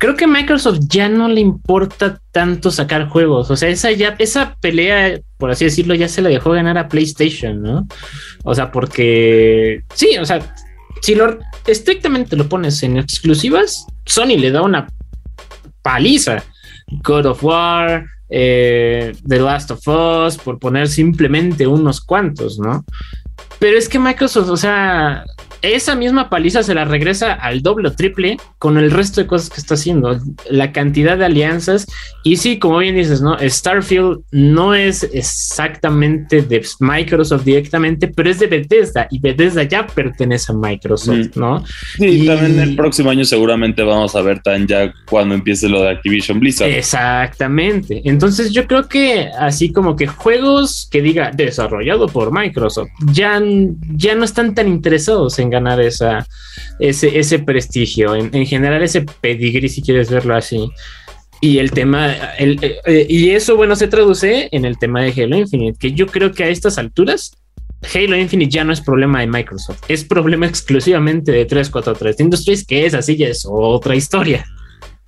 creo 0.01 0.17
que 0.17 0.27
Microsoft 0.27 0.79
ya 0.89 1.11
no 1.11 1.29
le 1.29 1.43
importa 1.43 2.21
tanto 2.33 2.71
sacar 2.71 3.11
juegos. 3.11 3.51
O 3.51 3.57
sea, 3.57 3.69
esa 3.69 3.93
ya, 3.93 4.17
esa 4.19 4.57
pelea, 4.59 5.21
por 5.37 5.51
así 5.51 5.67
decirlo, 5.67 5.95
ya 5.95 6.09
se 6.09 6.23
la 6.23 6.31
dejó 6.31 6.53
ganar 6.53 6.79
a 6.79 6.89
PlayStation, 6.89 7.61
¿no? 7.63 7.87
O 8.43 8.55
sea, 8.55 8.73
porque 8.73 9.83
sí, 9.95 10.17
o 10.19 10.25
sea, 10.25 10.55
si 11.03 11.15
lo 11.15 11.39
estrictamente 11.67 12.35
lo 12.35 12.49
pones 12.49 12.83
en 12.83 12.97
exclusivas, 12.97 13.87
Sony 14.07 14.39
le 14.39 14.51
da 14.51 14.63
una 14.63 14.89
paliza. 15.83 16.43
God 17.05 17.27
of 17.27 17.45
War, 17.45 18.07
eh, 18.31 19.13
The 19.29 19.39
Last 19.39 19.71
of 19.71 19.87
Us, 19.87 20.39
por 20.39 20.59
poner 20.59 20.89
simplemente 20.89 21.67
unos 21.67 22.01
cuantos, 22.01 22.59
¿no? 22.59 22.87
Pero 23.59 23.77
es 23.77 23.87
que 23.87 23.99
Microsoft, 23.99 24.49
o 24.49 24.57
sea, 24.57 25.27
esa 25.63 25.95
misma 25.95 26.31
paliza 26.31 26.63
se 26.63 26.75
la 26.75 26.85
regresa 26.85 27.33
al 27.33 27.63
doble 27.63 27.89
o 27.89 27.93
triple 27.93 28.37
con 28.59 28.79
el 28.79 28.91
resto 28.91 29.21
de 29.21 29.27
cosas 29.27 29.51
que 29.51 29.61
está 29.61 29.75
haciendo, 29.75 30.19
la 30.49 30.73
cantidad 30.73 31.19
de 31.19 31.27
alianzas. 31.27 31.87
Y 32.23 32.37
sí, 32.37 32.59
como 32.59 32.79
bien 32.79 32.95
dices, 32.95 33.21
¿no? 33.21 33.37
Starfield 33.41 34.21
no 34.33 34.75
es 34.75 35.05
exactamente 35.13 36.43
de 36.43 36.65
Microsoft 36.81 37.45
directamente, 37.45 38.09
pero 38.09 38.31
es 38.31 38.39
de 38.39 38.47
Bethesda 38.47 39.07
y 39.11 39.19
Bethesda 39.19 39.63
ya 39.65 39.87
pertenece 39.87 40.53
a 40.53 40.55
Microsoft, 40.55 41.37
mm. 41.37 41.41
¿no? 41.41 41.65
Sí, 41.97 42.07
y 42.07 42.27
también 42.27 42.59
el 42.59 42.77
próximo 42.77 43.11
año 43.11 43.25
seguramente 43.25 43.83
vamos 43.83 44.15
a 44.15 44.23
ver 44.23 44.41
tan 44.41 44.67
ya 44.67 44.93
cuando 45.09 45.35
empiece 45.35 45.69
lo 45.69 45.83
de 45.83 45.91
Activision 45.91 46.41
Blizzard. 46.41 46.71
Exactamente. 46.71 48.03
Entonces 48.05 48.53
yo 48.53 48.67
creo 48.67 48.89
que 48.89 49.29
así 49.39 49.73
como 49.73 49.97
que 49.97 50.07
juegos 50.07 50.89
que 50.91 51.03
diga 51.03 51.31
desarrollado 51.33 52.07
por 52.07 52.33
Microsoft 52.33 52.89
ya, 53.13 53.41
ya 53.95 54.15
no 54.15 54.25
están 54.25 54.55
tan 54.55 54.69
interesados 54.69 55.39
en 55.39 55.50
ganar 55.51 55.81
esa, 55.81 56.27
ese, 56.79 57.19
ese 57.19 57.39
prestigio, 57.39 58.15
en, 58.15 58.47
general 58.47 58.83
ese 58.83 59.03
pedigrí, 59.03 59.69
si 59.69 59.83
quieres 59.83 60.11
verlo 60.11 60.35
así. 60.35 60.71
Y 61.41 61.59
el 61.59 61.71
tema, 61.71 62.13
el, 62.39 62.59
eh, 62.63 62.79
eh, 62.85 63.07
y 63.09 63.31
eso, 63.31 63.57
bueno, 63.57 63.75
se 63.75 63.89
traduce 63.89 64.49
en 64.53 64.65
el 64.65 64.79
tema 64.79 65.03
de 65.03 65.11
Halo 65.11 65.37
Infinite, 65.37 65.79
que 65.79 65.93
yo 65.93 66.07
creo 66.07 66.33
que 66.33 66.45
a 66.45 66.49
estas 66.49 66.77
alturas, 66.77 67.33
Halo 67.95 68.17
Infinite 68.17 68.51
ya 68.51 68.65
no 68.65 68.73
es 68.73 68.81
problema 68.81 69.21
de 69.21 69.27
Microsoft, 69.27 69.83
es 69.89 70.05
problema 70.05 70.47
exclusivamente 70.47 71.33
de 71.33 71.47
343 71.47 72.21
Industries, 72.21 72.67
que 72.67 72.85
es 72.85 72.95
así, 72.95 73.17
ya 73.17 73.29
es 73.29 73.47
otra 73.49 73.97
historia. 73.97 74.45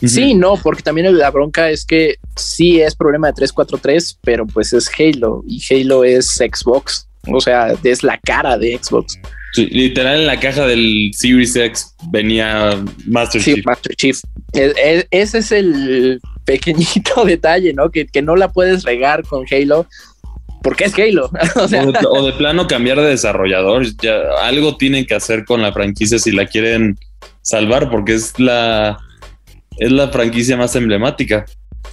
Sí, 0.09 0.35
no, 0.35 0.57
porque 0.57 0.83
también 0.83 1.17
la 1.17 1.31
bronca 1.31 1.71
es 1.71 1.85
que 1.85 2.17
sí 2.35 2.81
es 2.81 2.97
problema 2.97 3.29
de 3.29 3.35
343, 3.35 4.19
pero 4.23 4.47
pues 4.47 4.73
es 4.73 4.91
Halo 4.99 5.45
y 5.47 5.63
Halo 5.71 6.03
es 6.03 6.27
Xbox, 6.27 7.09
o 7.29 7.41
sea, 7.41 7.75
es 7.85 8.03
la 8.03 8.19
cara 8.19 8.59
de 8.59 8.79
Xbox 8.83 9.19
literal 9.57 10.21
en 10.21 10.27
la 10.27 10.41
caja 10.41 10.67
del 10.67 11.11
Series 11.13 11.55
X 11.57 11.95
venía 12.11 12.83
Master 13.07 13.43
sí, 13.43 13.55
Chief. 13.55 13.67
Master 13.67 13.97
Chief. 13.97 14.19
ese 14.53 15.39
es 15.39 15.53
el 15.53 16.21
pequeñito 16.45 17.25
detalle, 17.27 17.73
¿no? 17.73 17.91
Que, 17.91 18.07
no 18.23 18.37
la 18.37 18.53
puedes 18.53 18.85
regar 18.85 19.23
con 19.25 19.45
Halo 19.51 19.87
porque 20.63 20.85
es 20.85 20.99
Halo. 20.99 21.31
o, 22.11 22.27
de, 22.27 22.33
plano 22.35 22.67
cambiar 22.67 23.01
de 23.01 23.09
desarrollador. 23.09 23.85
Ya, 24.01 24.21
algo 24.43 24.77
tienen 24.77 25.07
que 25.07 25.15
hacer 25.15 25.45
con 25.45 25.61
la 25.61 25.73
franquicia 25.73 26.19
si 26.19 26.31
la 26.33 26.47
quieren 26.47 26.99
salvar, 27.43 27.91
porque 27.91 28.15
es 28.15 28.39
la, 28.39 28.99
es 29.79 29.91
la 29.91 30.09
franquicia 30.09 30.57
más 30.57 30.77
emblemática 30.77 31.45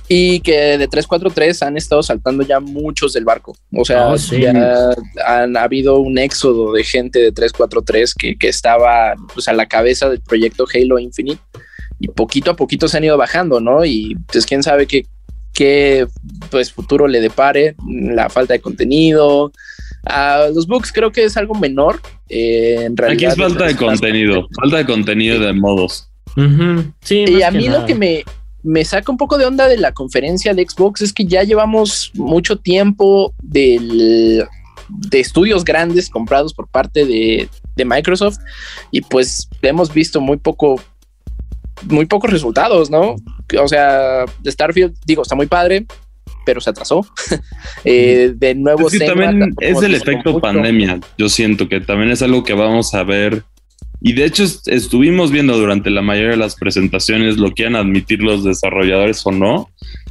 y 0.08 0.39
que 0.39 0.78
de 0.78 0.88
343 0.88 1.62
han 1.62 1.78
estado 1.78 2.02
saltando 2.02 2.43
ya 2.43 2.60
muchos 2.60 3.13
del 3.13 3.25
barco. 3.25 3.56
O 3.71 3.86
sea, 3.86 4.10
oh, 4.10 4.15
ya 4.15 4.91
han 5.25 5.56
habido 5.56 6.00
un 6.00 6.17
éxodo 6.17 6.73
de 6.73 6.83
gente 6.83 7.19
de 7.19 7.31
343 7.31 8.15
que, 8.15 8.35
que 8.35 8.48
estaba 8.48 9.13
pues, 9.33 9.48
a 9.48 9.54
la 9.54 9.67
cabeza 9.67 10.10
del 10.10 10.21
proyecto 10.21 10.65
Halo 10.73 10.98
Infinite 10.98 11.42
y 12.00 12.08
poquito 12.08 12.52
a 12.52 12.56
poquito 12.56 12.87
se 12.87 12.98
han 12.98 13.04
ido 13.04 13.17
bajando, 13.17 13.60
¿no? 13.60 13.85
Y 13.85 14.17
pues 14.31 14.46
quién 14.46 14.63
sabe 14.63 14.87
qué, 14.87 15.06
qué 15.54 16.08
pues, 16.50 16.71
futuro 16.71 17.08
le 17.08 17.21
depare, 17.21 17.75
la 17.87 18.29
falta 18.29 18.54
de 18.54 18.62
contenido. 18.62 19.52
a 20.06 20.48
los 20.54 20.65
books 20.65 20.92
creo 20.92 21.12
que 21.12 21.25
es 21.25 21.37
algo 21.37 21.54
menor. 21.54 22.02
Eh, 22.29 22.83
en 22.85 22.98
realidad, 22.98 23.31
Aquí 23.31 23.42
es 23.42 23.48
falta 23.48 23.65
de 23.67 23.75
contenido, 23.75 24.48
falta 24.60 24.77
de 24.77 24.85
contenido 24.85 25.40
de 25.40 25.54
modos. 25.54 26.10
sí, 27.04 27.25
y 27.27 27.44
a 27.44 27.52
mí 27.52 27.67
lo 27.67 27.85
que 27.85 27.96
me, 27.96 28.23
me 28.63 28.83
saca 28.83 29.12
un 29.12 29.17
poco 29.17 29.37
de 29.37 29.45
onda 29.45 29.67
de 29.67 29.77
la 29.77 29.93
conferencia 29.93 30.53
de 30.53 30.65
Xbox 30.67 31.01
es 31.01 31.13
que 31.13 31.25
ya 31.25 31.43
llevamos 31.43 32.12
mucho 32.15 32.57
tiempo 32.57 33.33
de 33.41 34.45
estudios 35.12 35.63
grandes 35.63 36.10
comprados 36.10 36.53
por 36.53 36.67
parte 36.67 37.05
de, 37.05 37.49
de 37.79 37.85
Microsoft 37.85 38.37
y 38.91 39.01
pues 39.01 39.49
hemos 39.62 39.91
visto 39.93 40.21
muy 40.21 40.37
poco, 40.37 40.79
muy 41.83 42.05
pocos 42.05 42.31
resultados, 42.31 42.89
¿no? 42.89 43.15
O 43.60 43.67
sea, 43.67 44.25
Starfield, 44.45 44.95
digo, 45.05 45.23
está 45.23 45.35
muy 45.35 45.47
padre, 45.47 45.87
pero 46.45 46.62
se 46.62 46.69
atrasó. 46.69 47.05
eh, 47.83 48.33
de 48.35 48.55
nuevo, 48.55 48.87
es, 48.87 48.99
que 48.99 49.05
también 49.05 49.55
es 49.60 49.81
el 49.81 49.95
efecto 49.95 50.39
pandemia. 50.39 50.99
Yo 51.17 51.29
siento 51.29 51.67
que 51.67 51.81
también 51.81 52.12
es 52.12 52.21
algo 52.21 52.43
que 52.43 52.53
vamos 52.53 52.93
a 52.93 53.03
ver. 53.03 53.43
Y 54.02 54.13
de 54.13 54.25
hecho 54.25 54.45
estuvimos 54.67 55.31
viendo 55.31 55.58
durante 55.58 55.89
la 55.89 56.02
mayoría 56.02 56.31
de 56.31 56.37
las 56.37 56.56
presentaciones 56.56 57.37
lo 57.37 57.52
que 57.52 57.63
iban 57.63 57.75
admitir 57.75 58.21
los 58.21 58.43
desarrolladores 58.43 59.21
o 59.25 59.31
no, 59.31 59.69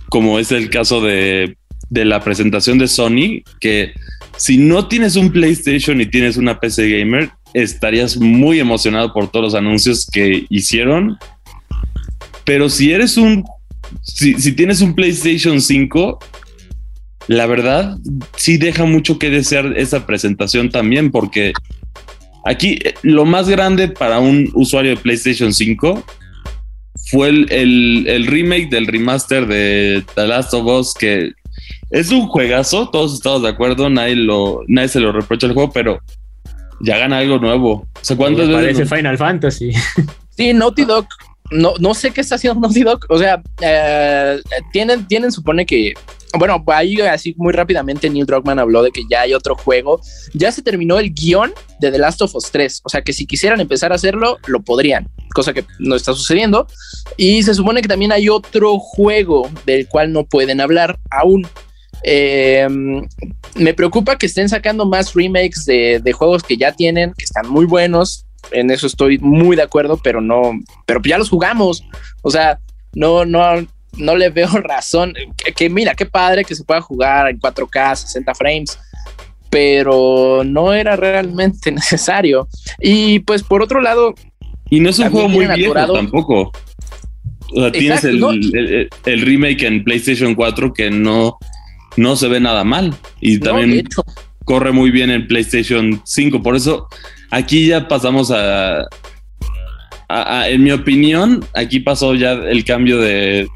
como 0.08 0.38
es 0.38 0.52
el 0.52 0.68
caso 0.70 1.00
de, 1.00 1.56
de 1.88 2.04
la 2.04 2.22
presentación 2.22 2.78
de 2.78 2.88
Sony, 2.88 3.42
que 3.60 3.92
si 4.36 4.58
no 4.58 4.88
tienes 4.88 5.16
un 5.16 5.32
PlayStation 5.32 6.00
y 6.00 6.06
tienes 6.06 6.36
una 6.36 6.60
PC 6.60 6.98
gamer, 6.98 7.30
estarías 7.54 8.16
muy 8.18 8.60
emocionado 8.60 9.12
por 9.12 9.30
todos 9.30 9.46
los 9.46 9.54
anuncios 9.54 10.06
que 10.06 10.46
hicieron. 10.48 11.18
Pero 12.44 12.68
si 12.68 12.92
eres 12.92 13.16
un 13.16 13.44
si, 14.02 14.34
si, 14.34 14.52
tienes 14.52 14.80
un 14.80 14.94
PlayStation 14.94 15.60
5, 15.60 16.18
la 17.28 17.46
verdad 17.46 17.96
sí 18.36 18.58
deja 18.58 18.84
mucho 18.84 19.18
que 19.18 19.30
desear 19.30 19.76
esa 19.76 20.06
presentación 20.06 20.70
también, 20.70 21.10
porque 21.10 21.52
aquí 22.48 22.78
eh, 22.84 22.94
lo 23.02 23.24
más 23.24 23.48
grande 23.48 23.88
para 23.88 24.18
un 24.18 24.50
usuario 24.54 24.92
de 24.92 24.96
PlayStation 24.96 25.52
5 25.52 26.04
fue 27.10 27.28
el, 27.28 27.52
el, 27.52 28.04
el, 28.06 28.26
remake 28.26 28.68
del 28.68 28.86
remaster 28.86 29.46
de 29.46 30.04
The 30.14 30.26
Last 30.26 30.52
of 30.54 30.66
Us, 30.66 30.94
que 30.94 31.32
es 31.90 32.10
un 32.10 32.26
juegazo, 32.26 32.90
todos 32.90 33.14
estamos 33.14 33.42
de 33.42 33.48
acuerdo, 33.48 33.88
nadie, 33.88 34.16
lo, 34.16 34.62
nadie 34.66 34.88
se 34.88 35.00
lo 35.00 35.12
reprocha 35.12 35.46
el 35.46 35.54
juego, 35.54 35.72
pero 35.72 36.00
ya 36.80 36.98
gana 36.98 37.18
algo 37.18 37.38
nuevo. 37.38 37.72
O 37.72 37.88
sea, 38.02 38.16
¿cuántas 38.16 38.48
veces? 38.48 38.76
Parece 38.76 38.96
Final 38.96 39.18
Fantasy. 39.18 39.72
Sí, 40.38 40.54
Naughty 40.54 40.84
Dog 40.84 41.08
no, 41.50 41.74
no 41.80 41.94
sé 41.94 42.10
qué 42.10 42.20
está 42.20 42.34
haciendo 42.34 42.60
Naughty 42.60 42.82
Dog. 42.82 43.06
O 43.08 43.18
sea, 43.18 43.42
eh, 43.60 44.40
tienen, 44.72 45.06
tienen, 45.06 45.32
supone 45.32 45.64
que. 45.66 45.94
Bueno, 46.36 46.62
ahí 46.68 47.00
así 47.00 47.34
muy 47.38 47.52
rápidamente 47.52 48.10
Neil 48.10 48.26
Druckmann 48.26 48.58
habló 48.58 48.82
de 48.82 48.90
que 48.90 49.02
ya 49.08 49.22
hay 49.22 49.34
otro 49.34 49.56
juego. 49.56 50.00
Ya 50.34 50.52
se 50.52 50.62
terminó 50.62 50.98
el 50.98 51.12
guion 51.12 51.52
de 51.80 51.90
The 51.90 51.98
Last 51.98 52.22
of 52.22 52.34
Us 52.34 52.50
3. 52.50 52.82
O 52.84 52.88
sea 52.88 53.02
que 53.02 53.12
si 53.12 53.26
quisieran 53.26 53.60
empezar 53.60 53.92
a 53.92 53.94
hacerlo, 53.94 54.38
lo 54.46 54.60
podrían, 54.60 55.08
cosa 55.34 55.54
que 55.54 55.64
no 55.78 55.96
está 55.96 56.12
sucediendo. 56.12 56.66
Y 57.16 57.42
se 57.42 57.54
supone 57.54 57.80
que 57.80 57.88
también 57.88 58.12
hay 58.12 58.28
otro 58.28 58.78
juego 58.78 59.48
del 59.64 59.88
cual 59.88 60.12
no 60.12 60.24
pueden 60.24 60.60
hablar 60.60 60.98
aún. 61.10 61.46
Eh, 62.04 62.68
me 63.56 63.74
preocupa 63.74 64.16
que 64.16 64.26
estén 64.26 64.48
sacando 64.48 64.86
más 64.86 65.14
remakes 65.14 65.64
de, 65.64 66.00
de, 66.02 66.12
juegos 66.12 66.42
que 66.42 66.56
ya 66.56 66.72
tienen, 66.72 67.12
que 67.16 67.24
están 67.24 67.48
muy 67.48 67.64
buenos, 67.64 68.24
en 68.52 68.70
eso 68.70 68.86
estoy 68.86 69.18
muy 69.18 69.56
de 69.56 69.62
acuerdo, 69.62 69.98
pero 70.02 70.20
no, 70.20 70.52
pero 70.86 71.00
ya 71.02 71.18
los 71.18 71.28
jugamos. 71.28 71.84
O 72.22 72.30
sea, 72.30 72.60
no, 72.94 73.24
no, 73.24 73.66
no 73.96 74.16
le 74.16 74.30
veo 74.30 74.48
razón. 74.62 75.14
Que, 75.56 75.70
mira, 75.70 75.94
qué 75.94 76.06
padre 76.06 76.44
que 76.44 76.54
se 76.54 76.64
pueda 76.64 76.80
jugar 76.80 77.28
en 77.28 77.40
4K, 77.40 77.96
60 77.96 78.34
frames, 78.34 78.78
pero 79.50 80.42
no 80.44 80.72
era 80.72 80.96
realmente 80.96 81.72
necesario. 81.72 82.48
Y 82.80 83.20
pues 83.20 83.42
por 83.42 83.62
otro 83.62 83.80
lado. 83.80 84.14
Y 84.70 84.80
no 84.80 84.90
es 84.90 84.98
un 84.98 85.10
juego 85.10 85.28
muy 85.28 85.46
viejo 85.46 85.74
tampoco. 85.74 86.52
O 87.54 87.60
sea, 87.62 87.72
tienes 87.72 88.04
el, 88.04 88.90
el, 89.06 89.20
remake 89.22 89.62
en 89.62 89.82
PlayStation 89.82 90.34
4 90.34 90.74
que 90.74 90.90
no, 90.90 91.38
no 91.96 92.14
se 92.16 92.28
ve 92.28 92.40
nada 92.40 92.62
mal. 92.64 92.94
Y 93.22 93.38
también 93.38 93.88
corre 94.44 94.72
muy 94.72 94.90
bien 94.90 95.10
en 95.10 95.26
PlayStation 95.26 96.02
5. 96.04 96.42
Por 96.42 96.56
eso 96.56 96.88
Aquí 97.30 97.66
ya 97.66 97.88
pasamos 97.88 98.30
a, 98.30 98.86
en 100.08 100.62
mi 100.62 100.70
opinión, 100.70 101.44
aquí 101.54 101.80
pasó 101.80 102.14
ya 102.14 102.32
el 102.32 102.64
cambio 102.64 102.98
de, 102.98 103.48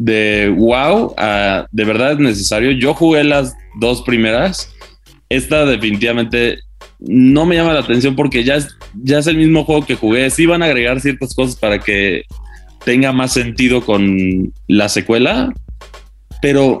de 0.00 0.48
wow 0.56 1.14
a 1.18 1.66
de 1.70 1.84
verdad 1.84 2.12
es 2.12 2.18
necesario. 2.18 2.70
Yo 2.72 2.94
jugué 2.94 3.22
las 3.22 3.54
dos 3.78 4.02
primeras. 4.02 4.74
Esta 5.28 5.66
definitivamente 5.66 6.58
no 6.98 7.44
me 7.44 7.56
llama 7.56 7.74
la 7.74 7.80
atención 7.80 8.16
porque 8.16 8.42
ya 8.42 8.56
es, 8.56 8.76
ya 8.94 9.18
es 9.18 9.26
el 9.26 9.36
mismo 9.36 9.64
juego 9.64 9.84
que 9.84 9.96
jugué. 9.96 10.30
Sí 10.30 10.46
van 10.46 10.62
a 10.62 10.66
agregar 10.66 11.00
ciertas 11.00 11.34
cosas 11.34 11.56
para 11.56 11.78
que 11.78 12.22
tenga 12.84 13.12
más 13.12 13.34
sentido 13.34 13.84
con 13.84 14.52
la 14.66 14.88
secuela, 14.88 15.52
pero, 16.40 16.78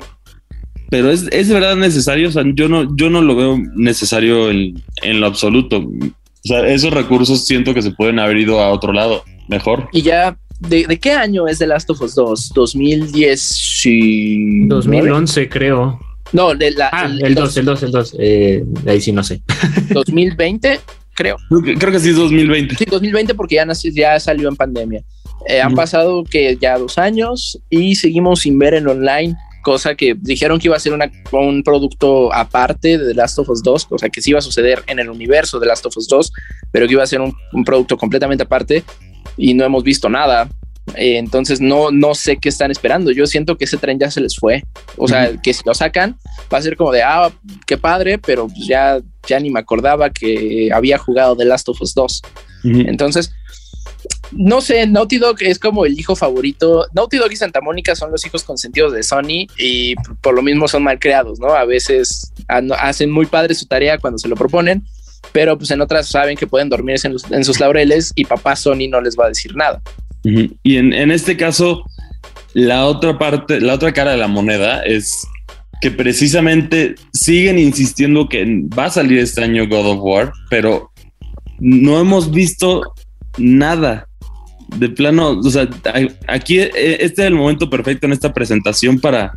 pero 0.88 1.10
es, 1.10 1.28
es 1.30 1.48
de 1.48 1.54
verdad 1.54 1.76
necesario. 1.76 2.28
O 2.28 2.32
sea, 2.32 2.42
yo 2.54 2.70
no, 2.70 2.96
yo 2.96 3.10
no 3.10 3.20
lo 3.20 3.36
veo 3.36 3.58
necesario 3.76 4.50
en, 4.50 4.82
en 5.02 5.20
lo 5.20 5.26
absoluto. 5.26 5.78
O 5.78 6.48
sea, 6.48 6.66
esos 6.68 6.90
recursos 6.90 7.44
siento 7.44 7.74
que 7.74 7.82
se 7.82 7.90
pueden 7.90 8.18
haber 8.18 8.38
ido 8.38 8.60
a 8.60 8.70
otro 8.70 8.94
lado 8.94 9.24
mejor. 9.48 9.90
Y 9.92 10.00
ya, 10.00 10.38
¿de, 10.60 10.98
qué 10.98 11.12
año 11.12 11.46
es 11.48 11.58
The 11.58 11.66
Last 11.66 11.90
of 11.90 12.00
Us 12.00 12.14
2? 12.14 12.52
2010 12.54 13.86
y... 13.86 14.66
2011 14.68 15.48
creo. 15.48 16.00
No, 16.32 16.54
de 16.54 16.70
la, 16.70 16.90
ah, 16.92 17.10
el, 17.20 17.34
2, 17.34 17.56
el 17.56 17.64
2, 17.64 17.82
el 17.82 17.90
2. 17.90 18.16
Eh, 18.18 18.64
ahí 18.86 19.00
sí 19.00 19.10
no 19.12 19.24
sé. 19.24 19.42
2020, 19.90 20.80
creo. 21.14 21.36
Creo 21.48 21.92
que 21.92 21.98
sí 21.98 22.10
es 22.10 22.16
2020. 22.16 22.76
Sí, 22.76 22.84
2020 22.84 23.34
porque 23.34 23.56
ya, 23.56 23.66
ya 23.92 24.20
salió 24.20 24.48
en 24.48 24.56
pandemia. 24.56 25.02
Eh, 25.48 25.60
han 25.60 25.74
pasado 25.74 26.22
que 26.22 26.56
ya 26.60 26.78
dos 26.78 26.98
años 26.98 27.58
y 27.70 27.94
seguimos 27.94 28.40
sin 28.40 28.58
ver 28.58 28.74
en 28.74 28.86
online 28.86 29.36
cosa 29.62 29.94
que 29.94 30.14
dijeron 30.18 30.58
que 30.58 30.68
iba 30.68 30.76
a 30.76 30.80
ser 30.80 30.92
un 31.32 31.62
producto 31.62 32.32
aparte 32.32 32.98
de 32.98 33.08
The 33.08 33.14
Last 33.14 33.38
of 33.38 33.48
Us 33.48 33.62
2, 33.62 33.86
cosa 33.86 34.08
que 34.08 34.20
sí 34.20 34.30
iba 34.30 34.38
a 34.38 34.42
suceder 34.42 34.82
en 34.86 34.98
el 34.98 35.10
universo 35.10 35.58
de 35.60 35.66
Last 35.66 35.86
of 35.86 35.96
Us 35.96 36.08
2, 36.08 36.32
pero 36.70 36.86
que 36.86 36.92
iba 36.92 37.02
a 37.02 37.06
ser 37.06 37.20
un, 37.20 37.34
producto 37.64 37.96
completamente 37.96 38.44
aparte 38.44 38.84
y 39.36 39.54
no 39.54 39.64
hemos 39.64 39.84
visto 39.84 40.08
nada. 40.08 40.48
Eh, 40.96 41.18
entonces 41.18 41.60
no, 41.60 41.90
no 41.90 42.14
sé 42.14 42.38
qué 42.38 42.48
están 42.48 42.70
esperando. 42.70 43.10
Yo 43.10 43.26
siento 43.26 43.56
que 43.56 43.64
ese 43.64 43.76
tren 43.76 43.98
ya 43.98 44.10
se 44.10 44.20
les 44.20 44.36
fue. 44.36 44.62
O 44.96 45.06
sea, 45.08 45.36
que 45.42 45.52
si 45.52 45.62
lo 45.64 45.74
sacan 45.74 46.16
va 46.52 46.58
a 46.58 46.62
ser 46.62 46.76
como 46.76 46.92
de, 46.92 47.02
ah, 47.02 47.30
qué 47.66 47.78
padre, 47.78 48.18
pero 48.18 48.48
pues 48.48 48.66
ya, 48.66 49.00
ya 49.26 49.40
ni 49.40 49.50
me 49.50 49.60
acordaba 49.60 50.10
que 50.10 50.70
había 50.72 50.98
jugado 50.98 51.36
The 51.36 51.44
Last 51.44 51.68
of 51.68 51.80
Us 51.80 51.94
2. 51.94 52.22
Entonces, 52.64 53.32
no 54.32 54.60
sé, 54.60 54.86
Naughty 54.86 55.18
Dog 55.18 55.36
es 55.40 55.58
como 55.58 55.86
el 55.86 55.98
hijo 55.98 56.14
favorito. 56.14 56.86
Naughty 56.94 57.16
Dog 57.18 57.32
y 57.32 57.36
Santa 57.36 57.60
Mónica 57.60 57.94
son 57.94 58.10
los 58.10 58.24
hijos 58.24 58.44
consentidos 58.44 58.92
de 58.92 59.02
Sony 59.02 59.46
y 59.58 59.94
por 60.22 60.34
lo 60.34 60.42
mismo 60.42 60.68
son 60.68 60.84
mal 60.84 60.98
creados, 60.98 61.40
¿no? 61.40 61.48
A 61.48 61.64
veces 61.64 62.32
hacen 62.78 63.10
muy 63.10 63.26
padre 63.26 63.54
su 63.54 63.66
tarea 63.66 63.98
cuando 63.98 64.18
se 64.18 64.28
lo 64.28 64.36
proponen, 64.36 64.84
pero 65.32 65.56
pues 65.56 65.70
en 65.70 65.80
otras 65.80 66.08
saben 66.08 66.36
que 66.36 66.46
pueden 66.46 66.68
dormirse 66.68 67.10
en, 67.30 67.44
sus 67.44 67.60
laureles 67.60 68.12
y 68.14 68.24
papá 68.24 68.56
Sony 68.56 68.88
no 68.88 69.00
les 69.00 69.16
va 69.16 69.26
a 69.26 69.28
decir 69.28 69.54
nada. 69.54 69.80
Y 70.22 70.76
en, 70.76 70.92
en 70.92 71.10
este 71.10 71.36
caso, 71.36 71.84
la 72.52 72.86
otra 72.86 73.18
parte, 73.18 73.60
la 73.60 73.74
otra 73.74 73.92
cara 73.92 74.12
de 74.12 74.16
la 74.16 74.28
moneda 74.28 74.82
es 74.82 75.26
que 75.80 75.90
precisamente 75.90 76.94
siguen 77.12 77.58
insistiendo 77.58 78.28
que 78.28 78.44
va 78.78 78.86
a 78.86 78.90
salir 78.90 79.18
este 79.18 79.42
año 79.42 79.66
God 79.66 79.86
of 79.86 79.98
War, 80.02 80.32
pero 80.50 80.90
no 81.58 81.98
hemos 81.98 82.30
visto 82.30 82.82
nada. 83.38 84.06
De 84.76 84.88
plano, 84.88 85.30
o 85.30 85.50
sea, 85.50 85.68
aquí 86.28 86.60
eh, 86.60 86.70
este 87.00 87.22
es 87.22 87.26
el 87.26 87.34
momento 87.34 87.68
perfecto 87.68 88.06
en 88.06 88.12
esta 88.12 88.32
presentación 88.32 89.00
para, 89.00 89.36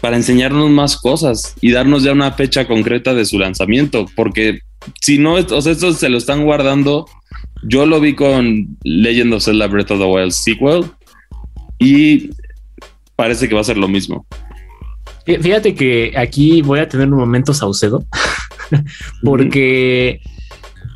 para 0.00 0.16
enseñarnos 0.16 0.70
más 0.70 0.96
cosas 0.96 1.54
y 1.60 1.70
darnos 1.70 2.02
ya 2.02 2.12
una 2.12 2.32
fecha 2.32 2.66
concreta 2.66 3.12
de 3.12 3.26
su 3.26 3.38
lanzamiento, 3.38 4.06
porque 4.16 4.60
si 5.00 5.18
no, 5.18 5.34
o 5.34 5.62
sea, 5.62 5.72
esto 5.72 5.92
se 5.92 6.08
lo 6.08 6.18
están 6.18 6.44
guardando. 6.44 7.06
Yo 7.62 7.86
lo 7.86 8.00
vi 8.00 8.14
con 8.14 8.78
Legend 8.84 9.34
of 9.34 9.44
Zelda 9.44 9.66
Breath 9.66 9.90
of 9.90 9.98
the 9.98 10.06
Wild 10.06 10.32
sequel 10.32 10.84
y 11.78 12.30
parece 13.16 13.48
que 13.48 13.54
va 13.54 13.60
a 13.60 13.64
ser 13.64 13.76
lo 13.76 13.88
mismo. 13.88 14.26
Fíjate 15.26 15.74
que 15.74 16.12
aquí 16.16 16.62
voy 16.62 16.80
a 16.80 16.88
tener 16.88 17.08
un 17.08 17.18
momento 17.18 17.54
saucedo 17.54 18.04
porque 19.22 20.20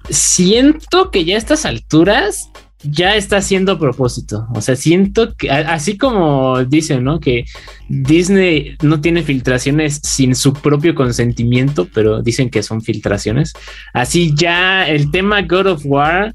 siento 0.09 1.11
que 1.11 1.25
ya 1.25 1.37
a 1.37 1.39
estas 1.39 1.65
alturas 1.67 2.51
ya 2.85 3.17
está 3.17 3.39
haciendo 3.39 3.79
propósito. 3.79 4.47
O 4.55 4.61
sea, 4.61 4.77
siento 4.77 5.35
que 5.35 5.51
así 5.51 5.97
como 5.97 6.65
dicen, 6.65 7.05
¿no? 7.05 7.21
Que 7.21 7.45
Disney 7.89 8.77
no 8.83 9.01
tiene 9.01 9.23
filtraciones 9.23 10.01
sin 10.03 10.35
su 10.35 10.53
propio 10.53 10.95
consentimiento, 10.95 11.89
pero 11.93 12.23
dicen 12.23 12.51
que 12.51 12.63
son 12.63 12.83
filtraciones. 12.83 13.53
Así 13.93 14.33
ya 14.37 14.89
el 14.89 15.11
tema 15.11 15.43
God 15.43 15.67
of 15.67 15.83
War 15.85 16.35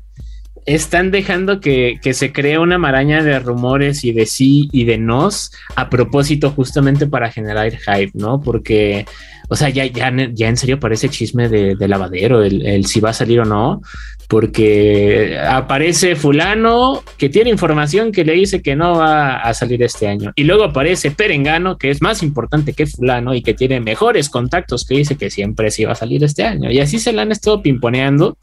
están 0.76 1.09
dejando 1.09 1.59
que, 1.59 1.99
que, 2.01 2.13
se 2.13 2.32
cree 2.32 2.59
una 2.59 2.78
maraña 2.78 3.24
de 3.24 3.39
rumores 3.39 4.03
y 4.03 4.11
de 4.11 4.28
sí 4.28 4.70
y 4.72 4.84
de 4.84 4.99
nos 4.99 5.51
a 5.76 5.89
propósito 5.89 6.51
justamente 6.51 7.07
para 7.07 7.32
generar 7.32 7.72
hype, 7.72 8.11
¿no? 8.13 8.39
Porque, 8.39 9.05
o 9.49 9.55
sea, 9.55 9.70
ya, 9.70 9.86
ya, 9.88 10.11
ya 10.32 10.47
en 10.47 10.57
serio 10.57 10.80
parece 10.80 11.09
chisme 11.09 11.49
de, 11.49 11.88
lavadero 11.88 12.43
el, 12.43 12.65
el, 12.65 12.86
si 12.86 12.99
va 12.99 13.09
a 13.09 13.13
salir 13.13 13.39
o 13.39 13.45
no, 13.45 13.82
porque 14.28 15.39
aparece 15.39 16.15
fulano 16.15 17.03
que 17.17 17.30
tiene 17.30 17.49
información 17.49 18.11
que 18.11 18.24
le 18.24 18.34
dice 18.34 18.61
que 18.61 18.76
no 18.76 18.99
va 18.99 19.38
a 19.38 19.55
salir 19.55 19.82
este 19.82 20.07
año 20.07 20.34
y 20.36 20.43
luego 20.43 20.65
aparece 20.65 21.09
Perengano 21.09 21.80
que 21.80 21.89
es 21.89 21.99
más 22.03 22.22
importante 22.22 22.74
que 22.74 22.86
fulano 22.86 23.34
y 23.34 23.41
que 23.41 23.55
tiene 23.55 23.80
mejores 23.80 24.30
contactos 24.30 24.86
que 24.86 24.97
dice 24.97 25.17
que 25.17 25.32
siempre 25.32 25.72
sí 25.72 25.86
va 25.86 25.93
a 25.93 25.95
salir 25.95 26.24
este 26.24 26.43
año 26.43 26.70
y 26.70 26.80
así 26.80 26.99
se 26.99 27.11
la 27.11 27.24
han 27.24 27.32
estado 27.32 27.63
pimponeando 27.63 28.38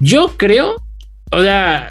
Yo 0.00 0.32
creo, 0.38 0.76
o 1.32 1.42
sea, 1.42 1.88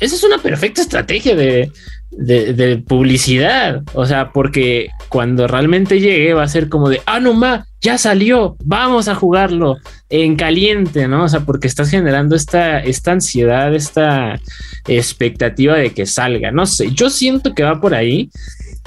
esa 0.00 0.14
es 0.14 0.24
una 0.24 0.38
perfecta 0.38 0.82
estrategia 0.82 1.34
de, 1.34 1.70
de, 2.10 2.76
publicidad. 2.78 3.82
O 3.94 4.06
sea, 4.06 4.32
porque 4.32 4.88
cuando 5.08 5.46
realmente 5.46 6.00
llegue 6.00 6.34
va 6.34 6.42
a 6.42 6.48
ser 6.48 6.68
como 6.68 6.88
de, 6.88 7.00
ah, 7.06 7.20
no 7.20 7.34
más, 7.34 7.66
ya 7.80 7.98
salió, 7.98 8.56
vamos 8.64 9.08
a 9.08 9.14
jugarlo 9.14 9.76
en 10.08 10.36
caliente, 10.36 11.08
¿no? 11.08 11.24
O 11.24 11.28
sea, 11.28 11.40
porque 11.40 11.66
estás 11.66 11.90
generando 11.90 12.36
esta, 12.36 12.80
esta 12.80 13.12
ansiedad, 13.12 13.74
esta 13.74 14.38
expectativa 14.86 15.76
de 15.76 15.90
que 15.90 16.06
salga. 16.06 16.50
No 16.50 16.66
sé, 16.66 16.90
yo 16.92 17.10
siento 17.10 17.54
que 17.54 17.64
va 17.64 17.80
por 17.80 17.94
ahí. 17.94 18.30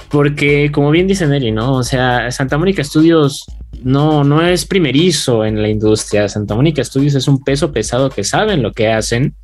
Porque, 0.09 0.71
como 0.71 0.91
bien 0.91 1.07
dice 1.07 1.25
Nelly, 1.25 1.51
¿no? 1.51 1.73
O 1.73 1.83
sea, 1.83 2.29
Santa 2.29 2.57
Mónica 2.57 2.83
Studios 2.83 3.45
no, 3.81 4.23
no 4.23 4.45
es 4.45 4.65
primerizo 4.65 5.45
en 5.45 5.61
la 5.61 5.67
industria. 5.67 6.29
Santa 6.29 6.55
Mónica 6.55 6.83
Studios 6.83 7.15
es 7.15 7.27
un 7.27 7.43
peso 7.43 7.71
pesado 7.71 8.09
que 8.09 8.23
saben 8.23 8.61
lo 8.61 8.71
que 8.71 8.89
hacen 8.89 9.35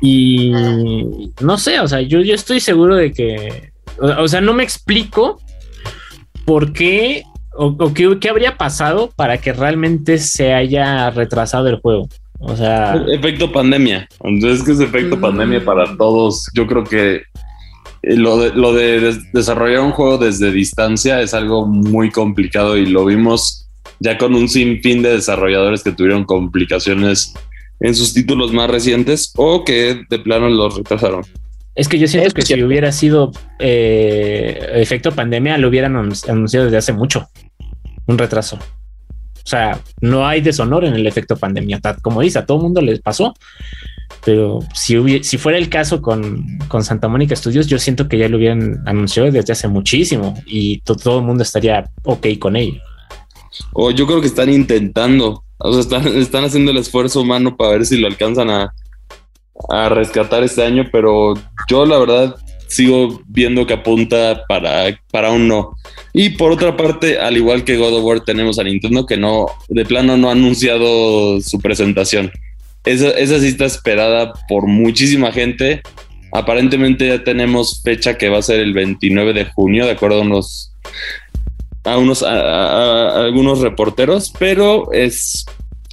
y 0.00 0.52
no 1.40 1.56
sé, 1.58 1.80
o 1.80 1.88
sea, 1.88 2.00
yo, 2.00 2.20
yo 2.20 2.34
estoy 2.34 2.60
seguro 2.60 2.96
de 2.96 3.12
que, 3.12 3.72
o, 3.98 4.28
sea, 4.28 4.40
no 4.40 4.52
me 4.52 4.62
explico 4.62 5.40
por 6.44 6.72
qué 6.72 7.24
o, 7.56 7.94
qué, 7.94 8.28
habría 8.28 8.56
pasado 8.56 9.12
para 9.16 9.38
que 9.38 9.52
realmente 9.52 10.18
se 10.18 10.52
haya 10.52 11.08
retrasado 11.10 11.68
el 11.68 11.80
juego. 11.80 12.08
O 12.40 12.56
sea, 12.56 13.02
efecto 13.08 13.50
pandemia. 13.52 14.08
Entonces, 14.22 14.64
que 14.64 14.72
es 14.72 14.80
efecto 14.80 15.18
pandemia 15.18 15.64
para 15.64 15.96
todos. 15.96 16.50
Yo 16.52 16.66
creo 16.66 16.84
que 16.84 17.22
lo 18.02 18.38
de, 18.38 18.52
lo 18.52 18.74
de 18.74 19.18
desarrollar 19.32 19.80
un 19.80 19.92
juego 19.92 20.18
desde 20.18 20.50
distancia 20.50 21.22
es 21.22 21.32
algo 21.32 21.66
muy 21.66 22.10
complicado 22.10 22.76
y 22.76 22.86
lo 22.86 23.04
vimos 23.04 23.68
ya 24.00 24.18
con 24.18 24.34
un 24.34 24.48
sinfín 24.48 25.02
de 25.02 25.14
desarrolladores 25.14 25.82
que 25.82 25.92
tuvieron 25.92 26.24
complicaciones 26.24 27.34
en 27.84 27.94
sus 27.94 28.14
títulos 28.14 28.50
más 28.50 28.70
recientes 28.70 29.32
o 29.36 29.62
que 29.62 30.04
de 30.08 30.18
plano 30.18 30.48
los 30.48 30.74
retrasaron. 30.74 31.22
Es 31.74 31.86
que 31.86 31.98
yo 31.98 32.08
siento 32.08 32.32
que 32.32 32.40
si 32.40 32.62
hubiera 32.62 32.90
sido 32.92 33.30
eh, 33.58 34.70
efecto 34.74 35.12
pandemia, 35.12 35.58
lo 35.58 35.68
hubieran 35.68 35.94
anunciado 35.94 36.64
desde 36.64 36.78
hace 36.78 36.92
mucho. 36.94 37.28
Un 38.06 38.16
retraso. 38.16 38.56
O 38.56 39.46
sea, 39.46 39.80
no 40.00 40.26
hay 40.26 40.40
deshonor 40.40 40.86
en 40.86 40.94
el 40.94 41.06
efecto 41.06 41.36
pandemia. 41.36 41.78
Como 42.00 42.22
dice, 42.22 42.38
a 42.38 42.46
todo 42.46 42.58
mundo 42.58 42.80
les 42.80 43.00
pasó. 43.00 43.34
Pero 44.24 44.60
si, 44.72 45.22
si 45.22 45.36
fuera 45.36 45.58
el 45.58 45.68
caso 45.68 46.00
con, 46.00 46.58
con, 46.68 46.84
Santa 46.84 47.08
Mónica 47.08 47.36
Studios, 47.36 47.66
yo 47.66 47.78
siento 47.78 48.08
que 48.08 48.16
ya 48.16 48.30
lo 48.30 48.38
hubieran 48.38 48.82
anunciado 48.86 49.30
desde 49.30 49.52
hace 49.52 49.68
muchísimo 49.68 50.40
y 50.46 50.78
todo 50.80 51.18
el 51.18 51.26
mundo 51.26 51.42
estaría 51.42 51.90
ok 52.04 52.28
con 52.38 52.56
ello. 52.56 52.80
O 53.72 53.90
yo 53.90 54.06
creo 54.06 54.20
que 54.20 54.26
están 54.26 54.50
intentando, 54.50 55.44
o 55.58 55.72
sea, 55.72 55.80
están, 55.80 56.06
están 56.18 56.44
haciendo 56.44 56.70
el 56.70 56.78
esfuerzo 56.78 57.20
humano 57.20 57.56
para 57.56 57.72
ver 57.72 57.86
si 57.86 57.98
lo 57.98 58.06
alcanzan 58.06 58.50
a, 58.50 58.74
a 59.68 59.88
rescatar 59.88 60.42
este 60.42 60.64
año, 60.64 60.88
pero 60.90 61.34
yo 61.68 61.86
la 61.86 61.98
verdad 61.98 62.36
sigo 62.74 63.22
viendo 63.26 63.66
que 63.66 63.74
apunta 63.74 64.44
para, 64.48 64.98
para 65.10 65.30
un 65.30 65.48
no. 65.48 65.76
Y 66.12 66.30
por 66.30 66.52
otra 66.52 66.76
parte, 66.76 67.18
al 67.18 67.36
igual 67.36 67.64
que 67.64 67.76
God 67.76 67.94
of 67.98 68.04
War, 68.04 68.20
tenemos 68.20 68.58
a 68.58 68.64
Nintendo 68.64 69.06
que 69.06 69.16
no, 69.16 69.46
de 69.68 69.84
plano 69.84 70.16
no 70.16 70.28
ha 70.28 70.32
anunciado 70.32 71.40
su 71.40 71.60
presentación. 71.60 72.32
Esa, 72.84 73.10
esa 73.10 73.38
sí 73.38 73.48
está 73.48 73.64
esperada 73.64 74.32
por 74.48 74.66
muchísima 74.66 75.32
gente. 75.32 75.82
Aparentemente 76.32 77.08
ya 77.08 77.22
tenemos 77.22 77.80
fecha 77.82 78.18
que 78.18 78.28
va 78.28 78.38
a 78.38 78.42
ser 78.42 78.60
el 78.60 78.72
29 78.72 79.32
de 79.32 79.44
junio, 79.44 79.86
de 79.86 79.92
acuerdo 79.92 80.18
a 80.18 80.22
unos 80.22 80.72
a 81.84 81.98
unos 81.98 82.22
a, 82.22 83.24
algunos 83.24 83.60
reporteros, 83.60 84.32
pero 84.38 84.90
es, 84.92 85.44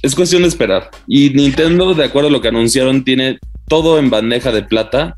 es 0.02 0.14
cuestión 0.14 0.42
de 0.42 0.48
esperar. 0.48 0.90
Y 1.06 1.30
Nintendo, 1.30 1.94
de 1.94 2.04
acuerdo 2.04 2.28
a 2.28 2.32
lo 2.32 2.40
que 2.40 2.48
anunciaron, 2.48 3.04
tiene 3.04 3.38
todo 3.68 3.98
en 3.98 4.10
bandeja 4.10 4.52
de 4.52 4.62
plata 4.62 5.14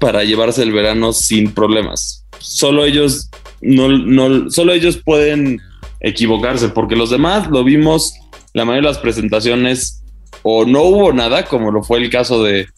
para 0.00 0.24
llevarse 0.24 0.62
el 0.62 0.72
verano 0.72 1.12
sin 1.12 1.52
problemas. 1.52 2.26
Solo 2.38 2.84
ellos 2.84 3.30
no, 3.60 3.88
no 3.88 4.50
solo 4.50 4.72
ellos 4.72 5.00
pueden 5.02 5.60
equivocarse, 6.00 6.68
porque 6.68 6.96
los 6.96 7.10
demás 7.10 7.48
lo 7.48 7.64
vimos, 7.64 8.14
la 8.52 8.64
mayoría 8.64 8.88
de 8.88 8.94
las 8.94 9.02
presentaciones 9.02 10.02
o 10.42 10.66
no 10.66 10.82
hubo 10.82 11.12
nada, 11.12 11.46
como 11.46 11.70
lo 11.70 11.82
fue 11.82 11.98
el 11.98 12.10
caso 12.10 12.42
de, 12.42 12.68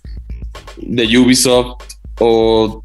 de 0.76 1.18
Ubisoft, 1.18 1.82
o 2.20 2.84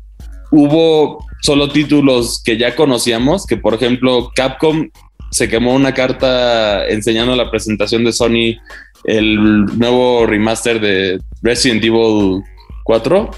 hubo 0.51 1.24
solo 1.42 1.70
títulos 1.70 2.42
que 2.44 2.58
ya 2.58 2.76
conocíamos, 2.76 3.46
que 3.46 3.58
por 3.58 3.74
ejemplo 3.74 4.32
Capcom 4.36 4.89
se 5.32 5.48
quemó 5.48 5.74
una 5.74 5.94
carta 5.94 6.88
enseñando 6.88 7.36
la 7.36 7.50
presentación 7.50 8.04
de 8.04 8.14
Sony 8.14 8.60
el 9.06 9.66
nuevo 9.78 10.26
remaster 10.26 10.80
de 10.80 11.20
Resident 11.42 11.84
Evil 11.84 12.44
4. 12.84 13.32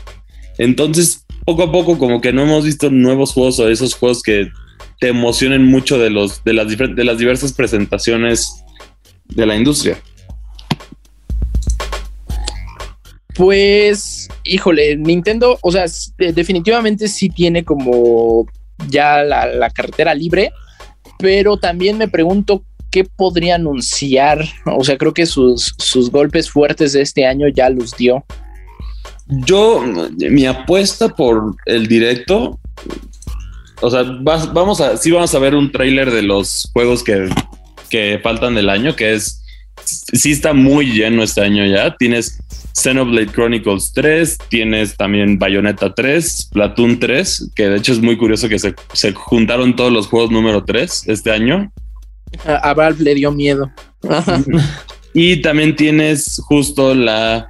Entonces, 0.57 1.25
poco 1.45 1.63
a 1.63 1.71
poco 1.71 1.97
como 1.97 2.19
que 2.19 2.33
no 2.33 2.43
hemos 2.43 2.65
visto 2.65 2.89
nuevos 2.89 3.33
juegos 3.33 3.59
o 3.59 3.69
esos 3.69 3.95
juegos 3.95 4.21
que 4.21 4.51
te 4.99 5.09
emocionen 5.09 5.65
mucho 5.65 5.97
de 5.97 6.09
los 6.09 6.43
de 6.43 6.53
las, 6.53 6.67
de 6.67 7.03
las 7.03 7.17
diversas 7.17 7.53
presentaciones 7.53 8.63
de 9.29 9.45
la 9.45 9.55
industria. 9.55 9.97
Pues, 13.35 14.29
híjole, 14.43 14.95
Nintendo, 14.97 15.57
o 15.61 15.71
sea, 15.71 15.85
definitivamente 16.17 17.07
sí 17.07 17.29
tiene 17.29 17.63
como 17.63 18.45
ya 18.89 19.23
la, 19.23 19.69
carretera 19.71 20.13
libre, 20.13 20.51
pero 21.17 21.57
también 21.57 21.97
me 21.97 22.07
pregunto 22.07 22.63
qué 22.91 23.03
podría 23.03 23.55
anunciar. 23.55 24.45
O 24.65 24.83
sea, 24.83 24.97
creo 24.97 25.13
que 25.13 25.25
sus, 25.25 25.73
sus 25.77 26.11
golpes 26.11 26.49
fuertes 26.49 26.93
de 26.93 27.01
este 27.01 27.25
año 27.25 27.47
ya 27.47 27.69
los 27.69 27.95
dio. 27.97 28.23
Yo, 29.27 29.83
mi 30.17 30.45
apuesta 30.45 31.09
por 31.09 31.55
el 31.65 31.87
directo, 31.87 32.59
o 33.81 33.89
sea, 33.89 34.03
vamos 34.03 34.79
a, 34.79 34.97
sí 34.97 35.11
vamos 35.11 35.33
a 35.33 35.39
ver 35.39 35.55
un 35.55 35.71
tráiler 35.71 36.11
de 36.11 36.21
los 36.21 36.69
juegos 36.73 37.03
que, 37.03 37.29
que 37.89 38.19
faltan 38.21 38.53
del 38.55 38.69
año, 38.69 38.95
que 38.95 39.13
es, 39.13 39.43
sí 39.85 40.31
está 40.31 40.53
muy 40.53 40.87
lleno 40.87 41.23
este 41.23 41.41
año 41.41 41.65
ya. 41.65 41.95
Tienes 41.97 42.39
Xenoblade 42.73 43.31
Chronicles 43.31 43.93
3, 43.93 44.37
tienes 44.49 44.97
también 44.97 45.37
Bayonetta 45.37 45.93
3, 45.93 46.49
Platoon 46.51 46.99
3, 46.99 47.51
que 47.55 47.69
de 47.69 47.77
hecho 47.77 47.93
es 47.93 48.01
muy 48.01 48.17
curioso 48.17 48.49
que 48.49 48.57
se, 48.59 48.73
juntaron 49.13 49.75
todos 49.75 49.91
los 49.91 50.07
juegos 50.07 50.31
número 50.31 50.63
3 50.63 51.07
este 51.07 51.31
año. 51.31 51.71
A, 52.45 52.73
Valve 52.73 53.03
le 53.03 53.15
dio 53.15 53.31
miedo. 53.31 53.71
y 55.13 55.41
también 55.41 55.75
tienes 55.75 56.41
justo 56.43 56.95
la, 56.95 57.47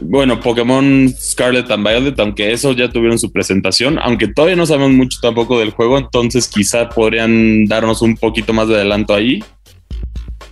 bueno, 0.00 0.38
Pokémon 0.38 1.12
Scarlet 1.18 1.68
and 1.70 1.86
Violet, 1.86 2.20
aunque 2.20 2.52
eso 2.52 2.72
ya 2.72 2.88
tuvieron 2.88 3.18
su 3.18 3.32
presentación, 3.32 3.98
aunque 4.00 4.28
todavía 4.28 4.56
no 4.56 4.66
sabemos 4.66 4.92
mucho 4.92 5.18
tampoco 5.20 5.58
del 5.58 5.70
juego, 5.70 5.98
entonces 5.98 6.46
quizá 6.46 6.88
podrían 6.88 7.66
darnos 7.66 8.00
un 8.00 8.16
poquito 8.16 8.52
más 8.52 8.68
de 8.68 8.76
adelanto 8.76 9.12
ahí. 9.12 9.42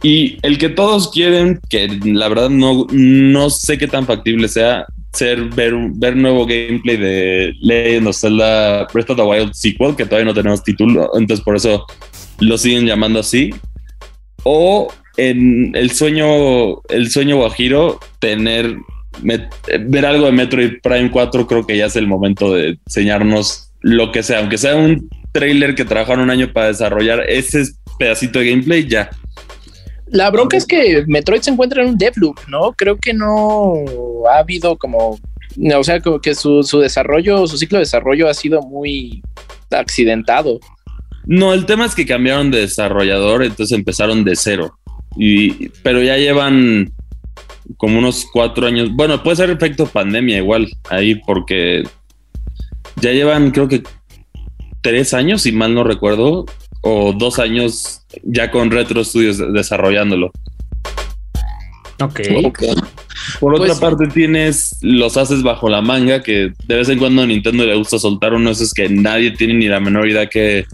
Y 0.03 0.39
el 0.43 0.57
que 0.59 0.71
todos 0.71 1.11
quieren, 1.11 1.61
que 1.69 1.89
la 2.05 2.29
verdad 2.29 2.49
no, 2.49 2.87
no 2.91 3.51
sé 3.51 3.77
qué 3.77 3.87
tan 3.87 4.07
factible 4.07 4.49
sea, 4.49 4.87
ser 5.13 5.45
ver, 5.45 5.75
ver 5.95 6.17
nuevo 6.17 6.47
gameplay 6.47 6.97
de 6.97 7.53
Legend 7.61 8.07
of 8.07 8.17
Zelda 8.17 8.87
Breath 8.93 9.11
of 9.11 9.17
the 9.17 9.23
Wild 9.23 9.53
sequel, 9.53 9.97
que 9.97 10.07
todavía 10.07 10.27
no 10.27 10.35
tenemos 10.35 10.63
título, 10.63 11.11
entonces 11.15 11.45
por 11.45 11.57
eso 11.57 11.85
lo 12.39 12.57
siguen 12.57 12.87
llamando 12.87 13.21
así. 13.21 13.51
O 14.45 14.89
en 15.17 15.73
el 15.75 15.91
sueño, 15.91 16.81
el 16.89 17.11
sueño 17.11 17.37
guajiro, 17.37 18.01
tener 18.21 18.77
ver 19.23 20.07
algo 20.07 20.27
de 20.27 20.33
Metroid 20.33 20.81
Prime 20.83 21.11
4, 21.11 21.47
creo 21.47 21.67
que 21.67 21.77
ya 21.77 21.87
es 21.87 21.97
el 21.97 22.07
momento 22.07 22.55
de 22.55 22.79
enseñarnos 22.87 23.73
lo 23.81 24.13
que 24.13 24.23
sea, 24.23 24.39
aunque 24.39 24.57
sea 24.57 24.77
un 24.77 25.09
trailer 25.33 25.75
que 25.75 25.85
trabajaron 25.85 26.25
un 26.25 26.31
año 26.31 26.53
para 26.53 26.69
desarrollar 26.69 27.25
ese 27.29 27.65
pedacito 27.99 28.39
de 28.39 28.51
gameplay, 28.51 28.87
ya 28.87 29.11
la 30.11 30.31
bronca 30.31 30.57
es 30.57 30.67
que 30.67 31.05
Metroid 31.07 31.41
se 31.41 31.51
encuentra 31.51 31.83
en 31.83 31.91
un 31.91 31.99
Devloop, 31.99 32.39
¿no? 32.49 32.73
Creo 32.73 32.99
que 32.99 33.15
no 33.15 33.75
ha 34.31 34.39
habido 34.39 34.77
como, 34.77 35.19
o 35.75 35.85
sea, 35.85 36.01
como 36.01 36.21
que 36.21 36.35
su, 36.35 36.63
desarrollo, 36.81 37.47
su 37.47 37.57
ciclo 37.57 37.79
de 37.79 37.85
desarrollo 37.85 38.29
ha 38.29 38.35
sido 38.35 38.61
muy 38.63 39.23
accidentado. 39.71 40.59
No, 41.27 41.55
el 41.55 41.67
tema 41.67 41.87
es 41.87 41.95
que 41.95 42.07
cambiaron 42.07 42.51
de 42.51 42.61
desarrollador, 42.61 43.45
entonces 43.45 43.77
empezaron 43.77 44.25
de 44.25 44.35
cero. 44.35 44.79
Y, 45.17 45.69
pero 45.83 46.03
ya 46.03 46.17
llevan 46.17 46.93
como 47.77 47.99
unos 47.99 48.27
cuatro 48.33 48.67
años. 48.67 48.91
Bueno, 48.93 49.23
puede 49.23 49.37
ser 49.37 49.51
efecto 49.51 49.87
pandemia 49.87 50.39
igual 50.39 50.69
ahí, 50.89 51.15
porque 51.15 51.85
ya 52.97 53.13
llevan 53.13 53.53
creo 53.53 53.69
que 53.69 53.83
tres 54.81 55.15
años, 55.15 55.43
si 55.43 55.53
mal 55.53 55.75
no 55.75 55.85
recuerdo, 55.85 56.47
o 56.81 57.13
dos 57.13 57.39
años 57.39 58.00
ya 58.23 58.51
con 58.51 58.71
Retro 58.71 59.05
Studios 59.05 59.39
desarrollándolo. 59.53 60.31
Ok. 62.01 62.21
Por 63.41 63.55
otra 63.55 63.67
pues- 63.69 63.79
parte, 63.79 64.07
tienes 64.09 64.77
los 64.81 65.17
haces 65.17 65.43
bajo 65.43 65.69
la 65.69 65.83
manga 65.83 66.23
que 66.23 66.53
de 66.67 66.77
vez 66.77 66.89
en 66.89 66.99
cuando 66.99 67.23
a 67.23 67.27
Nintendo 67.27 67.65
le 67.67 67.75
gusta 67.77 67.99
soltar 67.99 68.33
uno 68.33 68.51
esos 68.51 68.73
que 68.73 68.89
nadie 68.89 69.33
tiene 69.33 69.55
ni 69.55 69.69
la 69.69 69.81
menor 69.81 70.09
idea 70.09 70.27
que, 70.27 70.65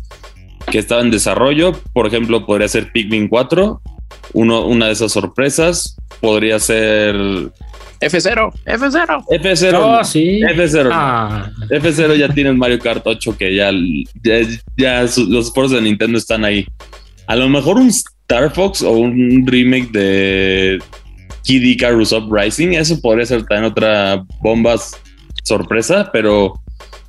que 0.70 0.78
estaba 0.78 1.00
en 1.02 1.10
desarrollo. 1.10 1.72
Por 1.92 2.06
ejemplo, 2.06 2.46
podría 2.46 2.68
ser 2.68 2.92
Pikmin 2.92 3.28
4 3.28 3.80
uno, 4.34 4.66
una 4.66 4.86
de 4.86 4.92
esas 4.92 5.12
sorpresas. 5.12 5.96
Podría 6.20 6.58
ser 6.60 7.16
F0, 8.00 8.52
F0. 8.64 9.24
F0. 9.28 9.78
Oh, 9.82 10.04
sí. 10.04 10.40
F0. 10.42 10.90
Ah, 10.92 11.50
F0 11.70 12.14
ya 12.16 12.28
tiene 12.28 12.52
Mario 12.52 12.78
Kart 12.78 13.02
8 13.04 13.36
que 13.36 13.54
ya, 13.54 13.70
ya, 14.22 14.46
ya 14.76 15.08
su- 15.08 15.26
los 15.26 15.46
esfuerzos 15.46 15.76
de 15.76 15.82
Nintendo 15.82 16.16
están 16.18 16.44
ahí. 16.44 16.66
A 17.26 17.36
lo 17.36 17.48
mejor 17.48 17.76
un 17.76 17.88
Star 17.88 18.52
Fox 18.54 18.82
o 18.82 18.92
un 18.92 19.44
remake 19.46 19.90
de 19.90 20.78
Kid 21.42 21.62
Icarus 21.62 22.12
Uprising, 22.12 22.74
eso 22.74 23.00
podría 23.00 23.26
ser 23.26 23.44
también 23.46 23.72
otra 23.72 24.24
bomba 24.40 24.76
sorpresa, 25.42 26.10
pero 26.12 26.60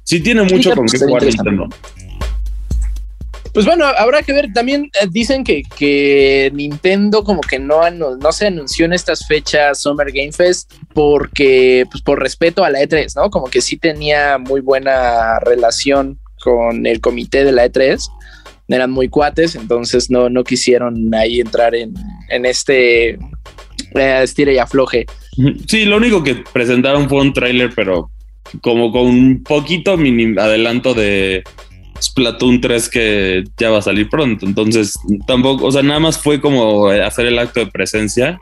sí 0.04 0.20
tiene 0.20 0.44
mucho 0.44 0.74
con 0.76 0.86
qué 0.86 1.00
jugar. 1.00 1.24
Nintendo. 1.24 1.68
Pues 3.58 3.66
bueno, 3.66 3.86
habrá 3.86 4.22
que 4.22 4.34
ver. 4.34 4.54
También 4.54 4.92
eh, 5.02 5.08
dicen 5.10 5.44
que, 5.44 5.64
que 5.64 6.52
Nintendo 6.54 7.24
como 7.24 7.42
que 7.42 7.58
no, 7.58 7.90
no 7.90 8.32
se 8.32 8.46
anunció 8.46 8.86
en 8.86 8.94
estas 8.94 9.26
fechas 9.26 9.80
Summer 9.80 10.12
Game 10.12 10.32
Fest 10.32 10.72
porque, 10.94 11.86
pues 11.90 12.04
por 12.04 12.22
respeto 12.22 12.64
a 12.64 12.70
la 12.70 12.82
E3, 12.82 13.16
¿no? 13.16 13.32
Como 13.32 13.48
que 13.48 13.62
sí 13.62 13.78
tenía 13.78 14.38
muy 14.38 14.62
buena 14.62 15.40
relación 15.40 16.20
con 16.44 16.86
el 16.86 17.02
comité 17.02 17.44
de 17.44 17.52
la 17.52 17.66
E3. 17.66 18.00
Eran 18.70 18.92
muy 18.92 19.08
cuates, 19.08 19.56
entonces 19.56 20.10
no, 20.10 20.30
no 20.30 20.44
quisieron 20.44 21.14
ahí 21.16 21.40
entrar 21.40 21.74
en, 21.74 21.94
en 22.30 22.46
este 22.46 23.12
eh, 23.12 24.20
estire 24.24 24.54
y 24.54 24.58
afloje. 24.58 25.06
Sí, 25.68 25.86
lo 25.86 25.98
único 25.98 26.24
que 26.24 26.44
presentaron 26.52 27.08
fue 27.08 27.22
un 27.22 27.32
tráiler, 27.34 27.72
pero 27.76 28.10
como 28.62 28.92
con 28.92 29.06
un 29.06 29.44
poquito 29.44 29.96
mini 29.98 30.38
adelanto 30.38 30.94
de 30.94 31.44
Splatoon 32.02 32.60
3 32.62 32.90
que 32.90 33.44
ya 33.58 33.70
va 33.70 33.78
a 33.80 33.82
salir 33.82 34.10
pronto. 34.10 34.46
Entonces, 34.46 34.94
tampoco, 35.28 35.66
o 35.68 35.72
sea, 35.72 35.84
nada 35.84 36.00
más 36.00 36.18
fue 36.18 36.42
como 36.42 36.88
hacer 36.90 37.26
el 37.28 37.40
acto 37.40 37.60
de 37.62 37.68
presencia. 37.68 38.38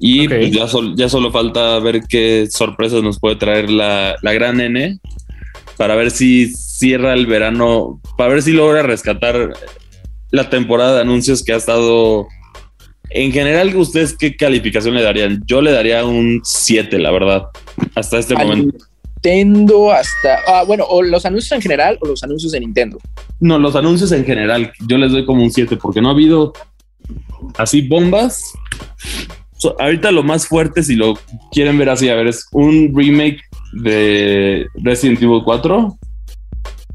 Y 0.00 0.28
pues 0.28 0.52
ya, 0.52 0.68
sol- 0.68 0.94
ya 0.96 1.08
solo 1.08 1.30
falta 1.32 1.78
ver 1.80 2.02
qué 2.08 2.46
sorpresas 2.50 3.02
nos 3.02 3.18
puede 3.18 3.36
traer 3.36 3.68
la, 3.68 4.16
la 4.22 4.32
gran 4.32 4.60
N 4.60 4.98
para 5.76 5.96
ver 5.96 6.10
si 6.12 6.52
cierra 6.78 7.12
el 7.12 7.26
verano, 7.26 8.00
para 8.16 8.34
ver 8.34 8.42
si 8.42 8.52
logra 8.52 8.82
rescatar 8.82 9.52
la 10.30 10.48
temporada 10.48 10.94
de 10.94 11.00
anuncios 11.00 11.42
que 11.42 11.52
ha 11.52 11.56
estado. 11.56 12.28
En 13.10 13.32
general, 13.32 13.74
¿ustedes 13.74 14.16
qué 14.16 14.36
calificación 14.36 14.94
le 14.94 15.02
darían? 15.02 15.42
Yo 15.46 15.60
le 15.60 15.72
daría 15.72 16.04
un 16.04 16.40
7, 16.44 16.98
la 16.98 17.10
verdad, 17.10 17.44
hasta 17.94 18.18
este 18.18 18.34
momento. 18.34 18.76
Nintendo 19.24 19.90
hasta, 19.90 20.38
ah, 20.46 20.62
bueno, 20.64 20.84
o 20.88 21.02
los 21.02 21.26
anuncios 21.26 21.50
en 21.52 21.62
general 21.62 21.98
o 22.00 22.06
los 22.06 22.22
anuncios 22.22 22.52
de 22.52 22.60
Nintendo. 22.60 22.98
No, 23.40 23.58
los 23.58 23.74
anuncios 23.74 24.12
en 24.12 24.24
general, 24.24 24.72
yo 24.86 24.98
les 24.98 25.10
doy 25.10 25.24
como 25.24 25.42
un 25.42 25.50
7 25.50 25.76
porque 25.76 26.00
no 26.00 26.08
ha 26.08 26.12
habido 26.12 26.52
así 27.56 27.82
bombas. 27.82 28.52
So, 29.56 29.74
ahorita 29.80 30.12
lo 30.12 30.22
más 30.22 30.46
fuerte, 30.46 30.84
si 30.84 30.94
lo 30.94 31.18
quieren 31.50 31.78
ver 31.78 31.88
así, 31.88 32.08
a 32.08 32.14
ver, 32.14 32.28
es 32.28 32.46
un 32.52 32.92
remake 32.94 33.40
de 33.72 34.68
Resident 34.74 35.20
Evil 35.20 35.42
4, 35.44 35.98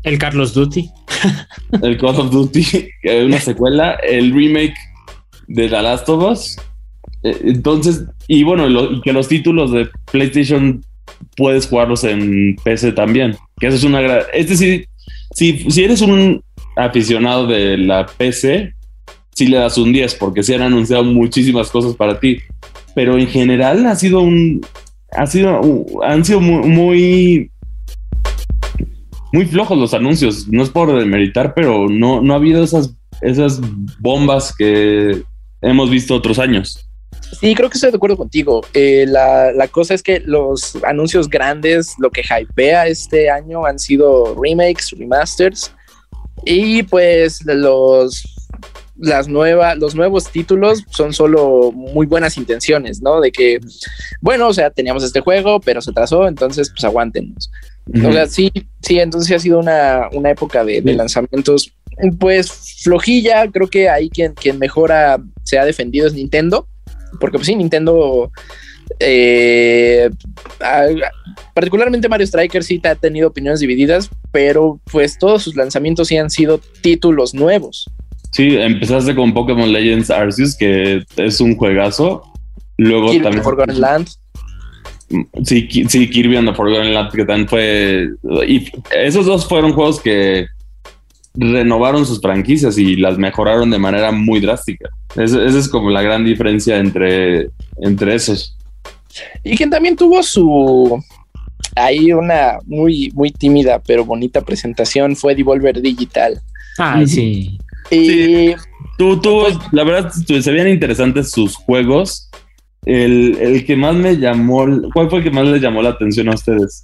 el 0.04 0.18
Carlos 0.18 0.54
Duty. 0.54 0.90
el 1.82 1.98
Call 1.98 2.20
of 2.20 2.32
Duty, 2.32 2.90
una 3.26 3.40
secuela, 3.40 3.94
el 4.08 4.34
remake 4.34 4.76
de 5.48 5.70
The 5.70 5.82
Last 5.82 6.08
of 6.10 6.32
Us. 6.32 6.58
Eh, 7.24 7.38
Entonces, 7.46 8.04
y 8.28 8.44
bueno, 8.44 8.70
y 8.70 9.02
que 9.02 9.14
los 9.14 9.28
títulos 9.28 9.72
de 9.72 9.90
PlayStation 10.12 10.84
puedes 11.36 11.68
jugarlos 11.68 12.04
en 12.04 12.56
PC 12.64 12.92
también, 12.92 13.36
que 13.60 13.68
eso 13.68 13.78
es 13.78 13.84
una 13.84 14.02
gran... 14.02 14.22
Es 14.34 14.50
decir, 14.50 14.88
si, 15.34 15.70
si 15.72 15.84
eres 15.84 16.02
un 16.02 16.44
aficionado 16.76 17.48
de 17.48 17.78
la 17.78 18.06
PC, 18.06 18.74
sí 19.34 19.48
le 19.48 19.58
das 19.58 19.78
un 19.78 19.94
10, 19.94 20.16
porque 20.16 20.44
se 20.44 20.56
han 20.56 20.62
anunciado 20.62 21.04
muchísimas 21.04 21.70
cosas 21.70 21.96
para 21.96 22.20
ti. 22.20 22.40
Pero 22.96 23.18
en 23.18 23.28
general 23.28 23.86
ha 23.86 23.96
sido 23.96 24.22
un... 24.22 24.62
Ha 25.16 25.28
sido, 25.28 25.62
han 26.04 26.26
sido 26.26 26.42
muy 26.42 27.52
muy 29.34 29.46
flojos 29.48 29.78
los 29.78 29.94
anuncios. 29.94 30.48
No 30.48 30.64
es 30.64 30.70
por 30.70 30.98
demeritar, 30.98 31.54
pero 31.54 31.90
no, 31.90 32.22
no 32.22 32.34
ha 32.34 32.38
habido 32.38 32.64
esas, 32.64 32.94
esas 33.20 33.60
bombas 34.00 34.56
que 34.56 35.24
hemos 35.62 35.90
visto 35.90 36.16
otros 36.16 36.40
años. 36.40 36.88
Sí, 37.42 37.56
creo 37.56 37.68
que 37.68 37.76
estoy 37.76 37.90
de 37.90 37.98
acuerdo 37.98 38.16
contigo. 38.16 38.62
Eh, 38.76 39.06
la, 39.08 39.52
la 39.52 39.68
cosa 39.68 39.96
es 39.96 40.04
que 40.04 40.20
los 40.20 40.78
anuncios 40.84 41.30
grandes, 41.30 41.96
lo 41.98 42.12
que 42.12 42.22
hypea 42.22 42.86
este 42.86 43.32
año 43.32 43.66
han 43.66 43.80
sido 43.80 44.36
remakes, 44.40 44.92
remasters 44.98 45.74
y 46.46 46.84
pues 46.84 47.44
los 47.46 48.24
las 48.96 49.28
nuevas, 49.28 49.78
los 49.78 49.96
nuevos 49.96 50.30
títulos 50.30 50.84
son 50.92 51.14
solo 51.14 51.72
muy 51.72 52.06
buenas 52.06 52.38
intenciones, 52.38 53.02
¿no? 53.02 53.20
De 53.20 53.32
que, 53.32 53.60
bueno, 54.22 54.48
o 54.48 54.54
sea, 54.54 54.70
teníamos 54.70 55.04
este 55.04 55.20
juego, 55.20 55.60
pero 55.60 55.82
se 55.82 55.90
atrasó, 55.90 56.28
entonces 56.28 56.70
pues 56.70 56.84
aguántenos. 56.84 57.50
O 57.92 58.12
sea, 58.12 58.28
sí, 58.28 58.52
sí, 58.82 59.00
entonces 59.00 59.28
sí 59.28 59.34
ha 59.34 59.40
sido 59.40 59.60
una, 59.60 60.08
una 60.14 60.32
época 60.32 60.64
de, 60.64 60.82
lanzamientos, 60.82 61.74
pues 62.20 62.80
flojilla. 62.82 63.48
Creo 63.52 63.68
que 63.68 63.90
ahí 63.90 64.10
quien, 64.10 64.34
quien 64.34 64.58
mejora 64.58 65.22
se 65.44 65.60
ha 65.60 65.66
defendido 65.66 66.08
es 66.08 66.14
Nintendo, 66.14 66.68
porque 67.20 67.38
pues 67.38 67.48
sí, 67.48 67.56
Nintendo, 67.56 68.32
eh, 69.00 70.10
particularmente 71.54 72.08
Mario 72.08 72.26
Striker 72.26 72.64
sí 72.64 72.82
ha 72.84 72.96
tenido 72.96 73.28
opiniones 73.28 73.60
divididas, 73.60 74.10
pero 74.32 74.80
pues 74.92 75.18
todos 75.18 75.44
sus 75.44 75.56
lanzamientos 75.56 76.08
sí 76.08 76.18
han 76.18 76.30
sido 76.30 76.60
títulos 76.82 77.34
nuevos. 77.34 77.90
Sí, 78.32 78.56
empezaste 78.58 79.14
con 79.14 79.34
Pokémon 79.34 79.72
Legends 79.72 80.10
Arceus, 80.10 80.56
que 80.56 81.04
es 81.18 81.40
un 81.40 81.56
juegazo. 81.56 82.24
Luego 82.78 83.12
Kirby 83.12 83.24
también. 83.24 83.44
Forgotten 83.44 83.80
Land. 83.80 84.08
Sí, 85.44 85.68
sí, 85.90 86.10
Kirby 86.10 86.38
and 86.38 86.50
the 86.50 86.56
Forgotten 86.56 86.94
Land, 86.94 87.12
que 87.12 87.26
también 87.26 87.48
fue. 87.48 88.10
Y 88.48 88.70
esos 88.96 89.26
dos 89.26 89.48
fueron 89.48 89.74
juegos 89.74 90.00
que 90.02 90.48
renovaron 91.36 92.06
sus 92.06 92.22
franquicias 92.22 92.78
y 92.78 92.96
las 92.96 93.18
mejoraron 93.18 93.72
de 93.72 93.80
manera 93.80 94.12
muy 94.12 94.40
drástica. 94.40 94.90
Es- 95.16 95.34
Esa 95.34 95.58
es 95.60 95.68
como 95.68 95.90
la 95.90 96.02
gran 96.02 96.24
diferencia 96.24 96.78
entre, 96.78 97.50
entre 97.82 98.16
esos. 98.16 98.56
Y 99.44 99.56
quien 99.58 99.70
también 99.70 99.96
tuvo 99.96 100.22
su 100.24 101.04
ahí 101.76 102.12
una 102.14 102.60
muy 102.66 103.12
muy 103.16 103.32
tímida 103.32 103.82
pero 103.86 104.06
bonita 104.06 104.42
presentación 104.42 105.16
fue 105.16 105.34
Devolver 105.36 105.82
Digital. 105.82 106.40
Ay, 106.78 107.08
sí. 107.08 107.58
Y 107.90 108.06
Sí. 108.08 108.56
Tú, 108.98 109.20
tú, 109.20 109.42
la 109.72 109.84
verdad, 109.84 110.12
se 110.12 110.52
veían 110.52 110.68
interesantes 110.68 111.32
sus 111.32 111.56
juegos. 111.56 112.30
El, 112.86 113.38
el 113.40 113.66
que 113.66 113.76
más 113.76 113.96
me 113.96 114.18
llamó, 114.18 114.66
¿cuál 114.94 115.10
fue 115.10 115.20
el 115.20 115.24
que 115.24 115.32
más 115.32 115.46
les 115.46 115.62
llamó 115.62 115.82
la 115.82 115.90
atención 115.90 116.30
a 116.30 116.36
ustedes? 116.36 116.82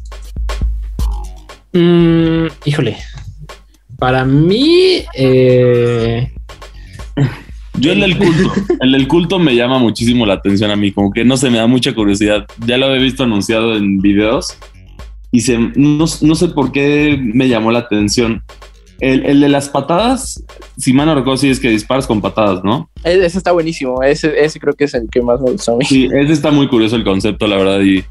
Mm, 1.74 2.48
híjole. 2.66 2.98
Para 3.98 4.24
mí, 4.24 5.04
eh, 5.14 6.32
Yo 7.76 7.92
el 7.92 8.00
del 8.00 8.18
culto, 8.18 8.54
el 8.80 8.92
del 8.94 9.08
culto 9.08 9.40
me 9.40 9.56
llama 9.56 9.78
muchísimo 9.78 10.26
la 10.26 10.36
atención 10.36 10.72
a 10.72 10.76
mí, 10.76 10.92
como 10.92 11.12
que 11.12 11.26
no 11.26 11.36
se 11.36 11.50
me 11.50 11.58
da 11.58 11.68
mucha 11.68 11.94
curiosidad. 11.94 12.46
Ya 12.66 12.78
lo 12.78 12.88
había 12.88 13.02
visto 13.02 13.24
anunciado 13.24 13.76
en 13.76 14.00
videos 14.00 14.58
y 15.32 15.42
se, 15.42 15.58
no, 15.58 16.06
no 16.22 16.36
sé 16.36 16.48
por 16.48 16.72
qué 16.72 17.20
me 17.22 17.50
llamó 17.50 17.72
la 17.72 17.80
atención. 17.80 18.42
El, 19.00 19.26
el 19.26 19.40
de 19.40 19.50
las 19.50 19.70
patadas, 19.70 20.44
si 20.78 20.92
mal 20.94 21.06
no 21.06 21.16
recuerdo, 21.16 21.38
sí 21.38 21.50
es 21.50 21.60
que 21.60 21.70
disparas 21.70 22.06
con 22.06 22.22
patadas, 22.22 22.64
¿no? 22.64 22.90
e- 23.04 23.26
ese 23.26 23.38
está 23.38 23.52
buenísimo. 23.52 24.04
Ese, 24.04 24.44
ese 24.44 24.60
creo 24.60 24.74
que 24.74 24.86
es 24.86 24.94
el 24.94 25.10
que 25.10 25.22
más 25.22 25.40
me 25.42 25.52
gustó 25.52 25.74
a 25.74 25.78
mí. 25.78 25.86
Sí, 25.86 26.10
ese 26.14 26.34
está 26.34 26.52
muy 26.52 26.68
curioso 26.68 26.96
el 26.96 27.04
concepto, 27.04 27.48
la 27.48 27.58
verdad, 27.58 27.80
y 27.82 28.04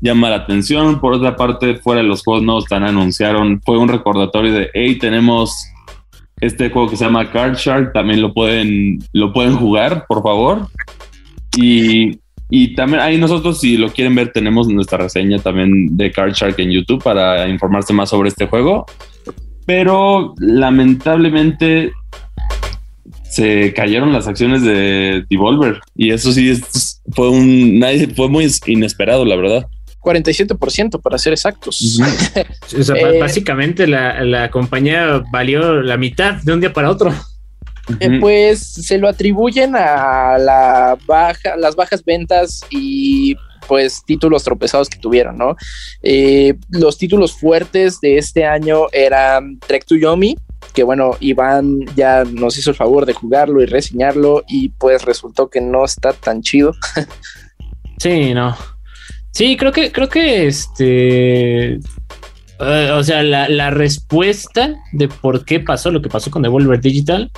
llama 0.00 0.30
la 0.30 0.36
atención. 0.36 1.00
Por 1.00 1.12
otra 1.12 1.36
parte, 1.36 1.76
fuera 1.76 2.00
de 2.02 2.08
los 2.08 2.22
juegos 2.22 2.42
nuevos, 2.42 2.64
tan 2.66 2.84
anunciaron, 2.84 3.60
fue 3.64 3.78
un 3.78 3.88
recordatorio 3.88 4.52
de, 4.52 4.70
hey, 4.72 4.98
tenemos 4.98 5.54
este 6.40 6.70
juego 6.70 6.88
que 6.88 6.96
se 6.96 7.04
llama 7.04 7.30
Card 7.30 7.56
Shark, 7.56 7.92
también 7.92 8.22
lo 8.22 8.32
pueden, 8.32 8.98
lo 9.12 9.32
pueden 9.32 9.56
jugar, 9.56 10.06
por 10.08 10.22
favor. 10.22 10.68
Y, 11.56 12.18
y 12.48 12.74
también 12.74 13.00
ahí 13.02 13.18
nosotros, 13.18 13.60
si 13.60 13.76
lo 13.76 13.90
quieren 13.90 14.14
ver, 14.14 14.32
tenemos 14.32 14.68
nuestra 14.68 14.98
reseña 14.98 15.38
también 15.38 15.96
de 15.96 16.10
Card 16.10 16.32
Shark 16.32 16.54
en 16.58 16.70
YouTube 16.70 17.02
para 17.02 17.46
informarse 17.48 17.92
más 17.92 18.08
sobre 18.08 18.30
este 18.30 18.46
juego. 18.46 18.86
Pero 19.66 20.34
lamentablemente 20.38 21.92
se 23.28 23.72
cayeron 23.74 24.12
las 24.12 24.26
acciones 24.26 24.62
de 24.62 25.24
Devolver 25.30 25.80
y 25.94 26.10
eso 26.10 26.32
sí 26.32 26.50
es- 26.50 27.00
fue 27.12 27.28
un 27.30 27.78
nadie 27.78 28.08
fue 28.08 28.28
muy 28.28 28.48
inesperado 28.66 29.24
la 29.24 29.36
verdad 29.36 29.66
47% 30.00 30.98
para 31.02 31.18
ser 31.18 31.34
exactos. 31.34 32.00
o 32.78 32.82
sea, 32.82 32.96
Eh, 32.96 33.20
básicamente 33.20 33.86
la, 33.86 34.24
la 34.24 34.50
compañía 34.50 35.22
valió 35.30 35.82
la 35.82 35.96
mitad 35.98 36.34
de 36.42 36.52
un 36.54 36.60
día 36.60 36.72
para 36.72 36.90
otro. 36.90 37.12
Eh, 37.98 38.18
pues 38.20 38.60
se 38.60 38.96
lo 38.98 39.08
atribuyen 39.08 39.74
a 39.76 40.38
la 40.38 40.96
baja, 41.06 41.56
las 41.56 41.76
bajas 41.76 42.02
ventas 42.04 42.64
y 42.70 43.36
pues 43.70 44.02
títulos 44.04 44.42
tropezados 44.42 44.90
que 44.90 44.98
tuvieron, 44.98 45.38
¿no? 45.38 45.54
Eh, 46.02 46.54
los 46.70 46.98
títulos 46.98 47.34
fuertes 47.34 48.00
de 48.00 48.18
este 48.18 48.44
año 48.44 48.86
eran 48.90 49.60
Trek 49.60 49.84
to 49.84 49.94
Yomi, 49.94 50.36
que 50.74 50.82
bueno, 50.82 51.12
Iván 51.20 51.86
ya 51.94 52.24
nos 52.24 52.58
hizo 52.58 52.70
el 52.70 52.76
favor 52.76 53.06
de 53.06 53.12
jugarlo 53.12 53.62
y 53.62 53.66
reseñarlo 53.66 54.42
y 54.48 54.70
pues 54.70 55.04
resultó 55.04 55.48
que 55.50 55.60
no 55.60 55.84
está 55.84 56.12
tan 56.12 56.42
chido. 56.42 56.74
sí, 57.98 58.34
no. 58.34 58.56
Sí, 59.30 59.56
creo 59.56 59.70
que, 59.70 59.92
creo 59.92 60.08
que 60.08 60.48
este. 60.48 61.74
Eh, 61.74 62.90
o 62.92 63.04
sea, 63.04 63.22
la, 63.22 63.48
la, 63.48 63.70
respuesta 63.70 64.74
de 64.90 65.06
por 65.06 65.44
qué 65.44 65.60
pasó 65.60 65.92
lo 65.92 66.02
que 66.02 66.08
pasó 66.08 66.28
con 66.32 66.42
Devolver 66.42 66.80
Digital 66.80 67.30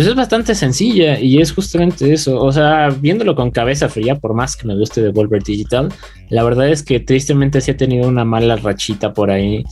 pues 0.00 0.08
es 0.08 0.16
bastante 0.16 0.54
sencilla 0.54 1.20
y 1.20 1.42
es 1.42 1.52
justamente 1.52 2.10
eso. 2.10 2.40
O 2.42 2.50
sea, 2.50 2.88
viéndolo 2.88 3.34
con 3.34 3.50
cabeza 3.50 3.90
fría, 3.90 4.14
por 4.14 4.32
más 4.32 4.56
que 4.56 4.66
me 4.66 4.74
guste 4.74 5.02
Devolver 5.02 5.42
Digital, 5.42 5.92
la 6.30 6.42
verdad 6.42 6.70
es 6.70 6.82
que 6.82 7.00
tristemente 7.00 7.60
sí 7.60 7.72
ha 7.72 7.76
tenido 7.76 8.08
una 8.08 8.24
mala 8.24 8.56
rachita 8.56 9.12
por 9.12 9.30
ahí. 9.30 9.62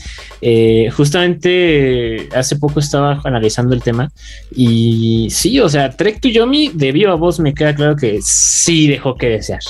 Eh, 0.43 0.91
justamente 0.95 2.29
hace 2.37 2.57
poco 2.57 2.79
estaba 2.79 3.23
analizando 3.25 3.75
el 3.75 3.83
tema 3.83 4.13
y 4.55 5.29
sí, 5.31 5.61
o 5.61 5.69
sea, 5.71 5.89
Trek 5.97 6.21
to 6.21 6.29
Yomi 6.29 6.73
de 6.75 6.93
viva 6.93 7.15
voz 7.15 7.41
me 7.41 7.55
queda 7.55 7.75
claro 7.75 7.97
que 7.97 8.19
sí 8.21 8.87
dejó 8.87 9.15
que 9.15 9.31
desear. 9.31 9.61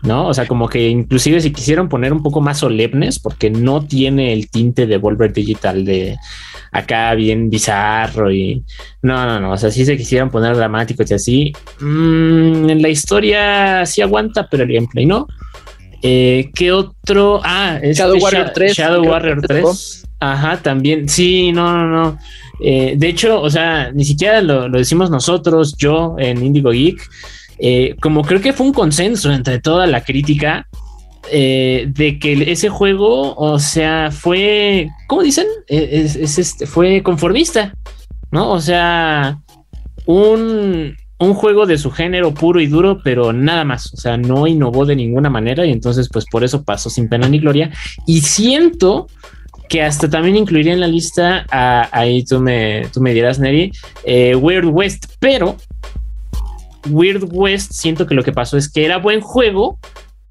¿no? 0.00 0.28
O 0.28 0.32
sea, 0.32 0.46
como 0.46 0.66
que 0.66 0.88
inclusive 0.88 1.42
si 1.42 1.52
quisieron 1.52 1.90
poner 1.90 2.14
un 2.14 2.22
poco 2.22 2.40
más 2.40 2.60
solemnes, 2.60 3.18
porque 3.18 3.50
no 3.50 3.84
tiene 3.84 4.32
el 4.32 4.48
tinte 4.48 4.86
de 4.86 4.96
Volver 4.96 5.34
Digital 5.34 5.84
de 5.84 6.16
acá 6.72 7.14
bien 7.14 7.50
bizarro 7.50 8.30
y 8.32 8.62
no, 9.02 9.26
no, 9.26 9.40
no, 9.40 9.52
o 9.52 9.56
sea, 9.56 9.70
si 9.70 9.84
se 9.84 9.96
quisieran 9.96 10.30
poner 10.30 10.56
dramáticos 10.56 11.10
y 11.10 11.14
así, 11.14 11.52
mm, 11.80 12.70
en 12.70 12.82
la 12.82 12.88
historia 12.88 13.86
sí 13.86 14.02
aguanta, 14.02 14.48
pero 14.50 14.64
el 14.64 14.72
gameplay 14.72 15.06
no. 15.06 15.26
Eh, 16.02 16.50
¿Qué 16.54 16.72
otro? 16.72 17.40
Ah, 17.42 17.78
este 17.82 18.02
Shadow 18.02 18.18
Warrior 18.18 18.50
3. 18.54 18.76
Shadow 18.76 19.04
Warrior 19.04 19.40
3. 19.42 20.04
Ajá, 20.20 20.58
también. 20.62 21.08
Sí, 21.08 21.52
no, 21.52 21.72
no, 21.72 21.86
no. 21.86 22.18
Eh, 22.60 22.94
de 22.96 23.08
hecho, 23.08 23.40
o 23.40 23.50
sea, 23.50 23.90
ni 23.92 24.04
siquiera 24.04 24.40
lo, 24.40 24.68
lo 24.68 24.78
decimos 24.78 25.10
nosotros, 25.10 25.74
yo 25.76 26.16
en 26.18 26.44
Indigo 26.44 26.70
Geek. 26.70 27.00
Eh, 27.58 27.96
como 28.00 28.22
creo 28.22 28.40
que 28.40 28.52
fue 28.52 28.66
un 28.66 28.72
consenso 28.72 29.32
entre 29.32 29.60
toda 29.60 29.86
la 29.86 30.04
crítica 30.04 30.68
eh, 31.30 31.86
de 31.88 32.18
que 32.18 32.50
ese 32.50 32.68
juego, 32.68 33.34
o 33.36 33.58
sea, 33.58 34.10
fue, 34.10 34.88
¿cómo 35.06 35.22
dicen? 35.22 35.46
Eh, 35.68 36.02
es, 36.04 36.38
este, 36.38 36.66
fue 36.66 37.02
conformista, 37.02 37.74
¿no? 38.30 38.52
O 38.52 38.60
sea, 38.60 39.40
un, 40.06 40.96
un 41.18 41.34
juego 41.34 41.66
de 41.66 41.78
su 41.78 41.90
género 41.90 42.32
puro 42.32 42.60
y 42.60 42.66
duro, 42.66 43.00
pero 43.02 43.32
nada 43.32 43.64
más, 43.64 43.92
o 43.92 43.96
sea, 43.96 44.16
no 44.16 44.46
innovó 44.46 44.86
de 44.86 44.96
ninguna 44.96 45.30
manera 45.30 45.66
y 45.66 45.72
entonces 45.72 46.08
pues 46.12 46.24
por 46.30 46.44
eso 46.44 46.64
pasó 46.64 46.90
sin 46.90 47.08
pena 47.08 47.28
ni 47.28 47.38
gloria. 47.38 47.70
Y 48.06 48.20
siento 48.20 49.08
que 49.68 49.82
hasta 49.82 50.08
también 50.08 50.36
incluiría 50.36 50.72
en 50.72 50.80
la 50.80 50.86
lista, 50.86 51.44
ahí 51.90 52.24
tú 52.24 52.40
me, 52.40 52.86
tú 52.92 53.00
me 53.00 53.12
dirás, 53.12 53.40
Neri, 53.40 53.72
Weird 54.04 54.66
West, 54.66 55.06
pero 55.18 55.56
Weird 56.88 57.28
West 57.32 57.72
siento 57.72 58.06
que 58.06 58.14
lo 58.14 58.22
que 58.22 58.32
pasó 58.32 58.56
es 58.56 58.68
que 58.68 58.84
era 58.84 58.98
buen 58.98 59.20
juego 59.20 59.78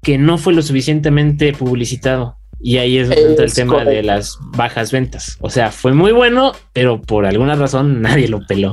que 0.06 0.18
no 0.18 0.38
fue 0.38 0.52
lo 0.52 0.62
suficientemente 0.62 1.52
publicitado. 1.52 2.38
Y 2.60 2.76
ahí 2.78 2.96
es 2.96 3.08
donde 3.08 3.24
entra 3.24 3.44
el 3.44 3.52
tema 3.52 3.84
de 3.84 4.04
las 4.04 4.38
bajas 4.56 4.92
ventas. 4.92 5.36
O 5.40 5.50
sea, 5.50 5.72
fue 5.72 5.94
muy 5.94 6.12
bueno, 6.12 6.52
pero 6.72 7.02
por 7.02 7.26
alguna 7.26 7.56
razón 7.56 8.02
nadie 8.02 8.28
lo 8.28 8.46
peló. 8.46 8.70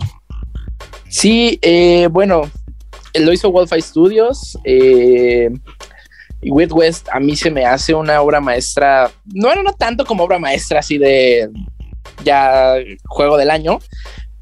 Sí, 1.10 1.58
eh, 1.64 2.08
bueno, 2.12 2.44
lo 3.20 3.34
hizo 3.34 3.50
Wildfire 3.50 3.82
Studios. 3.82 4.60
Eh, 4.64 5.50
y 6.44 6.52
Weird 6.52 6.72
West 6.72 7.10
a 7.12 7.20
mí 7.20 7.36
se 7.36 7.50
me 7.50 7.66
hace 7.66 7.96
una 7.96 8.22
obra 8.22 8.40
maestra, 8.40 9.10
no 9.34 9.52
era 9.52 9.64
no 9.64 9.74
tanto 9.74 10.06
como 10.06 10.26
obra 10.26 10.38
maestra 10.38 10.80
así 10.80 11.00
de 11.00 11.50
ya 12.24 12.76
juego 13.06 13.38
del 13.38 13.50
año, 13.50 13.80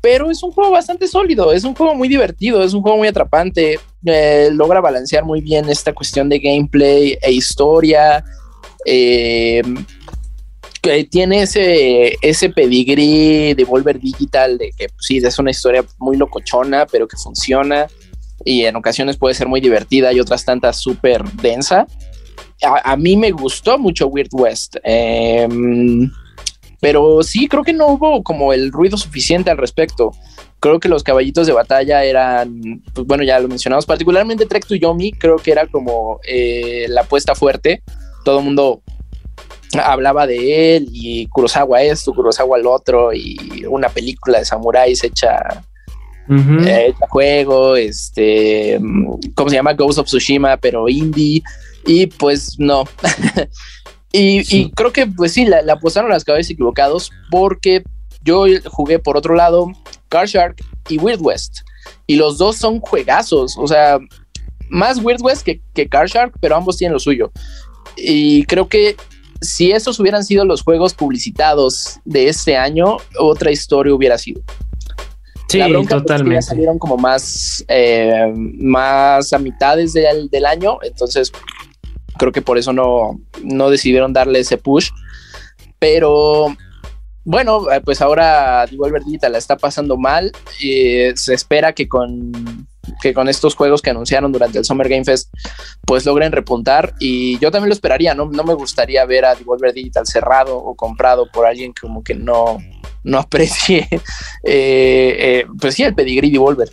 pero 0.02 0.32
es 0.32 0.42
un 0.42 0.52
juego 0.52 0.72
bastante 0.72 1.08
sólido, 1.08 1.54
es 1.54 1.64
un 1.64 1.76
juego 1.76 1.94
muy 1.94 2.08
divertido, 2.08 2.64
es 2.64 2.74
un 2.74 2.82
juego 2.82 2.98
muy 2.98 3.08
atrapante, 3.08 3.80
eh, 4.06 4.50
logra 4.52 4.82
balancear 4.82 5.24
muy 5.24 5.42
bien 5.42 5.70
esta 5.70 5.94
cuestión 5.94 6.28
de 6.28 6.40
gameplay 6.40 7.18
e 7.22 7.32
historia. 7.32 8.24
Eh, 8.84 9.62
tiene 11.12 11.44
ese, 11.44 12.18
ese 12.24 12.50
pedigrí 12.50 13.54
de 13.54 13.64
Volver 13.64 14.00
Digital, 14.00 14.58
de 14.58 14.72
que 14.72 14.88
pues, 14.90 15.06
sí, 15.06 15.18
es 15.18 15.38
una 15.38 15.52
historia 15.52 15.86
muy 16.00 16.18
locochona, 16.18 16.88
pero 16.88 17.08
que 17.08 17.18
funciona 17.18 17.88
y 18.44 18.66
en 18.66 18.76
ocasiones 18.76 19.18
puede 19.18 19.36
ser 19.36 19.48
muy 19.48 19.62
divertida 19.62 20.12
y 20.12 20.20
otras 20.20 20.44
tantas 20.44 20.78
súper 20.78 21.24
densa. 21.34 21.86
A, 22.64 22.94
a, 22.94 22.98
mí 22.98 23.16
me 23.16 23.30
gustó 23.30 23.78
mucho 23.78 24.08
Weird 24.08 24.34
West. 24.34 24.78
Eh, 24.84 25.48
pero 26.82 27.22
sí, 27.22 27.48
creo 27.48 27.64
que 27.64 27.74
no 27.74 27.88
hubo 27.88 28.24
como 28.24 28.54
el 28.54 28.72
ruido 28.72 28.98
suficiente 28.98 29.52
al 29.52 29.58
respecto. 29.58 30.12
Creo 30.60 30.80
que 30.80 30.90
los 30.90 31.04
caballitos 31.04 31.46
de 31.46 31.54
batalla 31.54 32.04
eran, 32.04 32.82
pues 32.94 33.06
bueno, 33.06 33.24
ya 33.24 33.40
lo 33.40 33.48
mencionamos, 33.48 33.86
particularmente 33.86 34.48
Trek 34.48 34.66
to 34.66 34.76
Yomi, 34.76 35.12
creo 35.12 35.38
que 35.38 35.52
era 35.52 35.68
como 35.68 36.20
eh, 36.28 36.88
la 36.90 37.02
apuesta 37.02 37.36
fuerte. 37.36 37.84
Todo 38.26 38.40
el 38.40 38.46
mundo 38.46 38.82
hablaba 39.80 40.26
de 40.26 40.76
él 40.76 40.88
y 40.92 41.28
Kurosawa 41.28 41.84
esto, 41.84 42.16
Kurosawa 42.16 42.58
el 42.58 42.66
otro 42.66 43.14
y 43.14 43.38
una 43.70 43.88
película 43.90 44.40
de 44.40 44.46
samuráis 44.46 45.04
hecha, 45.04 45.64
hecha 46.28 47.08
juego, 47.10 47.76
este, 47.76 48.80
¿cómo 49.36 49.50
se 49.52 49.56
llama? 49.56 49.74
Ghost 49.74 50.00
of 50.00 50.08
Tsushima, 50.08 50.58
pero 50.58 50.90
indie. 50.90 51.44
Y 51.86 52.08
pues 52.08 52.60
no, 52.60 52.86
Y, 54.14 54.72
creo 54.72 54.92
que, 54.92 55.08
pues 55.08 55.34
sí, 55.34 55.46
la, 55.46 55.62
la 55.62 55.74
apostaron 55.74 56.10
las 56.10 56.26
cabezas 56.26 56.52
equivocados 56.52 57.12
porque 57.30 57.84
yo 58.24 58.46
jugué 58.66 59.00
por 59.00 59.18
otro 59.18 59.36
lado 59.36 59.72
Car 60.10 60.28
Shark 60.28 60.58
y 60.90 60.98
Weird 60.98 61.22
West. 61.22 61.60
Y 62.08 62.16
los 62.16 62.38
dos 62.38 62.58
son 62.58 62.80
juegazos, 62.80 63.58
o 63.58 63.68
sea, 63.68 64.00
más 64.70 65.00
Weird 65.04 65.22
West 65.22 65.44
que, 65.44 65.62
que 65.74 65.88
Car 65.88 66.08
Shark, 66.08 66.34
pero 66.40 66.56
ambos 66.56 66.78
tienen 66.78 66.94
lo 66.94 67.00
suyo. 67.00 67.32
Y 67.96 68.44
creo 68.46 68.68
que 68.68 68.96
si 69.42 69.72
esos 69.72 70.00
hubieran 70.00 70.24
sido 70.24 70.46
los 70.46 70.62
juegos 70.62 70.94
publicitados 70.94 72.00
de 72.06 72.28
este 72.28 72.58
año, 72.58 72.98
otra 73.20 73.52
historia 73.52 73.94
hubiera 73.94 74.18
sido. 74.18 74.42
Sí, 75.48 75.60
totalmente. 75.90 76.44
salieron 76.44 76.80
como 76.80 76.96
más, 76.96 77.66
eh, 77.68 78.32
más 78.36 79.34
a 79.34 79.40
mitades 79.40 79.92
del, 79.92 80.30
del 80.30 80.46
año, 80.46 80.78
entonces 80.82 81.32
creo 82.22 82.32
que 82.32 82.44
por 82.44 82.60
eso 82.60 82.72
no, 82.72 83.20
no 83.44 83.72
decidieron 83.72 84.14
darle 84.14 84.40
ese 84.40 84.60
push. 84.60 84.90
Pero 85.80 86.56
bueno, 87.24 87.72
eh, 87.72 87.82
pues 87.82 88.00
ahora 88.00 88.68
Devolver 88.70 89.04
Digital 89.04 89.32
la 89.32 89.40
está 89.40 89.58
pasando 89.58 89.98
mal. 89.98 90.32
y 90.60 91.16
se 91.16 91.34
espera 91.34 91.74
que 91.74 91.90
con, 91.90 92.68
que 93.02 93.16
con 93.16 93.28
estos 93.28 93.56
juegos 93.56 93.82
que 93.82 93.90
anunciaron 93.90 94.32
durante 94.32 94.60
el 94.60 94.66
Summer 94.66 94.88
Game 94.88 95.04
Fest, 95.04 95.34
pues 95.84 96.06
logren 96.06 96.32
repuntar. 96.32 96.94
Y 97.00 97.40
yo 97.40 97.50
también 97.50 97.70
lo 97.70 97.74
esperaría, 97.74 98.14
¿no? 98.14 98.30
No 98.30 98.44
me 98.44 98.54
gustaría 98.54 99.04
ver 99.06 99.26
a 99.26 99.34
Devolver 99.34 99.74
Digital 99.74 100.06
cerrado 100.06 100.58
o 100.58 100.76
comprado 100.76 101.28
por 101.32 101.48
alguien 101.48 101.74
como 101.74 102.04
que 102.04 102.14
no, 102.14 102.60
no 103.04 103.18
aprecie, 103.18 103.88
eh, 104.44 105.16
eh, 105.18 105.46
pues 105.60 105.74
sí, 105.74 105.82
el 105.82 105.96
pedigrí 105.96 106.30
Devolver 106.30 106.70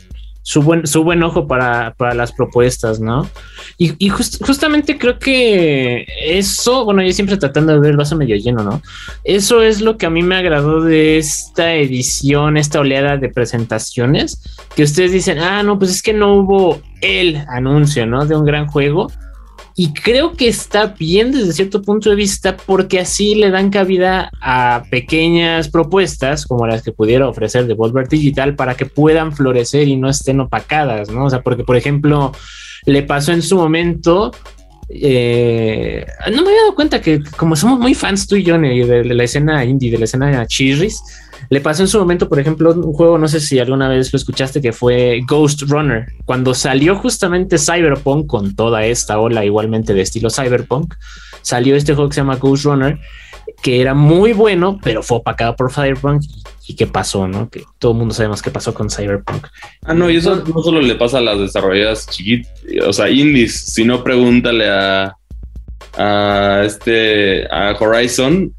su 0.49 0.63
buen, 0.63 0.87
su 0.87 1.05
buen 1.05 1.23
ojo 1.23 1.47
para, 1.47 1.93
para 1.99 2.15
las 2.15 2.33
propuestas, 2.33 3.01
¿no? 3.01 3.29
Y, 3.77 4.09
justamente 4.09 4.97
creo 4.97 5.19
que 5.19 6.07
eso, 6.25 6.87
bueno, 6.87 7.03
yo 7.03 7.13
siempre 7.13 7.37
tratando 7.37 7.75
de 7.75 7.81
ver 7.81 7.91
el 7.91 7.99
vaso 7.99 8.17
medio 8.17 8.35
lleno, 8.35 8.65
¿no? 8.65 8.81
Eso 9.25 9.61
es 9.61 9.83
lo 9.83 9.99
que 9.99 10.07
a 10.07 10.11
mí 10.11 10.23
me 10.23 10.37
agradó 10.37 10.81
de 10.81 11.19
esta 11.19 11.75
edición, 11.75 12.57
esta 12.57 12.81
oleada 12.81 13.19
de 13.19 13.29
presentaciones, 13.29 14.41
que 14.75 14.85
ustedes 14.85 15.13
dicen, 15.13 15.39
ah, 15.39 15.63
no, 15.63 15.79
pues 15.79 15.91
es 15.91 16.03
que 16.03 16.15
no 16.15 16.33
hubo 16.33 16.81
el 17.03 17.45
anuncio, 17.49 18.07
¿no? 18.07 18.25
De 18.25 18.35
un 18.35 18.47
gran 18.47 18.69
juego 18.69 19.13
y 19.79 19.93
creo 19.93 20.33
que 20.33 20.49
está 20.49 20.87
bien 20.87 21.31
desde 21.31 21.53
cierto 21.53 21.83
punto 21.83 22.11
de 22.11 22.17
vista 22.17 22.57
porque 22.57 22.99
así 22.99 23.37
le 23.37 23.49
dan 23.53 23.71
cabida 23.71 24.29
a 24.41 24.83
pequeñas 24.91 25.69
propuestas 25.69 26.47
como 26.47 26.67
las 26.67 26.83
que 26.83 26.91
pudiera 26.91 27.29
ofrecer 27.29 27.69
Devolver 27.69 28.09
Digital 28.09 28.57
para 28.57 28.75
que 28.75 28.87
puedan 28.87 29.33
florecer 29.33 29.87
y 29.87 29.95
no 29.95 30.11
estén 30.11 30.41
opacadas, 30.41 31.11
¿no? 31.11 31.27
O 31.27 31.31
sea, 31.31 31.43
porque 31.43 31.63
por 31.63 31.77
ejemplo 31.77 32.33
le 32.87 33.05
pasó 33.05 33.31
en 33.31 33.41
su 33.41 33.55
momento 33.55 34.33
eh, 34.89 36.05
no 36.33 36.43
me 36.43 36.49
había 36.49 36.63
dado 36.63 36.75
cuenta 36.75 37.01
que 37.01 37.23
como 37.37 37.55
somos 37.55 37.79
muy 37.79 37.95
fans 37.95 38.27
tú 38.27 38.35
y 38.35 38.43
yo 38.43 38.59
de, 38.59 38.85
de 38.85 39.15
la 39.15 39.23
escena 39.23 39.65
indie, 39.65 39.93
de 39.93 39.99
la 39.99 40.07
escena 40.07 40.45
chirris, 40.49 41.01
le 41.51 41.61
pasó 41.61 41.83
en 41.83 41.89
su 41.89 41.99
momento, 41.99 42.29
por 42.29 42.39
ejemplo, 42.39 42.73
un 42.73 42.93
juego, 42.93 43.19
no 43.19 43.29
sé 43.29 43.41
si 43.41 43.59
alguna 43.59 43.89
vez 43.89 44.13
lo 44.13 44.17
escuchaste, 44.17 44.61
que 44.61 44.73
fue 44.73 45.21
Ghost 45.27 45.63
Runner. 45.63 46.07
Cuando 46.25 46.55
salió 46.55 46.97
justamente 46.97 47.59
Cyberpunk 47.59 48.27
con 48.27 48.55
toda 48.55 48.85
esta 48.85 49.19
ola 49.19 49.45
igualmente 49.45 49.95
de 49.95 50.03
estilo 50.03 50.31
Cyberpunk, 50.31 50.95
salió 51.43 51.77
este 51.77 51.95
juego 51.95 52.11
que 52.11 52.15
se 52.15 52.21
llama 52.21 52.37
Ghost 52.37 52.65
Runner, 52.65 52.99
que 53.63 53.81
era 53.81 53.95
muy 53.95 54.33
bueno, 54.33 54.79
pero 54.83 55.03
fue 55.03 55.19
opacado 55.19 55.57
por 55.57 55.73
Cyberpunk. 55.73 56.23
¿Y 56.67 56.75
qué 56.75 56.87
pasó? 56.87 57.27
¿no? 57.27 57.49
Que 57.49 57.65
todo 57.79 57.93
el 57.93 57.99
mundo 57.99 58.15
sabemos 58.15 58.43
qué 58.43 58.51
pasó 58.51 58.75
con 58.75 58.91
Cyberpunk. 58.91 59.47
Ah, 59.85 59.95
no, 59.95 60.11
y 60.11 60.17
eso 60.17 60.45
no 60.45 60.63
solo 60.63 60.83
le 60.83 60.97
pasa 60.97 61.19
a 61.19 61.23
las 61.23 61.39
desarrolladoras 61.39 62.07
chiquitas, 62.09 62.53
o 62.87 62.93
sea, 62.93 63.09
indies, 63.09 63.73
sino 63.73 64.05
pregúntale 64.05 64.69
a, 64.69 65.17
a 65.97 66.63
este 66.67 67.47
a 67.51 67.75
Horizon 67.81 68.53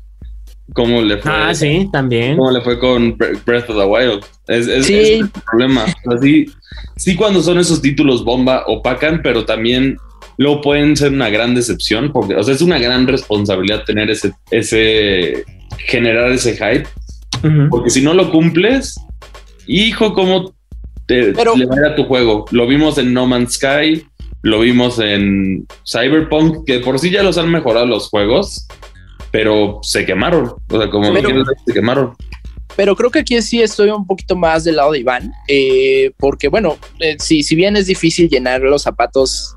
cómo 0.74 1.02
le 1.02 1.18
fue. 1.18 1.32
Ah, 1.34 1.54
sí, 1.54 1.90
también. 1.92 2.38
Cómo 2.38 2.52
le 2.52 2.62
fue 2.62 2.80
con 2.80 3.18
Breath 3.18 3.70
of 3.70 3.78
the 3.78 3.86
Wild. 3.86 4.24
Es, 4.48 4.68
es, 4.68 4.86
Sí. 4.86 4.94
es 4.96 5.10
el 5.22 5.30
problema. 5.30 5.86
O 6.06 6.18
sea, 6.18 6.46
sí, 6.98 7.16
cuando 7.16 7.42
son 7.42 7.60
esos 7.60 7.82
títulos 7.82 8.24
bomba, 8.24 8.64
opacan, 8.68 9.22
pero 9.24 9.46
también 9.46 9.98
luego 10.38 10.62
pueden 10.62 10.96
ser 10.96 11.12
una 11.12 11.30
gran 11.30 11.54
decepción, 11.56 12.12
porque, 12.14 12.36
o 12.36 12.44
sea, 12.44 12.54
es 12.54 12.62
una 12.62 12.80
gran 12.80 13.08
responsabilidad 13.08 13.84
tener 13.84 14.10
ese, 14.10 14.32
ese, 14.52 15.44
generar 15.86 16.32
ese 16.32 16.54
hype, 16.54 16.88
porque 17.70 17.90
si 17.90 18.02
no 18.02 18.14
lo 18.14 18.32
cumples, 18.32 18.96
hijo, 19.68 20.14
cómo 20.14 20.54
te, 21.08 21.34
Pero- 21.34 21.56
le 21.56 21.66
va 21.66 21.76
a 21.76 21.80
ir 21.80 21.86
a 21.86 21.96
tu 21.96 22.06
juego. 22.06 22.46
Lo 22.52 22.68
vimos 22.68 22.98
en 22.98 23.14
No 23.14 23.28
Man's 23.28 23.54
Sky, 23.56 24.06
lo 24.42 24.62
vimos 24.62 25.00
en 25.00 25.66
Cyberpunk, 25.86 26.66
que 26.66 26.80
por 26.80 27.00
sí 27.00 27.10
ya 27.10 27.24
los 27.24 27.38
han 27.38 27.52
mejorado 27.52 27.86
los 27.86 28.08
juegos, 28.10 28.68
pero 29.32 29.80
se 29.84 30.06
quemaron. 30.06 30.54
O 30.70 30.78
sea, 30.80 30.90
como 30.90 31.14
Pero- 31.14 31.46
se 31.66 31.74
quemaron. 31.74 32.16
Pero 32.76 32.96
creo 32.96 33.10
que 33.10 33.20
aquí 33.20 33.42
sí 33.42 33.62
estoy 33.62 33.90
un 33.90 34.06
poquito 34.08 34.36
más 34.36 34.64
del 34.64 34.78
lado 34.78 34.92
de 34.94 35.00
Iván, 35.00 35.34
eh, 35.48 36.12
porque 36.18 36.48
bueno, 36.48 36.78
eh, 37.00 37.18
si, 37.20 37.44
si 37.44 37.56
bien 37.56 37.76
es 37.76 37.88
difícil 37.88 38.30
llenar 38.30 38.62
los 38.62 38.84
zapatos 38.84 39.56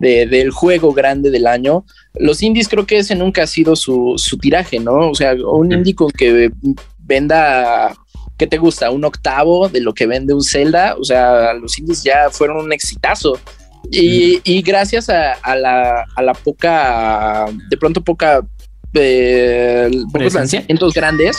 de- 0.00 0.26
del 0.26 0.50
juego 0.50 0.92
grande 0.92 1.30
del 1.30 1.46
año, 1.46 1.84
los 2.14 2.42
indies 2.42 2.68
creo 2.68 2.84
que 2.86 2.98
ese 2.98 3.14
nunca 3.14 3.42
ha 3.44 3.46
sido 3.46 3.76
su, 3.76 4.14
su 4.16 4.38
tiraje, 4.38 4.80
¿no? 4.80 5.10
O 5.10 5.14
sea, 5.14 5.34
un 5.34 5.70
indie 5.72 5.94
con 5.94 6.10
que 6.10 6.50
venda, 6.98 7.94
¿qué 8.38 8.46
te 8.46 8.58
gusta? 8.58 8.90
Un 8.90 9.04
octavo 9.04 9.68
de 9.68 9.80
lo 9.80 9.94
que 9.94 10.06
vende 10.06 10.34
un 10.34 10.42
Zelda, 10.42 10.96
o 10.98 11.04
sea, 11.04 11.52
los 11.54 11.78
indies 11.78 12.02
ya 12.02 12.28
fueron 12.30 12.56
un 12.56 12.72
exitazo. 12.72 13.38
Y, 13.92 14.40
y 14.44 14.62
gracias 14.62 15.10
a, 15.10 15.34
a 15.34 15.54
la, 15.56 16.06
a 16.16 16.22
la 16.22 16.32
poca, 16.32 17.44
de 17.68 17.76
pronto 17.76 18.00
poca, 18.02 18.40
eh, 18.94 19.90
lanzamientos 20.14 20.94
grandes, 20.94 21.36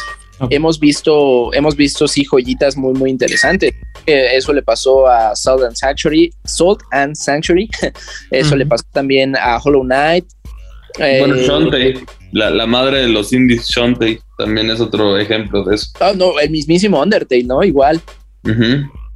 hemos 0.49 0.79
visto, 0.79 1.53
hemos 1.53 1.75
visto 1.75 2.07
sí 2.07 2.23
joyitas 2.25 2.75
muy, 2.77 2.93
muy 2.93 3.09
interesantes. 3.09 3.73
Eh, 4.05 4.29
eso 4.33 4.53
le 4.53 4.61
pasó 4.61 5.07
a 5.07 5.35
Salt 5.35 5.63
and 5.63 5.75
Sanctuary, 5.75 6.31
Salt 6.43 6.81
and 6.91 7.15
Sanctuary. 7.15 7.69
eso 8.31 8.55
le 8.55 8.65
pasó 8.65 8.83
también 8.91 9.35
a 9.35 9.57
Hollow 9.57 9.83
Knight. 9.83 10.25
Eh, 10.99 11.17
Bueno, 11.19 11.35
Shantae, 11.35 11.95
la, 12.31 12.49
la 12.49 12.65
madre 12.65 12.99
de 12.99 13.09
los 13.09 13.33
indies, 13.33 13.67
Shantae, 13.67 14.19
también 14.37 14.69
es 14.69 14.79
otro 14.79 15.17
ejemplo 15.17 15.63
de 15.63 15.75
eso. 15.75 15.87
ah, 15.99 16.13
no, 16.15 16.39
el 16.39 16.49
mismísimo 16.49 17.01
Undertale, 17.01 17.43
¿no? 17.43 17.63
Igual. 17.63 18.01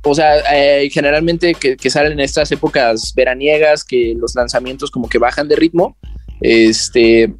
O 0.03 0.15
sea, 0.15 0.37
eh, 0.53 0.89
generalmente 0.89 1.53
que, 1.53 1.75
que 1.77 1.89
salen 1.89 2.13
en 2.13 2.21
estas 2.21 2.51
épocas 2.51 3.13
veraniegas, 3.15 3.83
que 3.83 4.15
los 4.17 4.33
lanzamientos 4.33 4.89
como 4.91 5.07
que 5.09 5.17
bajan 5.17 5.47
de 5.47 5.55
ritmo, 5.55 5.97
este, 6.41 7.33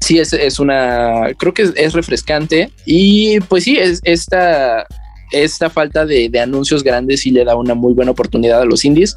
sí 0.00 0.18
es, 0.18 0.32
es 0.32 0.58
una, 0.60 1.28
creo 1.38 1.52
que 1.54 1.62
es, 1.62 1.72
es 1.76 1.92
refrescante 1.94 2.70
y 2.84 3.40
pues 3.40 3.64
sí, 3.64 3.76
es 3.78 4.00
esta, 4.04 4.86
esta 5.32 5.70
falta 5.70 6.04
de, 6.06 6.28
de 6.28 6.40
anuncios 6.40 6.82
grandes 6.82 7.20
sí 7.22 7.30
le 7.30 7.44
da 7.44 7.56
una 7.56 7.74
muy 7.74 7.94
buena 7.94 8.10
oportunidad 8.12 8.60
a 8.62 8.64
los 8.64 8.84
indies. 8.84 9.16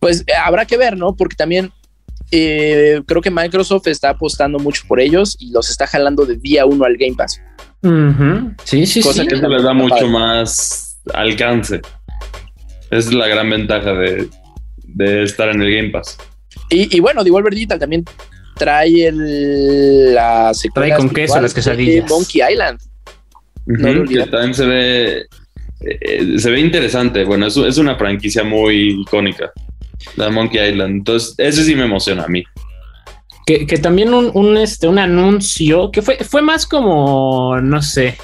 Pues 0.00 0.22
eh, 0.26 0.32
habrá 0.44 0.66
que 0.66 0.76
ver, 0.76 0.96
¿no? 0.96 1.14
Porque 1.16 1.36
también 1.36 1.72
eh, 2.30 3.00
creo 3.06 3.20
que 3.22 3.30
Microsoft 3.30 3.86
está 3.88 4.10
apostando 4.10 4.58
mucho 4.58 4.82
por 4.88 5.00
ellos 5.00 5.36
y 5.38 5.50
los 5.52 5.70
está 5.70 5.86
jalando 5.86 6.24
de 6.26 6.36
día 6.36 6.66
uno 6.66 6.84
al 6.84 6.96
Game 6.96 7.14
Pass. 7.16 7.40
Ujú. 7.82 8.52
Sí, 8.64 8.86
sí, 8.86 9.02
Cosa 9.02 9.22
sí. 9.22 9.28
que- 9.28 9.34
Eso 9.36 9.48
le 9.48 9.62
da 9.62 9.72
mucho 9.74 9.94
padre. 9.94 10.08
más 10.08 10.98
alcance. 11.12 11.80
Esa 12.90 13.08
es 13.08 13.12
la 13.14 13.28
gran 13.28 13.50
ventaja 13.50 13.92
de, 13.94 14.28
de 14.84 15.22
estar 15.24 15.48
en 15.50 15.60
el 15.62 15.74
Game 15.74 15.90
Pass. 15.90 16.16
Y, 16.70 16.96
y 16.96 17.00
bueno, 17.00 17.24
Devolver 17.24 17.52
Digital 17.52 17.78
también 17.78 18.04
trae 18.56 19.08
el, 19.08 20.14
la 20.14 20.52
secuela 20.54 20.88
Trae 20.88 20.98
con 20.98 21.10
queso 21.10 21.40
las 21.40 21.52
de 21.52 21.54
quesadillas. 21.54 22.10
Monkey 22.10 22.42
Island. 22.50 22.80
Que 24.08 24.26
también 24.26 24.54
se 24.54 24.66
ve, 24.66 25.26
eh, 25.80 26.38
se 26.38 26.50
ve 26.50 26.60
interesante. 26.60 27.24
Bueno, 27.24 27.46
es, 27.46 27.56
es 27.56 27.78
una 27.78 27.96
franquicia 27.96 28.44
muy 28.44 29.00
icónica, 29.02 29.52
la 30.16 30.30
Monkey 30.30 30.70
Island. 30.70 30.96
Entonces, 30.96 31.34
ese 31.38 31.64
sí 31.64 31.74
me 31.74 31.84
emociona 31.84 32.24
a 32.24 32.28
mí. 32.28 32.44
Que, 33.46 33.66
que 33.66 33.78
también 33.78 34.14
un, 34.14 34.30
un, 34.34 34.56
este, 34.56 34.88
un 34.88 34.98
anuncio 34.98 35.90
que 35.90 36.00
fue, 36.00 36.16
fue 36.18 36.40
más 36.40 36.66
como, 36.66 37.60
no 37.60 37.82
sé, 37.82 38.16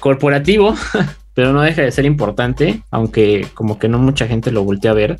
corporativo, 0.00 0.74
pero 1.34 1.52
no 1.52 1.62
deja 1.62 1.82
de 1.82 1.92
ser 1.92 2.04
importante, 2.04 2.82
aunque 2.90 3.46
como 3.54 3.78
que 3.78 3.88
no 3.88 3.98
mucha 3.98 4.26
gente 4.26 4.50
lo 4.50 4.64
voltea 4.64 4.90
a 4.90 4.94
ver. 4.94 5.18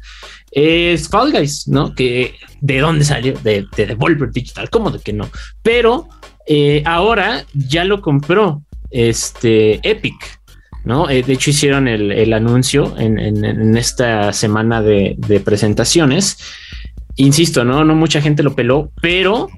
Es 0.52 1.08
Fall 1.08 1.32
Guys, 1.32 1.66
¿no? 1.66 1.94
Que 1.94 2.34
de 2.60 2.78
dónde 2.78 3.04
salió, 3.04 3.32
de, 3.42 3.66
de 3.76 3.86
Devolver 3.86 4.30
Digital, 4.30 4.68
¿cómo 4.70 4.90
de 4.90 4.98
que 5.00 5.12
no? 5.12 5.28
Pero 5.62 6.08
eh, 6.46 6.82
ahora 6.86 7.44
ya 7.54 7.84
lo 7.84 8.00
compró 8.02 8.62
este 8.90 9.80
Epic. 9.88 10.14
¿no? 10.84 11.08
Eh, 11.08 11.22
de 11.22 11.34
hecho, 11.34 11.50
hicieron 11.50 11.86
el, 11.86 12.10
el 12.10 12.32
anuncio 12.32 12.98
en, 12.98 13.16
en- 13.18 13.44
en 13.44 13.76
esta 13.76 14.32
semana 14.32 14.82
de, 14.82 15.14
de 15.16 15.38
presentaciones. 15.38 16.38
Insisto, 17.14 17.64
¿no? 17.64 17.84
No 17.84 17.94
mucha 17.94 18.20
gente 18.20 18.42
lo 18.42 18.54
peló, 18.56 18.90
pero 19.00 19.48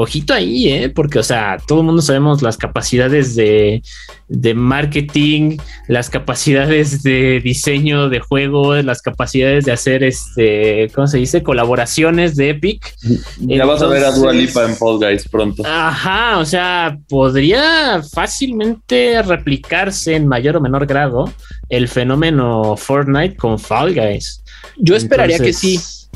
ojito 0.00 0.32
ahí, 0.32 0.68
¿eh? 0.68 0.88
Porque, 0.90 1.18
o 1.18 1.22
sea, 1.24 1.56
todo 1.66 1.80
el 1.80 1.86
mundo 1.86 2.02
sabemos 2.02 2.40
las 2.40 2.56
capacidades 2.56 3.34
de, 3.34 3.82
de 4.28 4.54
marketing, 4.54 5.56
las 5.88 6.08
capacidades 6.08 7.02
de 7.02 7.40
diseño 7.42 8.08
de 8.08 8.20
juegos, 8.20 8.84
las 8.84 9.02
capacidades 9.02 9.64
de 9.64 9.72
hacer, 9.72 10.04
este, 10.04 10.88
¿cómo 10.94 11.08
se 11.08 11.18
dice? 11.18 11.42
Colaboraciones 11.42 12.36
de 12.36 12.50
Epic. 12.50 12.94
Ya 13.40 13.64
vas 13.64 13.82
a 13.82 13.88
ver 13.88 14.04
a 14.04 14.12
Dua 14.12 14.30
Entonces- 14.32 14.54
Lipa 14.54 14.64
en 14.70 14.76
Fall 14.76 14.98
Guys 14.98 15.28
pronto. 15.28 15.62
Ajá, 15.66 16.38
o 16.38 16.44
sea, 16.44 16.96
podría 17.08 18.00
fácilmente 18.12 19.20
replicarse 19.22 20.14
en 20.14 20.28
mayor 20.28 20.56
o 20.56 20.60
menor 20.60 20.86
grado 20.86 21.32
el 21.68 21.88
fenómeno 21.88 22.76
Fortnite 22.76 23.34
con 23.36 23.58
Fall 23.58 23.94
Guys. 23.94 24.44
Yo 24.76 24.94
esperaría 24.94 25.38
que 25.40 25.52
sí. 25.52 25.74
Entonces, 25.74 26.10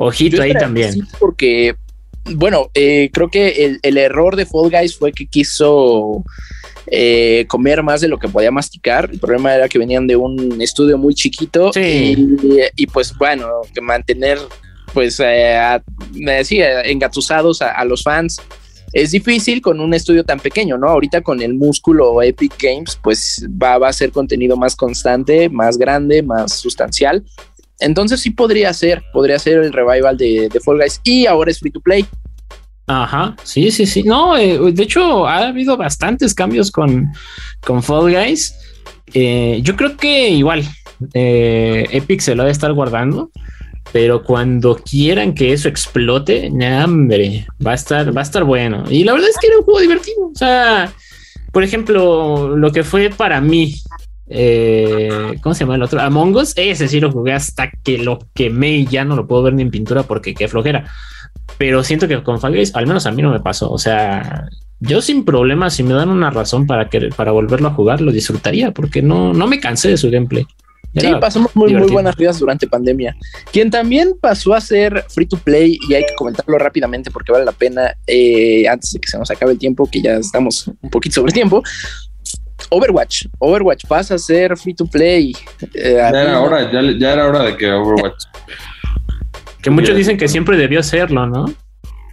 Ojito 0.00 0.36
Yo 0.38 0.42
ahí 0.44 0.52
también. 0.54 0.92
sí, 0.92 1.02
porque, 1.18 1.74
bueno, 2.36 2.70
eh, 2.74 3.10
creo 3.12 3.28
que 3.30 3.64
el, 3.64 3.78
el 3.82 3.98
error 3.98 4.36
de 4.36 4.46
Fall 4.46 4.70
Guys 4.70 4.96
fue 4.96 5.12
que 5.12 5.26
quiso 5.26 6.22
eh, 6.86 7.44
comer 7.48 7.82
más 7.82 8.00
de 8.00 8.08
lo 8.08 8.18
que 8.18 8.28
podía 8.28 8.50
masticar. 8.50 9.10
El 9.12 9.18
problema 9.18 9.54
era 9.54 9.68
que 9.68 9.78
venían 9.78 10.06
de 10.06 10.16
un 10.16 10.60
estudio 10.62 10.96
muy 10.98 11.14
chiquito 11.14 11.72
Sí. 11.72 12.14
y, 12.16 12.60
y, 12.82 12.86
pues 12.86 13.16
bueno, 13.16 13.48
que 13.74 13.80
mantener 13.80 14.38
pues 14.94 15.20
eh, 15.20 15.54
a- 15.54 15.82
sí, 16.44 16.60
eh, 16.60 16.90
engatusados 16.90 17.60
a, 17.60 17.72
a 17.72 17.84
los 17.84 18.02
fans 18.02 18.40
es 18.94 19.10
difícil 19.10 19.60
con 19.60 19.80
un 19.80 19.92
estudio 19.92 20.24
tan 20.24 20.40
pequeño, 20.40 20.78
¿no? 20.78 20.88
Ahorita 20.88 21.20
con 21.20 21.42
el 21.42 21.52
músculo 21.52 22.22
Epic 22.22 22.54
Games, 22.58 22.98
pues 23.02 23.46
va, 23.62 23.76
va 23.76 23.88
a 23.88 23.92
ser 23.92 24.10
contenido 24.12 24.56
más 24.56 24.74
constante, 24.74 25.50
más 25.50 25.76
grande, 25.76 26.22
más 26.22 26.54
sustancial. 26.54 27.22
Entonces 27.80 28.20
sí 28.20 28.30
podría 28.30 28.72
ser, 28.72 29.02
podría 29.12 29.38
ser 29.38 29.58
el 29.58 29.72
revival 29.72 30.16
de, 30.16 30.48
de 30.52 30.60
Fall 30.60 30.78
Guys 30.78 31.00
y 31.04 31.26
ahora 31.26 31.50
es 31.50 31.60
free 31.60 31.70
to 31.70 31.80
play. 31.80 32.06
Ajá, 32.88 33.36
sí, 33.42 33.70
sí, 33.70 33.84
sí. 33.84 34.02
No, 34.02 34.36
eh, 34.36 34.58
de 34.72 34.82
hecho, 34.82 35.26
ha 35.26 35.48
habido 35.48 35.76
bastantes 35.76 36.34
cambios 36.34 36.70
con, 36.70 37.12
con 37.60 37.82
Fall 37.82 38.12
Guys. 38.12 38.54
Eh, 39.12 39.60
yo 39.62 39.76
creo 39.76 39.96
que 39.96 40.30
igual 40.30 40.64
eh, 41.12 41.86
Epic 41.90 42.20
se 42.20 42.34
lo 42.34 42.44
va 42.44 42.48
a 42.48 42.52
estar 42.52 42.72
guardando, 42.72 43.30
pero 43.92 44.22
cuando 44.24 44.76
quieran 44.76 45.34
que 45.34 45.52
eso 45.52 45.68
explote, 45.68 46.50
hombre, 46.82 47.46
va 47.64 47.72
a 47.72 47.74
estar, 47.74 48.16
va 48.16 48.22
a 48.22 48.24
estar 48.24 48.44
bueno. 48.44 48.84
Y 48.88 49.04
la 49.04 49.12
verdad 49.12 49.28
es 49.28 49.36
que 49.38 49.48
era 49.48 49.58
un 49.58 49.64
juego 49.64 49.80
divertido. 49.80 50.26
O 50.26 50.34
sea, 50.34 50.90
por 51.52 51.62
ejemplo, 51.62 52.56
lo 52.56 52.72
que 52.72 52.84
fue 52.84 53.10
para 53.10 53.40
mí, 53.42 53.74
eh, 54.28 55.38
¿cómo 55.42 55.54
se 55.54 55.60
llama 55.60 55.76
el 55.76 55.82
otro? 55.82 56.00
Among 56.00 56.36
Us, 56.36 56.52
ese 56.56 56.88
sí 56.88 57.00
lo 57.00 57.10
jugué 57.10 57.32
hasta 57.32 57.70
que 57.82 57.98
lo 57.98 58.18
quemé 58.34 58.78
y 58.78 58.86
ya 58.86 59.04
no 59.04 59.16
lo 59.16 59.26
puedo 59.26 59.42
ver 59.42 59.54
ni 59.54 59.62
en 59.62 59.70
pintura 59.70 60.02
porque 60.02 60.34
qué 60.34 60.48
flojera 60.48 60.84
pero 61.56 61.82
siento 61.82 62.06
que 62.06 62.22
con 62.22 62.40
Fall 62.40 62.54
Guys, 62.54 62.74
al 62.74 62.86
menos 62.86 63.06
a 63.06 63.12
mí 63.12 63.22
no 63.22 63.30
me 63.30 63.40
pasó. 63.40 63.70
O 63.70 63.78
sea, 63.78 64.48
yo 64.80 65.00
sin 65.00 65.24
problema, 65.24 65.70
si 65.70 65.82
me 65.82 65.94
dan 65.94 66.08
una 66.10 66.30
razón 66.30 66.66
para 66.66 66.88
que 66.88 67.08
para 67.16 67.32
volverlo 67.32 67.68
a 67.68 67.74
jugar, 67.74 68.00
lo 68.00 68.12
disfrutaría 68.12 68.72
porque 68.72 69.02
no, 69.02 69.32
no 69.32 69.46
me 69.46 69.60
cansé 69.60 69.88
de 69.88 69.96
su 69.96 70.10
gameplay. 70.10 70.46
Sí, 70.96 71.06
Era 71.06 71.20
pasamos 71.20 71.54
muy, 71.54 71.74
muy 71.74 71.90
buenas 71.90 72.16
vidas 72.16 72.38
durante 72.38 72.66
pandemia. 72.66 73.14
Quien 73.52 73.70
también 73.70 74.14
pasó 74.20 74.54
a 74.54 74.60
ser 74.60 75.04
free 75.08 75.26
to 75.26 75.36
play, 75.36 75.78
y 75.88 75.94
hay 75.94 76.02
que 76.04 76.14
comentarlo 76.16 76.56
rápidamente 76.58 77.10
porque 77.10 77.30
vale 77.30 77.44
la 77.44 77.52
pena, 77.52 77.94
eh, 78.06 78.66
antes 78.66 78.92
de 78.92 79.00
que 79.00 79.08
se 79.08 79.18
nos 79.18 79.30
acabe 79.30 79.52
el 79.52 79.58
tiempo, 79.58 79.88
que 79.90 80.00
ya 80.00 80.14
estamos 80.14 80.68
un 80.80 80.90
poquito 80.90 81.16
sobre 81.16 81.32
tiempo. 81.32 81.62
Overwatch, 82.70 83.26
Overwatch 83.38 83.84
pasa 83.86 84.14
a 84.14 84.18
ser 84.18 84.56
free 84.56 84.74
to 84.74 84.86
play. 84.86 85.32
Eh, 85.74 85.94
Ya 85.96 86.08
era 86.08 86.32
no- 86.32 86.42
hora, 86.44 86.70
ya, 86.70 86.80
ya 86.98 87.12
era 87.12 87.26
hora 87.28 87.42
de 87.44 87.56
que 87.56 87.70
Overwatch. 87.70 88.24
que 89.62 89.70
muchos 89.70 89.96
dicen 89.96 90.16
que 90.16 90.28
siempre 90.28 90.56
debió 90.56 90.82
serlo, 90.82 91.26
¿no? 91.26 91.46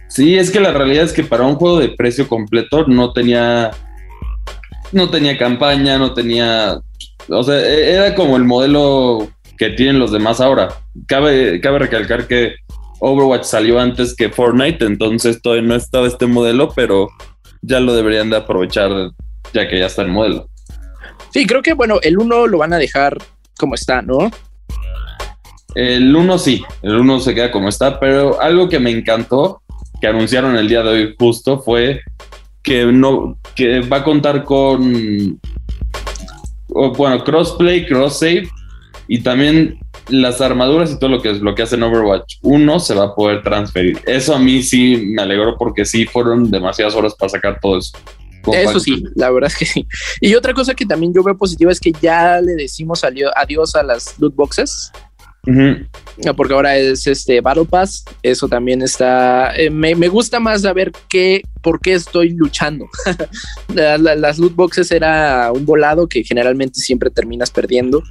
Sí, 0.08 0.36
es 0.38 0.50
que 0.50 0.60
la 0.60 0.72
realidad 0.72 1.04
es 1.04 1.12
que 1.12 1.24
para 1.24 1.44
un 1.44 1.56
juego 1.56 1.78
de 1.80 1.88
precio 1.90 2.28
completo 2.28 2.86
no 2.86 3.12
tenía. 3.12 3.70
No 4.92 5.10
tenía 5.10 5.36
campaña, 5.36 5.98
no 5.98 6.14
tenía. 6.14 6.78
O 7.28 7.42
sea, 7.42 7.56
e- 7.58 7.92
era 7.92 8.14
como 8.14 8.36
el 8.36 8.44
modelo 8.44 9.28
que 9.58 9.70
tienen 9.70 9.98
los 9.98 10.12
demás 10.12 10.40
ahora. 10.40 10.68
Cabe, 11.08 11.60
cabe 11.60 11.80
recalcar 11.80 12.26
que 12.28 12.54
Overwatch 13.00 13.44
salió 13.44 13.78
antes 13.80 14.14
que 14.14 14.28
Fortnite, 14.30 14.84
entonces 14.84 15.42
todavía 15.42 15.66
no 15.68 15.74
estaba 15.74 16.06
este 16.06 16.26
modelo, 16.26 16.72
pero 16.74 17.08
ya 17.62 17.80
lo 17.80 17.94
deberían 17.94 18.30
de 18.30 18.36
aprovechar 18.36 18.90
ya 19.52 19.68
que 19.68 19.78
ya 19.78 19.86
está 19.86 20.02
el 20.02 20.08
modelo. 20.08 20.48
Sí, 21.30 21.46
creo 21.46 21.62
que 21.62 21.74
bueno, 21.74 21.98
el 22.02 22.18
1 22.18 22.46
lo 22.46 22.58
van 22.58 22.72
a 22.72 22.78
dejar 22.78 23.18
como 23.58 23.74
está, 23.74 24.02
¿no? 24.02 24.30
El 25.74 26.14
1 26.14 26.38
sí, 26.38 26.64
el 26.82 26.96
1 26.96 27.20
se 27.20 27.34
queda 27.34 27.50
como 27.50 27.68
está, 27.68 28.00
pero 28.00 28.40
algo 28.40 28.68
que 28.68 28.80
me 28.80 28.90
encantó, 28.90 29.62
que 30.00 30.06
anunciaron 30.06 30.56
el 30.56 30.68
día 30.68 30.82
de 30.82 30.88
hoy 30.88 31.14
justo, 31.18 31.60
fue 31.60 32.00
que 32.62 32.86
no 32.86 33.38
que 33.54 33.80
va 33.80 33.98
a 33.98 34.04
contar 34.04 34.44
con 34.44 35.40
bueno, 36.68 37.24
crossplay, 37.24 37.86
cross 37.86 38.18
save 38.18 38.48
y 39.08 39.20
también 39.20 39.78
las 40.08 40.40
armaduras 40.40 40.92
y 40.92 40.98
todo 40.98 41.10
lo 41.10 41.22
que 41.22 41.30
es 41.30 41.40
lo 41.40 41.54
que 41.54 41.62
hace 41.62 41.76
en 41.76 41.82
Overwatch 41.82 42.36
1 42.42 42.80
se 42.80 42.94
va 42.94 43.04
a 43.04 43.14
poder 43.14 43.42
transferir. 43.42 44.00
Eso 44.06 44.34
a 44.34 44.38
mí 44.38 44.62
sí 44.62 44.96
me 44.96 45.22
alegró 45.22 45.56
porque 45.56 45.84
sí 45.84 46.06
fueron 46.06 46.50
demasiadas 46.50 46.94
horas 46.94 47.14
para 47.14 47.28
sacar 47.28 47.58
todo 47.60 47.78
eso. 47.78 47.96
Eso 48.54 48.80
sí, 48.80 49.04
la 49.14 49.30
verdad 49.30 49.50
es 49.50 49.56
que 49.56 49.66
sí. 49.66 49.86
Y 50.20 50.34
otra 50.34 50.54
cosa 50.54 50.74
que 50.74 50.86
también 50.86 51.12
yo 51.12 51.22
veo 51.22 51.36
positiva 51.36 51.72
es 51.72 51.80
que 51.80 51.92
ya 52.00 52.40
le 52.40 52.54
decimos 52.54 53.02
adiós 53.04 53.74
a 53.74 53.82
las 53.82 54.18
loot 54.18 54.34
boxes. 54.34 54.92
Porque 56.36 56.54
ahora 56.54 56.76
es 56.76 57.06
este 57.06 57.40
Battle 57.40 57.66
Pass. 57.66 58.04
Eso 58.22 58.48
también 58.48 58.82
está. 58.82 59.54
Eh, 59.56 59.70
me, 59.70 59.94
gusta 60.08 60.40
más 60.40 60.62
saber 60.62 60.92
qué, 61.08 61.42
por 61.62 61.80
qué 61.80 61.94
estoy 61.94 62.30
luchando. 62.30 62.88
las 63.74 64.38
loot 64.38 64.54
boxes 64.54 64.90
era 64.90 65.52
un 65.52 65.64
volado 65.64 66.08
que 66.08 66.24
generalmente 66.24 66.80
siempre 66.80 67.10
terminas 67.10 67.50
perdiendo. 67.50 68.02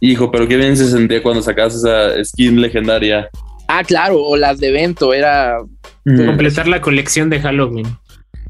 Hijo, 0.00 0.30
pero 0.30 0.46
qué 0.46 0.56
bien 0.56 0.76
se 0.76 0.88
sentía 0.88 1.22
cuando 1.22 1.42
sacabas 1.42 1.74
esa 1.74 2.24
skin 2.24 2.60
legendaria. 2.60 3.28
Ah, 3.66 3.82
claro, 3.84 4.22
o 4.22 4.36
las 4.36 4.58
de 4.58 4.68
evento, 4.68 5.12
era. 5.12 5.58
Completar 6.04 6.68
la 6.68 6.80
colección 6.80 7.28
de 7.28 7.40
Halloween. 7.40 7.86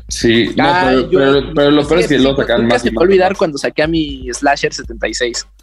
Sí, 0.08 0.54
pero, 0.56 1.70
lo 1.70 1.86
peor 1.86 2.00
es 2.00 2.08
que 2.08 2.18
lo 2.18 2.34
sacan 2.34 2.66
más. 2.66 2.82
Se 2.82 2.90
me 2.90 2.96
va 2.96 3.02
a 3.02 3.04
olvidar 3.04 3.36
cuando 3.36 3.58
saqué 3.58 3.82
a 3.82 3.86
mi 3.86 4.28
Slasher 4.32 4.72
76. 4.72 5.46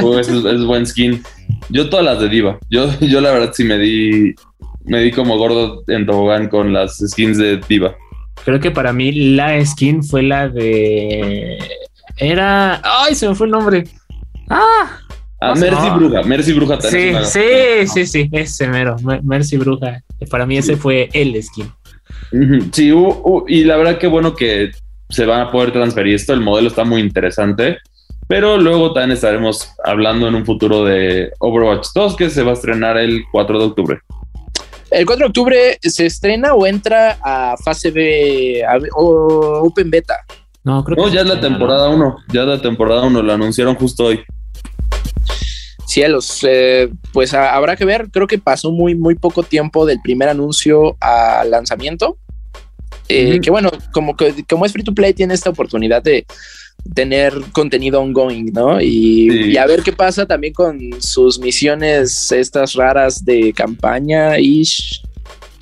Pues 0.00 0.28
es, 0.28 0.64
buen 0.64 0.86
skin. 0.86 1.22
Yo 1.70 1.90
todas 1.90 2.04
las 2.04 2.20
de 2.20 2.28
Diva. 2.28 2.58
Yo, 2.70 2.88
yo 3.00 3.20
la 3.20 3.32
verdad 3.32 3.52
sí 3.52 3.64
me 3.64 3.76
di, 3.78 4.34
me 4.84 5.00
di 5.00 5.10
como 5.10 5.36
gordo 5.36 5.82
en 5.88 6.06
tobogán 6.06 6.48
con 6.48 6.72
las 6.72 6.98
skins 6.98 7.36
de 7.36 7.60
Diva. 7.68 7.96
Creo 8.44 8.60
que 8.60 8.70
para 8.70 8.92
mí 8.92 9.12
la 9.34 9.64
skin 9.64 10.04
fue 10.04 10.22
la 10.22 10.48
de... 10.48 11.58
Era... 12.18 12.80
¡Ay, 12.84 13.14
se 13.14 13.28
me 13.28 13.34
fue 13.34 13.46
el 13.46 13.52
nombre! 13.52 13.84
¡Ah! 14.48 15.00
Ah, 15.40 15.54
Mercy 15.54 15.90
Bruja, 15.96 16.22
Mercy 16.22 16.52
Bruja 16.52 16.78
también. 16.78 17.24
Sí, 17.24 17.40
sí, 17.84 17.86
sí, 17.92 18.06
sí, 18.06 18.28
ese 18.32 18.68
mero, 18.68 18.96
Mercy 19.22 19.56
Bruja. 19.56 20.02
Para 20.30 20.46
mí 20.46 20.56
ese 20.56 20.76
fue 20.76 21.10
el 21.12 21.42
skin. 21.42 21.70
Sí, 22.72 22.92
y 23.48 23.64
la 23.64 23.76
verdad 23.76 23.98
que 23.98 24.06
bueno 24.06 24.34
que 24.34 24.70
se 25.08 25.26
van 25.26 25.40
a 25.40 25.50
poder 25.50 25.72
transferir 25.72 26.14
esto, 26.14 26.32
el 26.32 26.40
modelo 26.40 26.68
está 26.68 26.84
muy 26.84 27.00
interesante, 27.00 27.78
pero 28.26 28.58
luego 28.58 28.92
también 28.92 29.12
estaremos 29.12 29.72
hablando 29.84 30.26
en 30.26 30.34
un 30.34 30.44
futuro 30.44 30.84
de 30.84 31.30
Overwatch 31.38 31.88
2 31.94 32.16
que 32.16 32.30
se 32.30 32.42
va 32.42 32.50
a 32.50 32.54
estrenar 32.54 32.96
el 32.96 33.22
4 33.30 33.58
de 33.58 33.64
octubre. 33.64 33.98
¿El 34.90 35.06
4 35.06 35.24
de 35.24 35.28
octubre 35.28 35.78
se 35.80 36.06
estrena 36.06 36.54
o 36.54 36.66
entra 36.66 37.18
a 37.22 37.56
fase 37.64 37.90
B 37.90 38.62
o 38.96 39.62
Open 39.64 39.90
Beta? 39.90 40.16
No, 40.64 40.82
creo 40.82 41.04
que 41.04 41.12
ya 41.12 41.20
es 41.20 41.28
la 41.28 41.40
temporada 41.40 41.88
1, 41.88 42.16
ya 42.32 42.42
es 42.42 42.48
la 42.48 42.60
temporada 42.60 43.02
1, 43.02 43.22
lo 43.22 43.32
anunciaron 43.32 43.76
justo 43.76 44.06
hoy. 44.06 44.24
Cielos, 45.96 46.40
eh, 46.46 46.90
pues 47.14 47.32
habrá 47.32 47.74
que 47.74 47.86
ver, 47.86 48.10
creo 48.10 48.26
que 48.26 48.36
pasó 48.36 48.70
muy, 48.70 48.94
muy 48.94 49.14
poco 49.14 49.42
tiempo 49.42 49.86
del 49.86 49.98
primer 50.02 50.28
anuncio 50.28 50.94
al 51.00 51.50
lanzamiento. 51.50 52.18
Eh, 53.08 53.40
que 53.40 53.50
bueno, 53.50 53.70
como, 53.94 54.14
como 54.46 54.66
es 54.66 54.72
free 54.72 54.84
to 54.84 54.92
play, 54.92 55.14
tiene 55.14 55.32
esta 55.32 55.48
oportunidad 55.48 56.02
de 56.02 56.26
tener 56.94 57.32
contenido 57.52 58.02
ongoing, 58.02 58.52
¿no? 58.52 58.78
Y, 58.78 59.56
a 59.56 59.64
ver 59.64 59.82
qué 59.82 59.90
pasa 59.90 60.26
también 60.26 60.52
con 60.52 60.78
sus 61.00 61.38
misiones, 61.38 62.30
estas 62.30 62.74
raras 62.74 63.24
de 63.24 63.54
campaña. 63.54 64.38
Ish. 64.38 65.02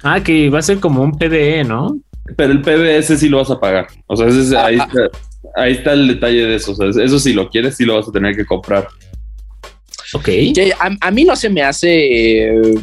Ah, 0.02 0.20
que 0.20 0.50
va 0.50 0.58
a 0.58 0.62
ser 0.62 0.80
como 0.80 1.00
un 1.00 1.16
PvE, 1.16 1.62
¿no? 1.62 1.96
Pero 2.36 2.54
el 2.54 2.60
PvS 2.60 3.20
sí 3.20 3.28
lo 3.28 3.38
vas 3.38 3.52
a 3.52 3.60
pagar. 3.60 3.86
O 4.08 4.16
sea, 4.16 4.26
ahí, 4.64 4.78
está, 4.78 5.10
ahí, 5.54 5.72
está, 5.74 5.92
el 5.92 6.08
detalle 6.08 6.44
de 6.44 6.56
eso. 6.56 6.72
O 6.72 6.74
sea, 6.74 7.04
eso 7.04 7.20
si 7.20 7.32
lo 7.32 7.48
quieres, 7.48 7.76
sí 7.76 7.84
lo 7.84 7.94
vas 7.94 8.08
a 8.08 8.10
tener 8.10 8.34
que 8.34 8.44
comprar. 8.44 8.88
Ok. 10.14 10.28
a, 11.00 11.10
mí 11.10 11.24
no 11.24 11.34
se 11.34 11.50
me 11.50 11.62
hace 11.62 12.46
eh, 12.46 12.74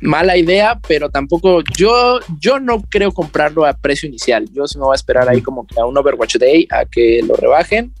mala 0.00 0.36
idea, 0.36 0.80
pero 0.88 1.10
tampoco 1.10 1.62
yo, 1.76 2.18
yo 2.40 2.58
no 2.58 2.82
creo 2.88 3.12
comprarlo 3.12 3.66
a 3.66 3.74
precio 3.74 4.08
inicial. 4.08 4.46
Yo 4.52 4.66
sí 4.66 4.78
me 4.78 4.84
voy 4.84 4.94
a 4.94 4.96
esperar 4.96 5.28
ahí 5.28 5.42
como 5.42 5.66
que 5.66 5.78
a 5.78 5.84
un 5.84 5.96
Overwatch 5.96 6.36
Day 6.36 6.66
a 6.70 6.84
que 6.84 7.20
lo 7.26 7.34
rebajen. 7.34 7.92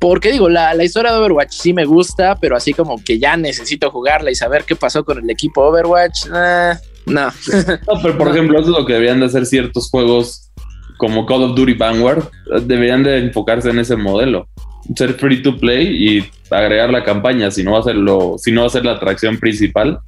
Porque 0.00 0.32
digo, 0.32 0.48
la, 0.48 0.82
historia 0.82 1.12
de 1.12 1.18
Overwatch 1.18 1.52
sí 1.52 1.72
me 1.72 1.84
gusta, 1.84 2.34
pero 2.40 2.56
así 2.56 2.72
como 2.72 3.02
que 3.04 3.18
ya 3.18 3.36
necesito 3.36 3.90
jugarla 3.90 4.30
y 4.30 4.34
saber 4.34 4.64
qué 4.64 4.74
pasó 4.74 5.04
con 5.04 5.18
el 5.18 5.30
equipo 5.30 5.62
Overwatch. 5.62 6.26
Eh, 6.34 6.72
no. 7.06 7.26
no, 7.86 8.02
pero 8.02 8.18
por 8.18 8.28
ejemplo, 8.28 8.58
eso 8.58 8.70
es 8.70 8.78
lo 8.78 8.86
que 8.86 8.94
deberían 8.94 9.20
de 9.20 9.26
hacer 9.26 9.46
ciertos 9.46 9.88
juegos 9.90 10.50
como 10.96 11.26
Call 11.26 11.44
of 11.44 11.54
Duty 11.54 11.74
Vanguard. 11.74 12.24
Deberían 12.62 13.02
de 13.04 13.18
enfocarse 13.18 13.70
en 13.70 13.78
ese 13.78 13.94
modelo 13.94 14.48
ser 14.94 15.14
free 15.14 15.42
to 15.42 15.56
play 15.56 15.86
y 15.86 16.30
agregar 16.50 16.90
la 16.90 17.04
campaña, 17.04 17.50
si 17.50 17.62
no 17.62 17.72
va 17.72 17.80
a 17.80 17.84
ser 17.84 17.96
lo, 17.96 18.36
si 18.38 18.52
no 18.52 18.62
va 18.62 18.66
a 18.66 18.70
ser 18.70 18.84
la 18.84 18.92
atracción 18.92 19.38
principal, 19.38 20.00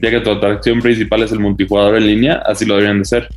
ya 0.00 0.10
que 0.10 0.20
tu 0.20 0.30
atracción 0.30 0.80
principal 0.80 1.22
es 1.22 1.32
el 1.32 1.40
multijugador 1.40 1.96
en 1.96 2.06
línea, 2.06 2.42
así 2.46 2.64
lo 2.64 2.74
deberían 2.74 3.00
de 3.00 3.04
ser. 3.04 3.28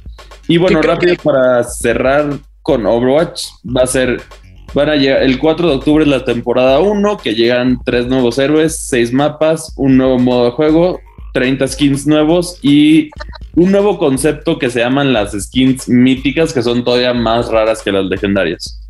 Y 0.47 0.57
bueno, 0.57 0.81
rápido 0.81 1.15
para 1.23 1.63
cerrar 1.63 2.37
con 2.61 2.85
Overwatch, 2.85 3.45
va 3.65 3.83
a 3.83 3.87
ser, 3.87 4.21
van 4.73 4.89
a 4.89 4.95
llegar, 4.95 5.23
el 5.23 5.39
4 5.39 5.69
de 5.69 5.75
octubre 5.75 6.03
es 6.03 6.09
la 6.09 6.23
temporada 6.23 6.79
1, 6.79 7.17
que 7.17 7.35
llegan 7.35 7.79
tres 7.83 8.07
nuevos 8.07 8.37
héroes, 8.37 8.77
seis 8.87 9.11
mapas, 9.11 9.73
un 9.77 9.97
nuevo 9.97 10.19
modo 10.19 10.45
de 10.45 10.51
juego, 10.51 10.99
30 11.33 11.67
skins 11.69 12.05
nuevos 12.05 12.59
y 12.61 13.09
un 13.55 13.71
nuevo 13.71 13.97
concepto 13.97 14.59
que 14.59 14.69
se 14.69 14.79
llaman 14.79 15.13
las 15.13 15.31
skins 15.31 15.87
míticas, 15.87 16.53
que 16.53 16.61
son 16.61 16.83
todavía 16.83 17.13
más 17.13 17.49
raras 17.49 17.81
que 17.81 17.91
las 17.91 18.05
legendarias. 18.05 18.81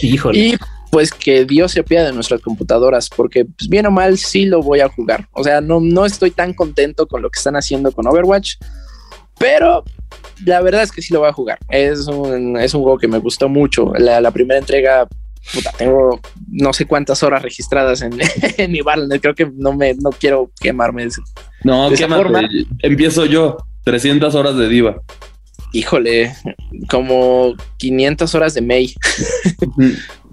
Híjole 0.00 0.56
pues 0.90 1.12
que 1.12 1.44
Dios 1.44 1.72
se 1.72 1.80
apiade 1.80 2.06
de 2.06 2.12
nuestras 2.12 2.40
computadoras, 2.40 3.08
porque 3.08 3.44
pues, 3.44 3.68
bien 3.68 3.86
o 3.86 3.90
mal 3.90 4.18
sí 4.18 4.46
lo 4.46 4.62
voy 4.62 4.80
a 4.80 4.88
jugar. 4.88 5.28
O 5.32 5.42
sea, 5.44 5.60
no, 5.60 5.80
no 5.80 6.06
estoy 6.06 6.30
tan 6.30 6.54
contento 6.54 7.06
con 7.06 7.22
lo 7.22 7.30
que 7.30 7.38
están 7.38 7.56
haciendo 7.56 7.92
con 7.92 8.06
Overwatch, 8.06 8.54
pero 9.38 9.84
la 10.44 10.60
verdad 10.60 10.82
es 10.82 10.92
que 10.92 11.02
sí 11.02 11.12
lo 11.12 11.20
voy 11.20 11.28
a 11.28 11.32
jugar. 11.32 11.58
Es 11.68 12.06
un, 12.06 12.56
es 12.58 12.74
un 12.74 12.82
juego 12.82 12.98
que 12.98 13.08
me 13.08 13.18
gustó 13.18 13.48
mucho. 13.48 13.92
La, 13.96 14.30
primera 14.30 14.58
entrega, 14.58 15.06
puta, 15.52 15.72
tengo 15.76 16.20
no 16.50 16.72
sé 16.72 16.86
cuántas 16.86 17.22
horas 17.22 17.42
registradas 17.42 18.02
en, 18.02 18.18
en 18.56 18.72
mi 18.72 18.80
Battle.net. 18.80 19.20
Creo 19.20 19.34
que 19.34 19.50
no 19.54 19.72
me 19.74 19.94
no 19.94 20.10
quiero 20.10 20.50
quemarme. 20.60 21.08
no, 21.64 21.90
de 21.90 21.96
forma. 21.96 22.48
Empiezo 22.80 23.26
yo, 23.26 23.56
300 23.84 24.34
horas 24.34 24.56
de 24.56 24.68
diva. 24.68 25.00
Híjole, 25.72 26.34
como 26.88 27.54
500 27.78 28.34
horas 28.34 28.54
de 28.54 28.62
May. 28.62 28.94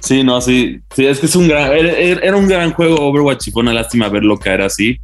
Sí, 0.00 0.22
no, 0.22 0.40
sí, 0.40 0.80
sí, 0.94 1.06
es 1.06 1.18
que 1.18 1.26
es 1.26 1.36
un 1.36 1.48
gran, 1.48 1.72
era, 1.72 2.36
un 2.36 2.48
gran 2.48 2.72
juego 2.72 2.96
Overwatch 3.08 3.48
y 3.48 3.50
fue 3.50 3.62
una 3.62 3.72
lástima 3.72 4.08
verlo 4.08 4.38
caer 4.38 4.62
así, 4.62 4.98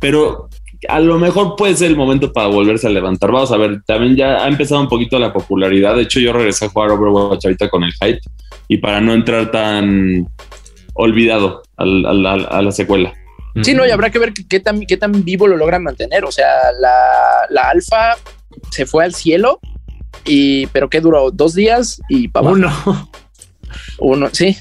pero 0.00 0.48
a 0.88 1.00
lo 1.00 1.18
mejor 1.18 1.56
puede 1.56 1.74
ser 1.74 1.90
el 1.90 1.96
momento 1.96 2.32
para 2.32 2.46
volverse 2.46 2.86
a 2.86 2.90
levantar. 2.90 3.32
Vamos 3.32 3.50
a 3.50 3.56
ver, 3.56 3.82
también 3.84 4.16
ya 4.16 4.44
ha 4.44 4.48
empezado 4.48 4.80
un 4.80 4.88
poquito 4.88 5.18
la 5.18 5.32
popularidad. 5.32 5.96
De 5.96 6.02
hecho, 6.02 6.20
yo 6.20 6.32
regresé 6.32 6.66
a 6.66 6.68
jugar 6.68 6.90
Overwatch 6.90 7.44
ahorita 7.44 7.68
con 7.68 7.82
el 7.82 7.92
hype 7.94 8.20
y 8.68 8.78
para 8.78 9.00
no 9.00 9.12
entrar 9.14 9.50
tan 9.50 10.28
olvidado 10.94 11.62
a 11.76 12.62
la 12.62 12.72
secuela. 12.72 13.12
Sí, 13.62 13.74
no, 13.74 13.86
y 13.86 13.90
habrá 13.90 14.10
que 14.10 14.18
ver 14.18 14.32
qué 14.34 14.60
tan, 14.60 14.82
qué 14.82 14.96
tan 14.96 15.24
vivo 15.24 15.46
lo 15.46 15.56
logran 15.56 15.82
mantener. 15.82 16.24
O 16.24 16.30
sea, 16.30 16.46
la, 16.78 16.94
la 17.48 17.70
alfa 17.70 18.16
se 18.70 18.84
fue 18.84 19.04
al 19.04 19.14
cielo, 19.14 19.60
y 20.26 20.66
pero 20.68 20.90
qué 20.90 21.00
duró 21.00 21.30
dos 21.30 21.54
días 21.54 22.00
y 22.08 22.28
para 22.28 22.48
uno. 22.48 22.70
Uno, 23.98 24.28
sí. 24.32 24.56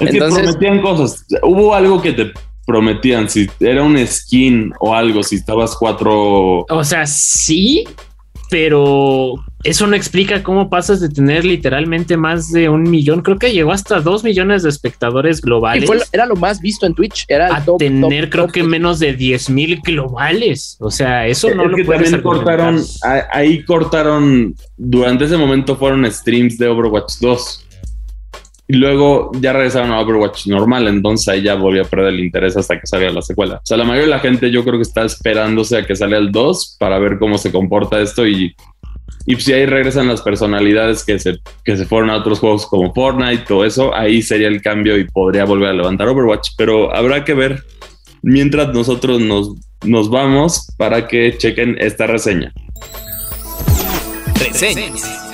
Entonces, 0.00 0.42
prometían 0.42 0.80
cosas. 0.80 1.26
Hubo 1.42 1.74
algo 1.74 2.00
que 2.00 2.12
te 2.12 2.32
prometían, 2.66 3.28
si 3.30 3.48
era 3.60 3.82
un 3.82 3.98
skin 4.06 4.72
o 4.80 4.94
algo, 4.94 5.22
si 5.22 5.36
estabas 5.36 5.74
cuatro. 5.76 6.66
O 6.68 6.84
sea, 6.84 7.06
sí, 7.06 7.86
pero 8.50 9.34
eso 9.64 9.86
no 9.86 9.96
explica 9.96 10.42
cómo 10.42 10.70
pasas 10.70 11.00
de 11.00 11.08
tener 11.08 11.44
literalmente 11.44 12.16
más 12.16 12.52
de 12.52 12.68
un 12.68 12.84
millón, 12.84 13.22
creo 13.22 13.38
que 13.38 13.52
llegó 13.52 13.72
hasta 13.72 14.00
dos 14.00 14.22
millones 14.22 14.62
de 14.62 14.68
espectadores 14.68 15.40
globales. 15.40 15.90
era 16.12 16.26
lo 16.26 16.36
más 16.36 16.60
visto 16.60 16.86
en 16.86 16.94
Twitch, 16.94 17.24
era 17.28 17.56
a 17.56 17.64
tener 17.78 18.30
creo 18.30 18.46
que 18.46 18.62
menos 18.62 18.98
de 18.98 19.14
10 19.14 19.50
mil 19.50 19.80
globales. 19.80 20.76
O 20.80 20.90
sea, 20.90 21.26
eso 21.26 21.52
no 21.54 21.66
lo 21.66 21.76
que 21.76 21.84
también 21.84 22.20
cortaron, 22.22 22.80
ahí 23.32 23.64
cortaron, 23.64 24.54
durante 24.76 25.24
ese 25.24 25.36
momento 25.36 25.76
fueron 25.76 26.10
streams 26.10 26.56
de 26.58 26.68
Overwatch 26.68 27.14
2. 27.20 27.64
Y 28.70 28.76
luego 28.76 29.32
ya 29.40 29.54
regresaron 29.54 29.92
a 29.92 30.00
Overwatch 30.00 30.46
normal, 30.46 30.88
entonces 30.88 31.26
ahí 31.28 31.42
ya 31.42 31.54
volvió 31.54 31.82
a 31.82 31.86
perder 31.86 32.12
el 32.12 32.20
interés 32.20 32.54
hasta 32.54 32.78
que 32.78 32.86
salga 32.86 33.10
la 33.10 33.22
secuela. 33.22 33.56
O 33.56 33.60
sea, 33.66 33.78
la 33.78 33.84
mayoría 33.84 34.04
de 34.04 34.10
la 34.10 34.18
gente 34.18 34.50
yo 34.50 34.62
creo 34.62 34.76
que 34.76 34.82
está 34.82 35.04
esperándose 35.04 35.78
a 35.78 35.86
que 35.86 35.96
salga 35.96 36.18
el 36.18 36.30
2 36.30 36.76
para 36.78 36.98
ver 36.98 37.18
cómo 37.18 37.38
se 37.38 37.50
comporta 37.50 38.00
esto 38.00 38.26
y 38.26 38.54
Y 39.26 39.36
si 39.36 39.52
ahí 39.54 39.66
regresan 39.66 40.06
las 40.06 40.20
personalidades 40.20 41.04
que 41.04 41.18
se, 41.18 41.38
que 41.64 41.76
se 41.76 41.86
fueron 41.86 42.10
a 42.10 42.16
otros 42.16 42.40
juegos 42.40 42.66
como 42.66 42.92
Fortnite, 42.92 43.44
todo 43.46 43.64
eso, 43.64 43.94
ahí 43.94 44.20
sería 44.20 44.48
el 44.48 44.60
cambio 44.60 44.98
y 44.98 45.04
podría 45.04 45.44
volver 45.44 45.70
a 45.70 45.72
levantar 45.74 46.08
Overwatch. 46.08 46.50
Pero 46.56 46.94
habrá 46.94 47.24
que 47.24 47.34
ver 47.34 47.62
mientras 48.22 48.72
nosotros 48.74 49.20
nos, 49.20 49.54
nos 49.84 50.10
vamos 50.10 50.66
para 50.76 51.06
que 51.06 51.36
chequen 51.36 51.76
esta 51.78 52.06
reseña. 52.06 52.52
Reseñas. 54.38 55.27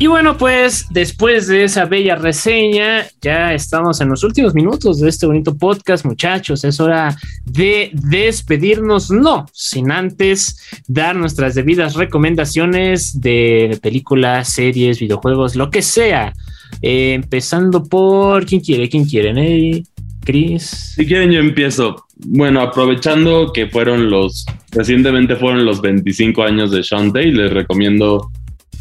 Y 0.00 0.06
bueno, 0.06 0.38
pues 0.38 0.86
después 0.90 1.48
de 1.48 1.64
esa 1.64 1.84
bella 1.84 2.14
reseña, 2.14 3.04
ya 3.20 3.52
estamos 3.52 4.00
en 4.00 4.08
los 4.08 4.22
últimos 4.22 4.54
minutos 4.54 5.00
de 5.00 5.08
este 5.08 5.26
bonito 5.26 5.58
podcast, 5.58 6.04
muchachos. 6.04 6.62
Es 6.62 6.78
hora 6.78 7.16
de 7.44 7.90
despedirnos, 7.94 9.10
no 9.10 9.46
sin 9.52 9.90
antes 9.90 10.60
dar 10.86 11.16
nuestras 11.16 11.56
debidas 11.56 11.94
recomendaciones 11.94 13.20
de 13.20 13.76
películas, 13.82 14.52
series, 14.52 15.00
videojuegos, 15.00 15.56
lo 15.56 15.68
que 15.68 15.82
sea. 15.82 16.32
Eh, 16.80 17.14
empezando 17.14 17.82
por 17.82 18.46
quién 18.46 18.60
quiere, 18.60 18.88
quién 18.88 19.04
quiere, 19.04 19.32
¿eh? 19.36 19.82
Chris. 20.24 20.92
Si 20.94 21.06
quieren, 21.06 21.32
yo 21.32 21.40
empiezo. 21.40 22.04
Bueno, 22.18 22.60
aprovechando 22.60 23.52
que 23.52 23.66
fueron 23.66 24.10
los, 24.10 24.46
recientemente 24.70 25.34
fueron 25.34 25.64
los 25.64 25.80
25 25.80 26.42
años 26.44 26.70
de 26.70 26.82
Shantae, 26.82 27.32
les 27.32 27.52
recomiendo 27.52 28.30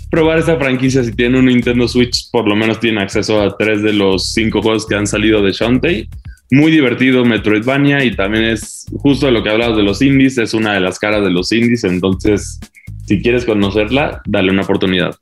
probar 0.09 0.39
esta 0.39 0.57
franquicia. 0.57 1.03
Si 1.03 1.11
tienen 1.11 1.39
un 1.39 1.45
Nintendo 1.45 1.87
Switch, 1.87 2.29
por 2.31 2.47
lo 2.47 2.55
menos 2.55 2.79
tienen 2.79 3.01
acceso 3.01 3.41
a 3.41 3.55
tres 3.57 3.81
de 3.81 3.93
los 3.93 4.33
cinco 4.33 4.61
juegos 4.61 4.85
que 4.85 4.95
han 4.95 5.07
salido 5.07 5.41
de 5.41 5.51
Shantae. 5.51 6.07
Muy 6.49 6.71
divertido 6.71 7.25
Metroidvania 7.25 8.03
y 8.05 8.15
también 8.15 8.45
es 8.45 8.85
justo 9.01 9.25
de 9.25 9.33
lo 9.33 9.43
que 9.43 9.49
hablabas 9.49 9.75
de 9.75 9.83
los 9.83 10.01
indies, 10.01 10.37
es 10.37 10.53
una 10.53 10.73
de 10.73 10.79
las 10.79 10.97
caras 10.97 11.23
de 11.23 11.29
los 11.29 11.51
indies, 11.51 11.83
entonces 11.83 12.59
si 13.05 13.21
quieres 13.21 13.43
conocerla, 13.43 14.21
dale 14.25 14.51
una 14.51 14.61
oportunidad. 14.61 15.15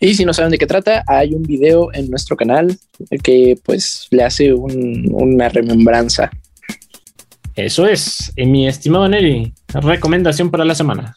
Y 0.00 0.14
si 0.14 0.24
no 0.24 0.32
saben 0.32 0.50
de 0.50 0.58
qué 0.58 0.66
trata, 0.66 1.02
hay 1.06 1.34
un 1.34 1.42
video 1.42 1.92
en 1.92 2.08
nuestro 2.08 2.36
canal 2.36 2.76
que 3.22 3.58
pues 3.64 4.06
le 4.10 4.22
hace 4.22 4.52
una 4.52 5.48
remembranza. 5.48 6.30
Eso 7.54 7.86
es, 7.86 8.32
mi 8.36 8.66
estimado 8.66 9.08
Neri, 9.08 9.52
recomendación 9.72 10.50
para 10.50 10.64
la 10.64 10.74
semana. 10.74 11.14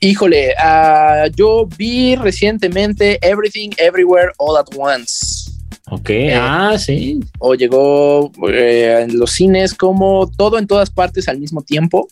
Híjole, 0.00 0.54
uh, 0.54 1.28
yo 1.34 1.66
vi 1.76 2.14
recientemente 2.14 3.18
Everything 3.20 3.70
Everywhere 3.78 4.30
All 4.38 4.56
at 4.56 4.66
Once. 4.76 5.50
Ok, 5.90 6.10
eh, 6.10 6.34
ah, 6.34 6.76
sí. 6.78 7.18
O 7.38 7.54
llegó 7.54 8.30
eh, 8.52 9.06
en 9.08 9.18
los 9.18 9.32
cines 9.32 9.74
como 9.74 10.30
todo 10.36 10.58
en 10.58 10.66
todas 10.66 10.90
partes 10.90 11.28
al 11.28 11.40
mismo 11.40 11.62
tiempo. 11.62 12.06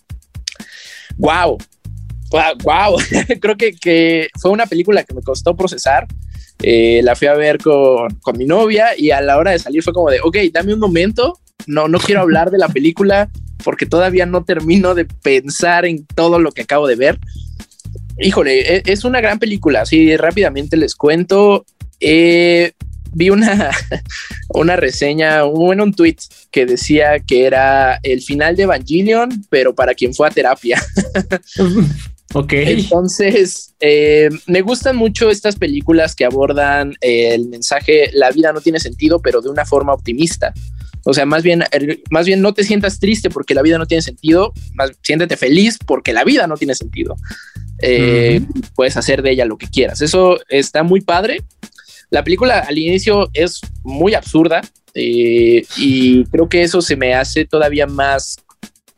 Wow, 1.16 1.58
wow, 2.64 2.96
creo 3.40 3.56
que, 3.56 3.72
que, 3.72 4.28
fue 4.40 4.50
una 4.50 4.66
película 4.66 5.04
que 5.04 5.14
me 5.14 5.22
costó 5.22 5.56
procesar. 5.56 6.06
Eh, 6.62 7.00
la 7.04 7.14
fui 7.14 7.28
a 7.28 7.34
ver 7.34 7.58
con, 7.58 8.14
con, 8.22 8.36
mi 8.38 8.46
novia 8.46 8.98
y 8.98 9.10
a 9.10 9.20
la 9.20 9.36
hora 9.36 9.50
de 9.50 9.58
salir 9.58 9.82
fue 9.82 9.92
como 9.92 10.10
de, 10.10 10.20
ok, 10.22 10.38
dame 10.52 10.72
un 10.72 10.80
momento, 10.80 11.38
no, 11.66 11.86
no 11.86 11.98
quiero 11.98 12.22
hablar 12.22 12.50
de 12.50 12.56
la 12.56 12.68
película 12.68 13.30
porque 13.62 13.84
todavía 13.84 14.24
no 14.26 14.44
termino 14.44 14.94
de 14.94 15.04
pensar 15.04 15.84
en 15.84 16.06
todo 16.06 16.38
lo 16.38 16.52
que 16.52 16.62
acabo 16.62 16.86
de 16.86 16.96
ver. 16.96 17.18
Híjole, 18.18 18.76
e, 18.76 18.82
es 18.86 19.04
una 19.04 19.20
gran 19.20 19.38
película. 19.38 19.82
Así 19.82 20.16
rápidamente 20.16 20.76
les 20.76 20.94
cuento. 20.94 21.64
Eh, 22.00 22.72
vi 23.12 23.30
una, 23.30 23.70
una 24.50 24.76
reseña, 24.76 25.42
bueno, 25.44 25.84
un 25.84 25.94
tweet 25.94 26.16
que 26.50 26.66
decía 26.66 27.18
que 27.20 27.46
era 27.46 27.98
el 28.02 28.20
final 28.20 28.56
de 28.56 28.64
Evangelion, 28.64 29.44
pero 29.50 29.74
para 29.74 29.94
quien 29.94 30.14
fue 30.14 30.28
a 30.28 30.30
terapia. 30.30 30.82
ok. 32.34 32.52
Entonces, 32.52 33.74
eh, 33.80 34.28
me 34.46 34.60
gustan 34.60 34.96
mucho 34.96 35.30
estas 35.30 35.56
películas 35.56 36.14
que 36.14 36.24
abordan 36.24 36.94
el 37.00 37.48
mensaje, 37.48 38.10
la 38.12 38.30
vida 38.30 38.52
no 38.52 38.60
tiene 38.60 38.80
sentido, 38.80 39.20
pero 39.20 39.40
de 39.40 39.50
una 39.50 39.64
forma 39.64 39.92
optimista. 39.92 40.52
O 41.08 41.14
sea, 41.14 41.24
más 41.24 41.44
bien, 41.44 41.62
más 42.10 42.26
bien 42.26 42.42
no 42.42 42.52
te 42.52 42.64
sientas 42.64 42.98
triste 42.98 43.30
porque 43.30 43.54
la 43.54 43.62
vida 43.62 43.78
no 43.78 43.86
tiene 43.86 44.02
sentido, 44.02 44.52
más 44.74 44.90
siéntete 45.02 45.36
feliz 45.36 45.78
porque 45.86 46.12
la 46.12 46.24
vida 46.24 46.48
no 46.48 46.56
tiene 46.56 46.74
sentido. 46.74 47.16
Eh, 47.80 48.40
puedes 48.74 48.96
hacer 48.96 49.22
de 49.22 49.32
ella 49.32 49.44
lo 49.44 49.58
que 49.58 49.68
quieras. 49.68 50.00
Eso 50.02 50.38
está 50.48 50.82
muy 50.82 51.00
padre. 51.00 51.42
La 52.10 52.22
película 52.22 52.60
al 52.60 52.78
inicio 52.78 53.28
es 53.32 53.60
muy 53.82 54.14
absurda 54.14 54.62
eh, 54.94 55.64
y 55.76 56.24
creo 56.26 56.48
que 56.48 56.62
eso 56.62 56.80
se 56.80 56.96
me 56.96 57.14
hace 57.14 57.44
todavía 57.44 57.86
más 57.86 58.38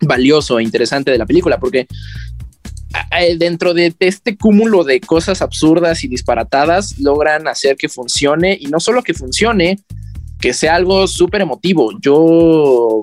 valioso 0.00 0.58
e 0.58 0.62
interesante 0.62 1.10
de 1.10 1.18
la 1.18 1.26
película 1.26 1.58
porque 1.58 1.88
dentro 3.38 3.74
de 3.74 3.94
este 3.98 4.36
cúmulo 4.36 4.84
de 4.84 5.00
cosas 5.00 5.42
absurdas 5.42 6.04
y 6.04 6.08
disparatadas 6.08 6.98
logran 6.98 7.48
hacer 7.48 7.76
que 7.76 7.88
funcione 7.88 8.56
y 8.58 8.66
no 8.66 8.80
solo 8.80 9.02
que 9.02 9.14
funcione, 9.14 9.78
que 10.40 10.52
sea 10.52 10.74
algo 10.74 11.06
súper 11.06 11.42
emotivo. 11.42 11.92
Yo 12.00 13.00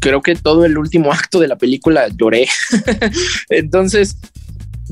creo 0.00 0.22
que 0.22 0.34
todo 0.34 0.64
el 0.64 0.78
último 0.78 1.12
acto 1.12 1.38
de 1.38 1.48
la 1.48 1.56
película 1.56 2.08
lloré. 2.08 2.48
Entonces, 3.48 4.16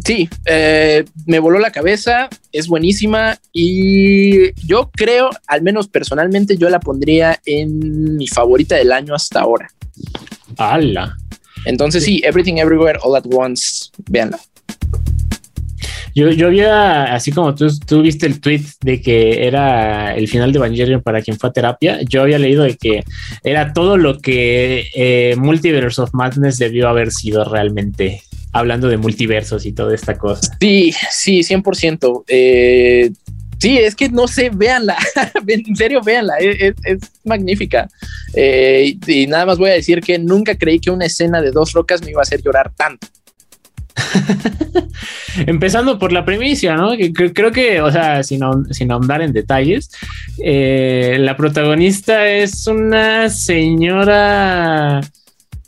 sí, 0.05 0.29
eh, 0.47 1.05
me 1.27 1.39
voló 1.39 1.59
la 1.59 1.71
cabeza, 1.71 2.29
es 2.53 2.67
buenísima 2.67 3.39
y 3.53 4.53
yo 4.67 4.91
creo, 4.93 5.31
al 5.47 5.63
menos 5.63 5.89
personalmente, 5.89 6.57
yo 6.57 6.69
la 6.69 6.81
pondría 6.81 7.41
en 7.45 8.17
mi 8.17 8.27
favorita 8.27 8.77
del 8.77 8.93
año 8.93 9.15
hasta 9.15 9.41
ahora. 9.41 9.69
¡Hala! 10.57 11.17
Entonces 11.65 12.05
sí, 12.05 12.23
Everything 12.25 12.57
Everywhere 12.57 12.99
All 13.03 13.17
at 13.17 13.25
Once, 13.31 13.91
véanla. 14.09 14.39
Yo, 16.17 16.31
yo 16.31 16.47
había, 16.47 17.15
así 17.15 17.31
como 17.31 17.55
tú, 17.55 17.67
tú 17.87 18.01
viste 18.01 18.25
el 18.25 18.41
tweet 18.41 18.63
de 18.81 19.03
que 19.03 19.47
era 19.47 20.17
el 20.17 20.29
final 20.29 20.51
de 20.51 20.57
Evangelion 20.57 21.03
para 21.03 21.21
quien 21.21 21.39
fue 21.39 21.51
a 21.51 21.53
terapia, 21.53 22.01
yo 22.09 22.23
había 22.23 22.39
leído 22.39 22.63
de 22.63 22.75
que 22.79 23.05
era 23.45 23.75
todo 23.75 23.99
lo 23.99 24.19
que 24.19 24.87
eh, 24.95 25.35
Multiverse 25.37 26.01
of 26.01 26.15
Madness 26.15 26.57
debió 26.57 26.89
haber 26.89 27.11
sido 27.11 27.45
realmente, 27.45 28.23
hablando 28.59 28.89
de 28.89 28.97
multiversos 28.97 29.67
y 29.67 29.73
toda 29.73 29.95
esta 29.95 30.17
cosa. 30.17 30.57
Sí, 30.61 30.95
sí, 31.11 31.41
100%. 31.41 32.25
Eh, 32.29 33.11
sí, 33.59 33.79
es 33.79 33.95
que 33.95 34.09
no 34.09 34.27
sé, 34.27 34.51
véanla, 34.51 34.97
en 35.47 35.77
serio, 35.77 36.01
véanla, 36.03 36.35
es, 36.39 36.75
magnífica. 37.25 37.89
Eh, 38.35 38.97
y 39.07 39.27
nada 39.27 39.47
más 39.47 39.59
voy 39.59 39.71
a 39.71 39.75
decir 39.75 40.01
que 40.01 40.19
nunca 40.19 40.57
creí 40.57 40.79
que 40.79 40.91
una 40.91 41.07
escena 41.07 41.41
de 41.41 41.51
dos 41.51 41.73
rocas 41.73 42.03
me 42.03 42.11
iba 42.11 42.21
a 42.21 42.23
hacer 42.23 42.43
llorar 42.43 42.73
tanto. 42.75 43.07
Empezando 45.47 45.99
por 45.99 46.13
la 46.13 46.25
premisa, 46.25 46.75
¿no? 46.77 46.93
creo 47.15 47.53
que, 47.53 47.81
o 47.81 47.91
sea, 47.91 48.23
sin, 48.23 48.41
sin 48.71 48.91
ahondar 48.91 49.23
en 49.23 49.33
detalles, 49.33 49.91
eh, 50.43 51.17
la 51.19 51.37
protagonista 51.37 52.27
es 52.29 52.67
una 52.67 53.29
señora 53.31 55.01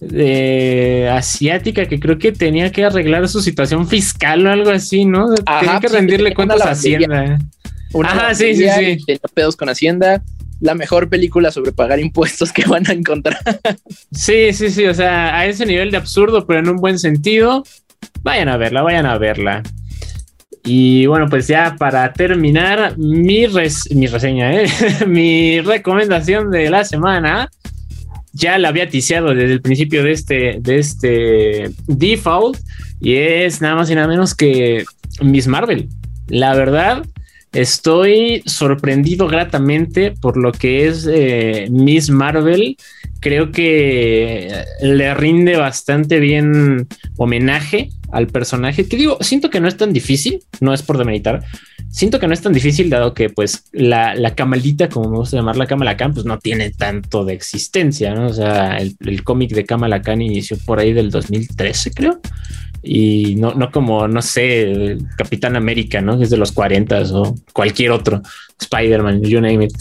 de 0.01 1.09
asiática 1.11 1.87
que 1.87 1.99
creo 1.99 2.19
que 2.19 2.33
tenía 2.33 2.71
que 2.71 2.85
arreglar 2.85 3.29
su 3.29 3.41
situación 3.41 3.89
fiscal 3.89 4.47
o 4.47 4.51
algo 4.51 4.71
así, 4.71 5.05
¿no? 5.05 5.35
tenía 5.35 5.81
que 5.81 5.89
rendirle 5.89 6.35
cuentas 6.35 6.61
a 6.63 6.71
Hacienda. 6.71 7.39
Ajá, 8.05 8.35
sí, 8.35 8.55
sí, 8.55 8.69
sí. 8.69 8.99
Tenía 9.05 9.21
pedos 9.35 9.57
con 9.57 9.69
Hacienda 9.69 10.23
la 10.61 10.75
mejor 10.75 11.09
película 11.09 11.51
sobre 11.51 11.73
pagar 11.73 12.01
impuestos 12.01 12.53
que 12.55 12.65
van 12.65 12.89
a 12.89 12.93
encontrar. 12.93 13.39
Sí, 14.13 14.53
sí, 14.53 14.71
sí, 14.71 14.87
o 14.87 14.95
sea, 14.95 15.37
a 15.37 15.47
ese 15.47 15.67
nivel 15.67 15.91
de 15.91 15.97
absurdo, 15.97 16.47
pero 16.47 16.61
en 16.61 16.69
un 16.69 16.77
buen 16.77 16.99
sentido. 16.99 17.65
Vayan 18.23 18.49
a 18.49 18.57
verla, 18.57 18.83
vayan 18.83 19.07
a 19.07 19.19
verla. 19.19 19.63
Y 20.65 21.07
bueno, 21.07 21.29
pues 21.29 21.47
ya 21.47 21.77
para 21.79 22.13
terminar, 22.13 22.97
mi, 22.99 23.47
mi 23.95 24.07
reseña, 24.07 24.55
¿eh? 24.55 24.67
mi 25.07 25.61
recomendación 25.61 26.51
de 26.51 26.69
la 26.69 26.85
semana, 26.85 27.51
ya 28.39 28.57
la 28.59 28.69
había 28.69 28.89
ticiado 28.89 29.35
desde 29.35 29.53
el 29.53 29.61
principio 29.61 30.03
de 30.03 30.13
este, 30.13 30.57
de 30.61 30.79
este 30.79 31.71
default, 31.87 32.59
y 33.01 33.15
es 33.17 33.61
nada 33.61 33.75
más 33.75 33.91
y 33.91 33.95
nada 33.95 34.09
menos 34.09 34.35
que 34.35 34.85
Miss 35.21 35.47
Marvel. 35.47 35.89
La 36.29 36.55
verdad, 36.55 37.05
estoy 37.53 38.43
sorprendido 38.47 39.27
gratamente 39.29 40.13
por 40.21 40.37
lo 40.37 40.53
que 40.53 40.87
es 40.87 41.09
eh, 41.11 41.69
Miss 41.71 42.11
Marvel 42.11 42.77
creo 43.21 43.51
que 43.51 44.65
le 44.81 45.15
rinde 45.15 45.57
bastante 45.57 46.21
bien 46.21 46.87
homenaje 47.17 47.91
al 48.13 48.27
personaje. 48.29 48.89
Que 48.89 48.97
digo, 48.97 49.19
siento 49.21 49.51
que 49.51 49.61
no 49.61 49.69
es 49.69 49.77
tan 49.77 49.93
difícil, 49.93 50.41
no 50.61 50.75
es 50.75 50.83
por 50.83 50.99
demeritar. 50.99 51.45
Siento 51.91 52.19
que 52.19 52.27
no 52.27 52.35
es 52.35 52.43
tan 52.43 52.53
difícil, 52.53 52.91
dado 52.91 53.15
que 53.15 53.31
pues 53.31 53.65
la, 53.73 54.15
la 54.15 54.35
camalita, 54.35 54.89
como 54.89 55.11
me 55.11 55.17
gusta 55.17 55.37
llamar 55.37 55.57
la 55.57 55.67
Kamala 55.67 55.97
Khan, 55.97 56.13
pues 56.13 56.27
no 56.27 56.39
tiene 56.39 56.71
tanto 56.71 57.25
de 57.25 57.33
existencia, 57.33 58.15
¿no? 58.15 58.27
O 58.27 58.33
sea, 58.33 58.77
el, 58.79 58.97
el 59.01 59.25
cómic 59.25 59.53
de 59.53 59.65
Kamala 59.65 60.03
Khan 60.03 60.21
inició 60.21 60.59
por 60.67 60.81
ahí 60.81 60.93
del 60.93 61.11
2013, 61.11 61.93
creo 61.93 62.21
y 62.83 63.35
no, 63.37 63.55
no 63.55 63.71
como, 63.71 64.07
no 64.09 64.23
sé, 64.23 64.97
Capitán 65.17 65.57
América, 65.57 66.01
¿no? 66.01 66.21
Es 66.23 66.31
de 66.31 66.37
los 66.37 66.53
40 66.53 67.03
o 67.13 67.35
cualquier 67.53 67.91
otro, 67.91 68.23
Spider-Man, 68.61 69.23
you 69.23 69.41
name 69.41 69.65
it. 69.65 69.73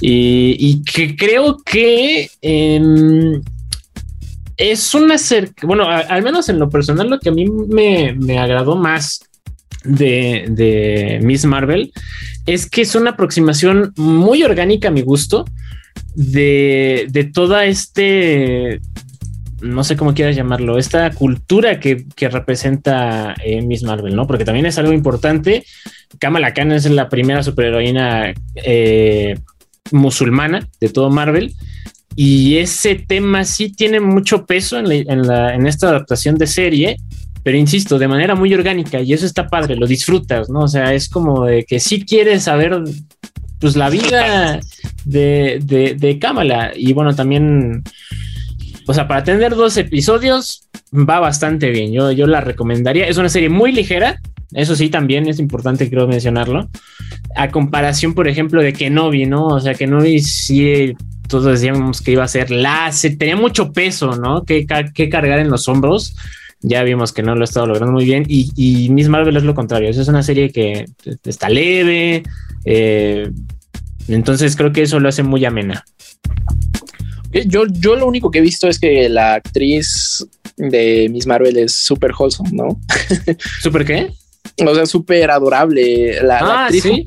Y, 0.00 0.82
que 0.82 1.16
creo 1.16 1.58
que 1.64 2.30
em, 2.42 3.40
es 4.60 4.94
una 4.94 5.16
bueno, 5.62 5.88
al 5.88 6.22
menos 6.22 6.48
en 6.50 6.58
lo 6.58 6.68
personal, 6.68 7.08
lo 7.08 7.18
que 7.18 7.30
a 7.30 7.32
mí 7.32 7.46
me, 7.46 8.14
me 8.14 8.38
agradó 8.38 8.76
más 8.76 9.20
de, 9.84 10.44
de, 10.50 11.18
Miss 11.22 11.46
Marvel 11.46 11.92
es 12.44 12.68
que 12.68 12.82
es 12.82 12.94
una 12.94 13.12
aproximación 13.12 13.94
muy 13.96 14.42
orgánica 14.42 14.88
a 14.88 14.90
mi 14.90 15.00
gusto 15.00 15.46
de, 16.14 17.06
de 17.08 17.24
toda 17.24 17.64
este 17.64 18.80
no 19.62 19.84
sé 19.84 19.96
cómo 19.96 20.14
quieras 20.14 20.36
llamarlo, 20.36 20.78
esta 20.78 21.10
cultura 21.10 21.80
que, 21.80 22.04
representa 22.18 23.34
eh, 23.44 23.62
Miss 23.62 23.82
Marvel, 23.82 24.16
¿no? 24.16 24.26
Porque 24.26 24.44
también 24.44 24.66
es 24.66 24.78
algo 24.78 24.92
importante. 24.92 25.64
Kamala 26.18 26.54
Khan 26.54 26.72
es 26.72 26.88
la 26.90 27.08
primera 27.08 27.42
superheroína 27.42 28.32
eh, 28.54 29.38
musulmana 29.92 30.66
de 30.80 30.88
todo 30.88 31.10
Marvel. 31.10 31.54
Y 32.16 32.58
ese 32.58 32.96
tema 32.96 33.44
sí 33.44 33.72
tiene 33.72 34.00
mucho 34.00 34.44
peso 34.44 34.78
en, 34.78 34.90
en, 34.90 35.66
esta 35.66 35.88
adaptación 35.88 36.36
de 36.36 36.46
serie, 36.46 36.96
pero 37.42 37.56
insisto, 37.56 37.98
de 37.98 38.08
manera 38.08 38.34
muy 38.34 38.52
orgánica 38.52 39.00
y 39.00 39.12
eso 39.12 39.24
está 39.24 39.46
padre, 39.46 39.76
lo 39.76 39.86
disfrutas, 39.86 40.50
¿no? 40.50 40.60
O 40.60 40.68
sea, 40.68 40.92
es 40.92 41.08
como 41.08 41.46
de 41.46 41.64
que 41.64 41.80
sí 41.80 42.04
quieres 42.04 42.42
saber 42.44 42.82
pues 43.60 43.76
la 43.76 43.90
vida 43.90 44.60
de, 45.04 45.60
de, 45.62 45.94
de 45.94 46.18
Kamala 46.18 46.72
y 46.74 46.92
bueno, 46.92 47.14
también 47.14 47.84
o 48.90 48.92
sea, 48.92 49.06
para 49.06 49.22
tener 49.22 49.54
dos 49.54 49.76
episodios 49.76 50.68
va 50.92 51.20
bastante 51.20 51.70
bien. 51.70 51.92
Yo, 51.92 52.10
yo 52.10 52.26
la 52.26 52.40
recomendaría. 52.40 53.06
Es 53.06 53.18
una 53.18 53.28
serie 53.28 53.48
muy 53.48 53.70
ligera. 53.70 54.20
Eso 54.52 54.74
sí, 54.74 54.88
también 54.88 55.28
es 55.28 55.38
importante, 55.38 55.88
creo 55.88 56.08
mencionarlo. 56.08 56.68
A 57.36 57.50
comparación, 57.50 58.14
por 58.14 58.26
ejemplo, 58.26 58.60
de 58.60 58.72
Kenobi, 58.72 59.26
¿no? 59.26 59.46
O 59.46 59.60
sea, 59.60 59.74
Kenobi 59.74 60.18
sí, 60.18 60.96
todos 61.30 61.44
decíamos 61.44 62.02
que 62.02 62.12
iba 62.12 62.24
a 62.24 62.28
ser 62.28 62.50
la... 62.50 62.92
Tenía 63.18 63.36
mucho 63.36 63.72
peso, 63.72 64.16
¿no? 64.16 64.44
Que, 64.44 64.66
que 64.94 65.08
cargar 65.08 65.38
en 65.38 65.48
los 65.48 65.68
hombros. 65.68 66.14
Ya 66.60 66.82
vimos 66.82 67.12
que 67.12 67.22
no 67.22 67.34
lo 67.34 67.42
ha 67.42 67.44
estado 67.44 67.66
logrando 67.66 67.92
muy 67.92 68.04
bien. 68.04 68.24
Y, 68.28 68.50
y 68.56 68.90
Miss 68.90 69.08
Marvel 69.08 69.36
es 69.36 69.44
lo 69.44 69.54
contrario. 69.54 69.88
Es 69.88 70.08
una 70.08 70.22
serie 70.22 70.50
que 70.50 70.86
está 71.24 71.48
leve. 71.48 72.24
Eh, 72.64 73.30
entonces 74.08 74.56
creo 74.56 74.72
que 74.72 74.82
eso 74.82 75.00
lo 75.00 75.08
hace 75.08 75.22
muy 75.22 75.44
amena. 75.44 75.84
Yo, 77.46 77.64
yo 77.70 77.94
lo 77.94 78.06
único 78.06 78.30
que 78.30 78.40
he 78.40 78.42
visto 78.42 78.68
es 78.68 78.78
que 78.78 79.08
la 79.08 79.34
actriz 79.34 80.26
de 80.56 81.08
Miss 81.10 81.26
Marvel 81.26 81.56
es 81.56 81.74
súper 81.74 82.12
wholesome, 82.12 82.50
¿no? 82.52 82.80
¿Súper 83.62 83.84
qué? 83.84 84.12
O 84.66 84.74
sea, 84.74 84.84
súper 84.84 85.30
adorable. 85.30 86.20
La, 86.22 86.38
ah, 86.38 86.64
actriz 86.64 86.82
¿sí? 86.82 87.04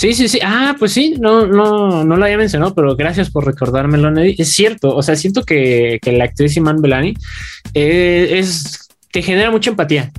Sí, 0.00 0.14
sí, 0.14 0.28
sí. 0.30 0.38
Ah, 0.42 0.76
pues 0.78 0.92
sí, 0.92 1.16
no, 1.20 1.46
no, 1.46 2.04
no 2.04 2.16
lo 2.16 2.24
había 2.24 2.38
mencionado, 2.38 2.74
pero 2.74 2.96
gracias 2.96 3.28
por 3.28 3.44
recordármelo, 3.44 4.10
Neddy. 4.10 4.34
Es 4.38 4.50
cierto, 4.50 4.96
o 4.96 5.02
sea, 5.02 5.14
siento 5.14 5.42
que, 5.42 6.00
la 6.02 6.24
actriz 6.24 6.56
Iman 6.56 6.80
Belani 6.80 7.12
eh, 7.74 8.38
es, 8.38 8.88
te 9.12 9.20
genera 9.20 9.50
mucha 9.50 9.68
empatía. 9.68 10.10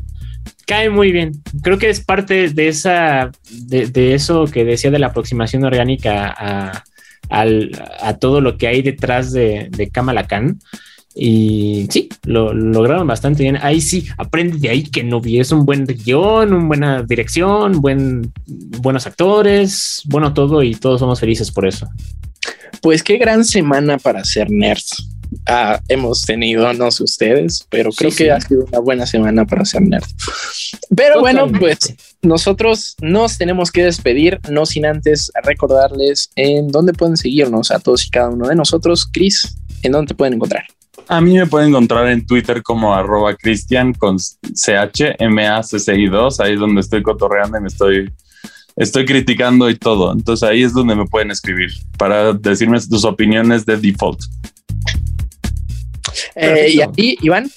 Cae 0.68 0.91
muy 0.91 1.12
bien. 1.12 1.32
Creo 1.64 1.80
que 1.80 1.90
es 1.90 1.99
parte 1.99 2.49
de 2.49 2.68
esa, 2.68 3.32
de, 3.49 3.88
de 3.88 4.14
eso 4.14 4.45
que 4.45 4.66
decía 4.66 4.91
de 4.91 4.99
la 4.99 5.08
aproximación 5.08 5.64
orgánica 5.64 6.32
a, 6.38 6.84
a 7.32 8.18
todo 8.20 8.40
lo 8.40 8.60
que 8.60 8.68
hay 8.68 8.84
detrás 8.84 9.32
de, 9.32 9.70
de 9.72 9.90
Kamala 9.90 10.28
Khan. 10.28 10.60
Y 11.13 11.88
sí, 11.89 12.09
lo, 12.23 12.53
lograron 12.53 13.07
bastante 13.07 13.43
bien. 13.43 13.57
Ahí 13.61 13.81
sí, 13.81 14.07
aprende 14.17 14.57
de 14.59 14.69
ahí 14.69 14.83
que 14.83 15.03
no 15.03 15.19
vi. 15.19 15.39
Es 15.39 15.51
un 15.51 15.65
buen 15.65 15.85
guion, 15.85 16.53
una 16.53 16.67
buena 16.67 17.03
dirección, 17.03 17.81
buen, 17.81 18.31
buenos 18.45 19.07
actores, 19.07 20.01
bueno 20.05 20.33
todo 20.33 20.63
y 20.63 20.75
todos 20.75 20.99
somos 20.99 21.19
felices 21.19 21.51
por 21.51 21.67
eso. 21.67 21.88
Pues 22.81 23.03
qué 23.03 23.17
gran 23.17 23.43
semana 23.43 23.97
para 23.97 24.23
ser 24.23 24.49
nerds. 24.49 25.07
Ah, 25.45 25.79
hemos 25.88 26.23
tenido, 26.23 26.73
no 26.73 26.91
sé 26.91 27.03
ustedes, 27.03 27.65
pero 27.69 27.91
creo 27.91 28.11
que 28.11 28.31
ha 28.31 28.41
sido 28.41 28.65
una 28.65 28.79
buena 28.79 29.05
semana 29.05 29.45
para 29.45 29.63
ser 29.63 29.81
nerd. 29.81 30.03
Pero 30.93 31.21
bueno, 31.21 31.49
pues 31.49 31.95
nosotros 32.21 32.95
nos 33.01 33.38
tenemos 33.38 33.71
que 33.71 33.83
despedir, 33.83 34.39
no 34.49 34.65
sin 34.65 34.85
antes 34.85 35.31
recordarles 35.43 36.31
en 36.35 36.67
dónde 36.67 36.93
pueden 36.93 37.15
seguirnos 37.15 37.71
a 37.71 37.79
todos 37.79 38.05
y 38.05 38.09
cada 38.09 38.29
uno 38.29 38.47
de 38.47 38.55
nosotros. 38.55 39.07
Chris, 39.11 39.55
¿en 39.83 39.93
dónde 39.93 40.09
te 40.09 40.15
pueden 40.15 40.33
encontrar? 40.33 40.65
A 41.07 41.22
mí 41.22 41.38
me 41.38 41.47
pueden 41.47 41.69
encontrar 41.69 42.07
en 42.07 42.26
Twitter 42.26 42.61
como 42.61 42.93
arroba 42.93 43.34
cristian 43.35 43.93
con 43.93 44.18
CHMACCI2, 44.18 46.39
ahí 46.39 46.53
es 46.53 46.59
donde 46.59 46.81
estoy 46.81 47.01
cotorreando 47.01 47.57
y 47.57 47.61
me 47.61 47.68
estoy, 47.68 48.11
estoy 48.76 49.05
criticando 49.05 49.69
y 49.69 49.77
todo. 49.77 50.11
Entonces 50.11 50.47
ahí 50.47 50.63
es 50.63 50.73
donde 50.73 50.95
me 50.95 51.05
pueden 51.05 51.31
escribir 51.31 51.72
para 51.97 52.34
decirme 52.34 52.80
sus 52.80 53.05
opiniones 53.05 53.65
de 53.65 53.77
default. 53.77 54.19
Eh, 56.35 56.76
y 56.97 57.18
Iván. 57.22 57.49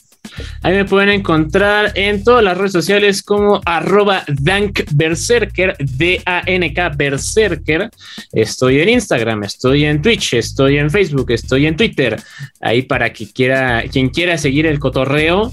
Ahí 0.63 0.75
me 0.75 0.85
pueden 0.85 1.11
encontrar 1.11 1.93
en 1.95 2.25
todas 2.25 2.43
las 2.43 2.57
redes 2.57 2.73
sociales 2.73 3.23
como 3.23 3.61
arroba 3.65 4.25
Dank 4.29 4.81
Berserker, 4.95 5.77
D-A-N-K 5.79 6.89
Berserker. 6.91 7.91
Estoy 8.33 8.81
en 8.81 8.89
Instagram, 8.89 9.45
estoy 9.45 9.85
en 9.85 10.03
Twitch, 10.03 10.35
estoy 10.35 10.79
en 10.79 10.91
Facebook, 10.91 11.31
estoy 11.31 11.67
en 11.67 11.77
Twitter. 11.77 12.21
Ahí 12.61 12.83
para 12.83 13.13
que 13.13 13.31
quiera, 13.31 13.85
quien 13.91 14.09
quiera 14.09 14.39
seguir 14.39 14.67
el 14.67 14.79
cotorreo. 14.79 15.53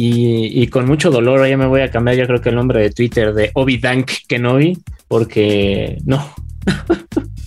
Y, 0.00 0.66
con 0.68 0.86
mucho 0.86 1.10
dolor, 1.10 1.48
ya 1.48 1.56
me 1.56 1.66
voy 1.66 1.80
a 1.80 1.90
cambiar, 1.90 2.16
yo 2.16 2.26
creo 2.26 2.40
que 2.40 2.50
el 2.50 2.54
nombre 2.54 2.80
de 2.80 2.90
Twitter 2.90 3.32
de 3.32 3.50
Obi 3.54 3.78
Dank 3.78 4.10
Kenobi, 4.28 4.78
porque 5.08 5.98
no, 6.04 6.34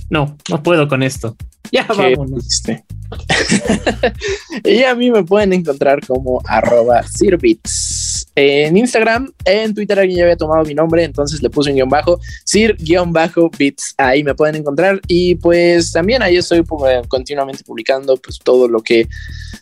no, 0.09 0.38
no 0.49 0.63
puedo 0.63 0.88
con 0.88 1.03
esto. 1.03 1.35
Ya 1.71 1.85
vámonos. 1.85 2.63
y 4.63 4.83
a 4.83 4.95
mí 4.95 5.11
me 5.11 5.23
pueden 5.23 5.53
encontrar 5.53 6.05
como 6.05 6.41
arroba 6.45 7.03
sirbits 7.03 8.11
en 8.35 8.77
Instagram, 8.77 9.31
en 9.43 9.73
Twitter 9.73 9.99
alguien 9.99 10.19
ya 10.19 10.23
había 10.23 10.38
tomado 10.38 10.63
mi 10.63 10.73
nombre, 10.73 11.03
entonces 11.03 11.41
le 11.41 11.49
puse 11.49 11.69
un 11.71 11.75
guion 11.75 11.89
bajo, 11.89 12.19
sir-bits, 12.45 13.95
ahí 13.97 14.23
me 14.23 14.35
pueden 14.35 14.55
encontrar. 14.55 15.01
Y 15.07 15.35
pues 15.35 15.91
también 15.91 16.21
ahí 16.21 16.38
estoy 16.38 16.61
pues, 16.61 17.05
continuamente 17.07 17.63
publicando 17.63 18.15
pues 18.17 18.39
todo 18.39 18.67
lo 18.67 18.81
que 18.81 19.07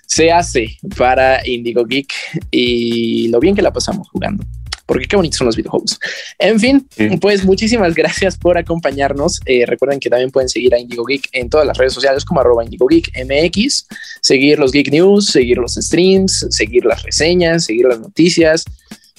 se 0.06 0.32
hace 0.32 0.78
para 0.98 1.46
Indigo 1.48 1.86
Geek 1.86 2.14
y 2.52 3.28
lo 3.30 3.40
bien 3.40 3.56
que 3.56 3.62
la 3.62 3.74
pasamos 3.74 4.08
jugando 4.10 4.44
porque 4.90 5.06
qué 5.06 5.16
bonitos 5.16 5.38
son 5.38 5.46
los 5.46 5.56
videojuegos. 5.56 6.00
En 6.40 6.60
fin, 6.60 6.90
pues 7.22 7.46
muchísimas 7.46 7.94
gracias 7.94 8.36
por 8.36 8.58
acompañarnos. 8.58 9.40
Eh, 9.46 9.68
recuerden 9.68 10.00
que 10.00 10.10
también 10.10 10.32
pueden 10.32 10.50
seguir 10.50 10.74
a 10.74 10.80
Indigo 10.80 11.06
Geek 11.06 11.30
en 11.32 11.48
todas 11.48 11.68
las 11.68 11.78
redes 11.78 11.94
sociales 11.94 12.26
como 12.26 12.40
arroba 12.40 12.64
Indigo 12.64 12.88
Geek 12.88 13.12
MX, 13.24 13.86
seguir 14.20 14.58
los 14.58 14.72
Geek 14.72 14.92
News, 14.92 15.28
seguir 15.28 15.60
los 15.60 15.76
streams, 15.76 16.48
seguir 16.50 16.86
las 16.86 17.04
reseñas, 17.04 17.66
seguir 17.66 17.86
las 17.86 18.00
noticias. 18.00 18.66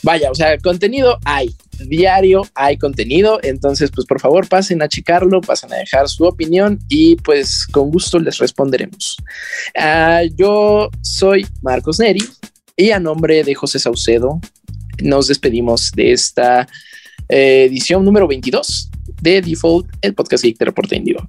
Vaya, 0.02 0.32
o 0.32 0.34
sea, 0.34 0.58
contenido 0.58 1.20
hay, 1.24 1.54
diario 1.78 2.42
hay 2.56 2.76
contenido, 2.76 3.38
entonces 3.44 3.92
pues 3.94 4.08
por 4.08 4.20
favor 4.20 4.48
pasen 4.48 4.82
a 4.82 4.88
checarlo, 4.88 5.40
pasen 5.40 5.72
a 5.72 5.76
dejar 5.76 6.08
su 6.08 6.24
opinión 6.24 6.80
y 6.88 7.14
pues 7.14 7.64
con 7.64 7.92
gusto 7.92 8.18
les 8.18 8.38
responderemos. 8.38 9.18
Ah, 9.78 10.22
yo 10.34 10.90
soy 11.00 11.46
Marcos 11.62 12.00
Neri 12.00 12.24
y 12.76 12.90
a 12.90 12.98
nombre 12.98 13.44
de 13.44 13.54
José 13.54 13.78
Saucedo, 13.78 14.40
nos 15.02 15.28
despedimos 15.28 15.92
de 15.92 16.12
esta 16.12 16.68
eh, 17.28 17.64
edición 17.64 18.04
número 18.04 18.26
22 18.26 18.90
de 19.20 19.42
Default, 19.42 19.88
el 20.02 20.14
podcast 20.14 20.44
geek 20.44 20.58
de 20.58 20.64
Reporte 20.64 20.96
Índigo. 20.96 21.28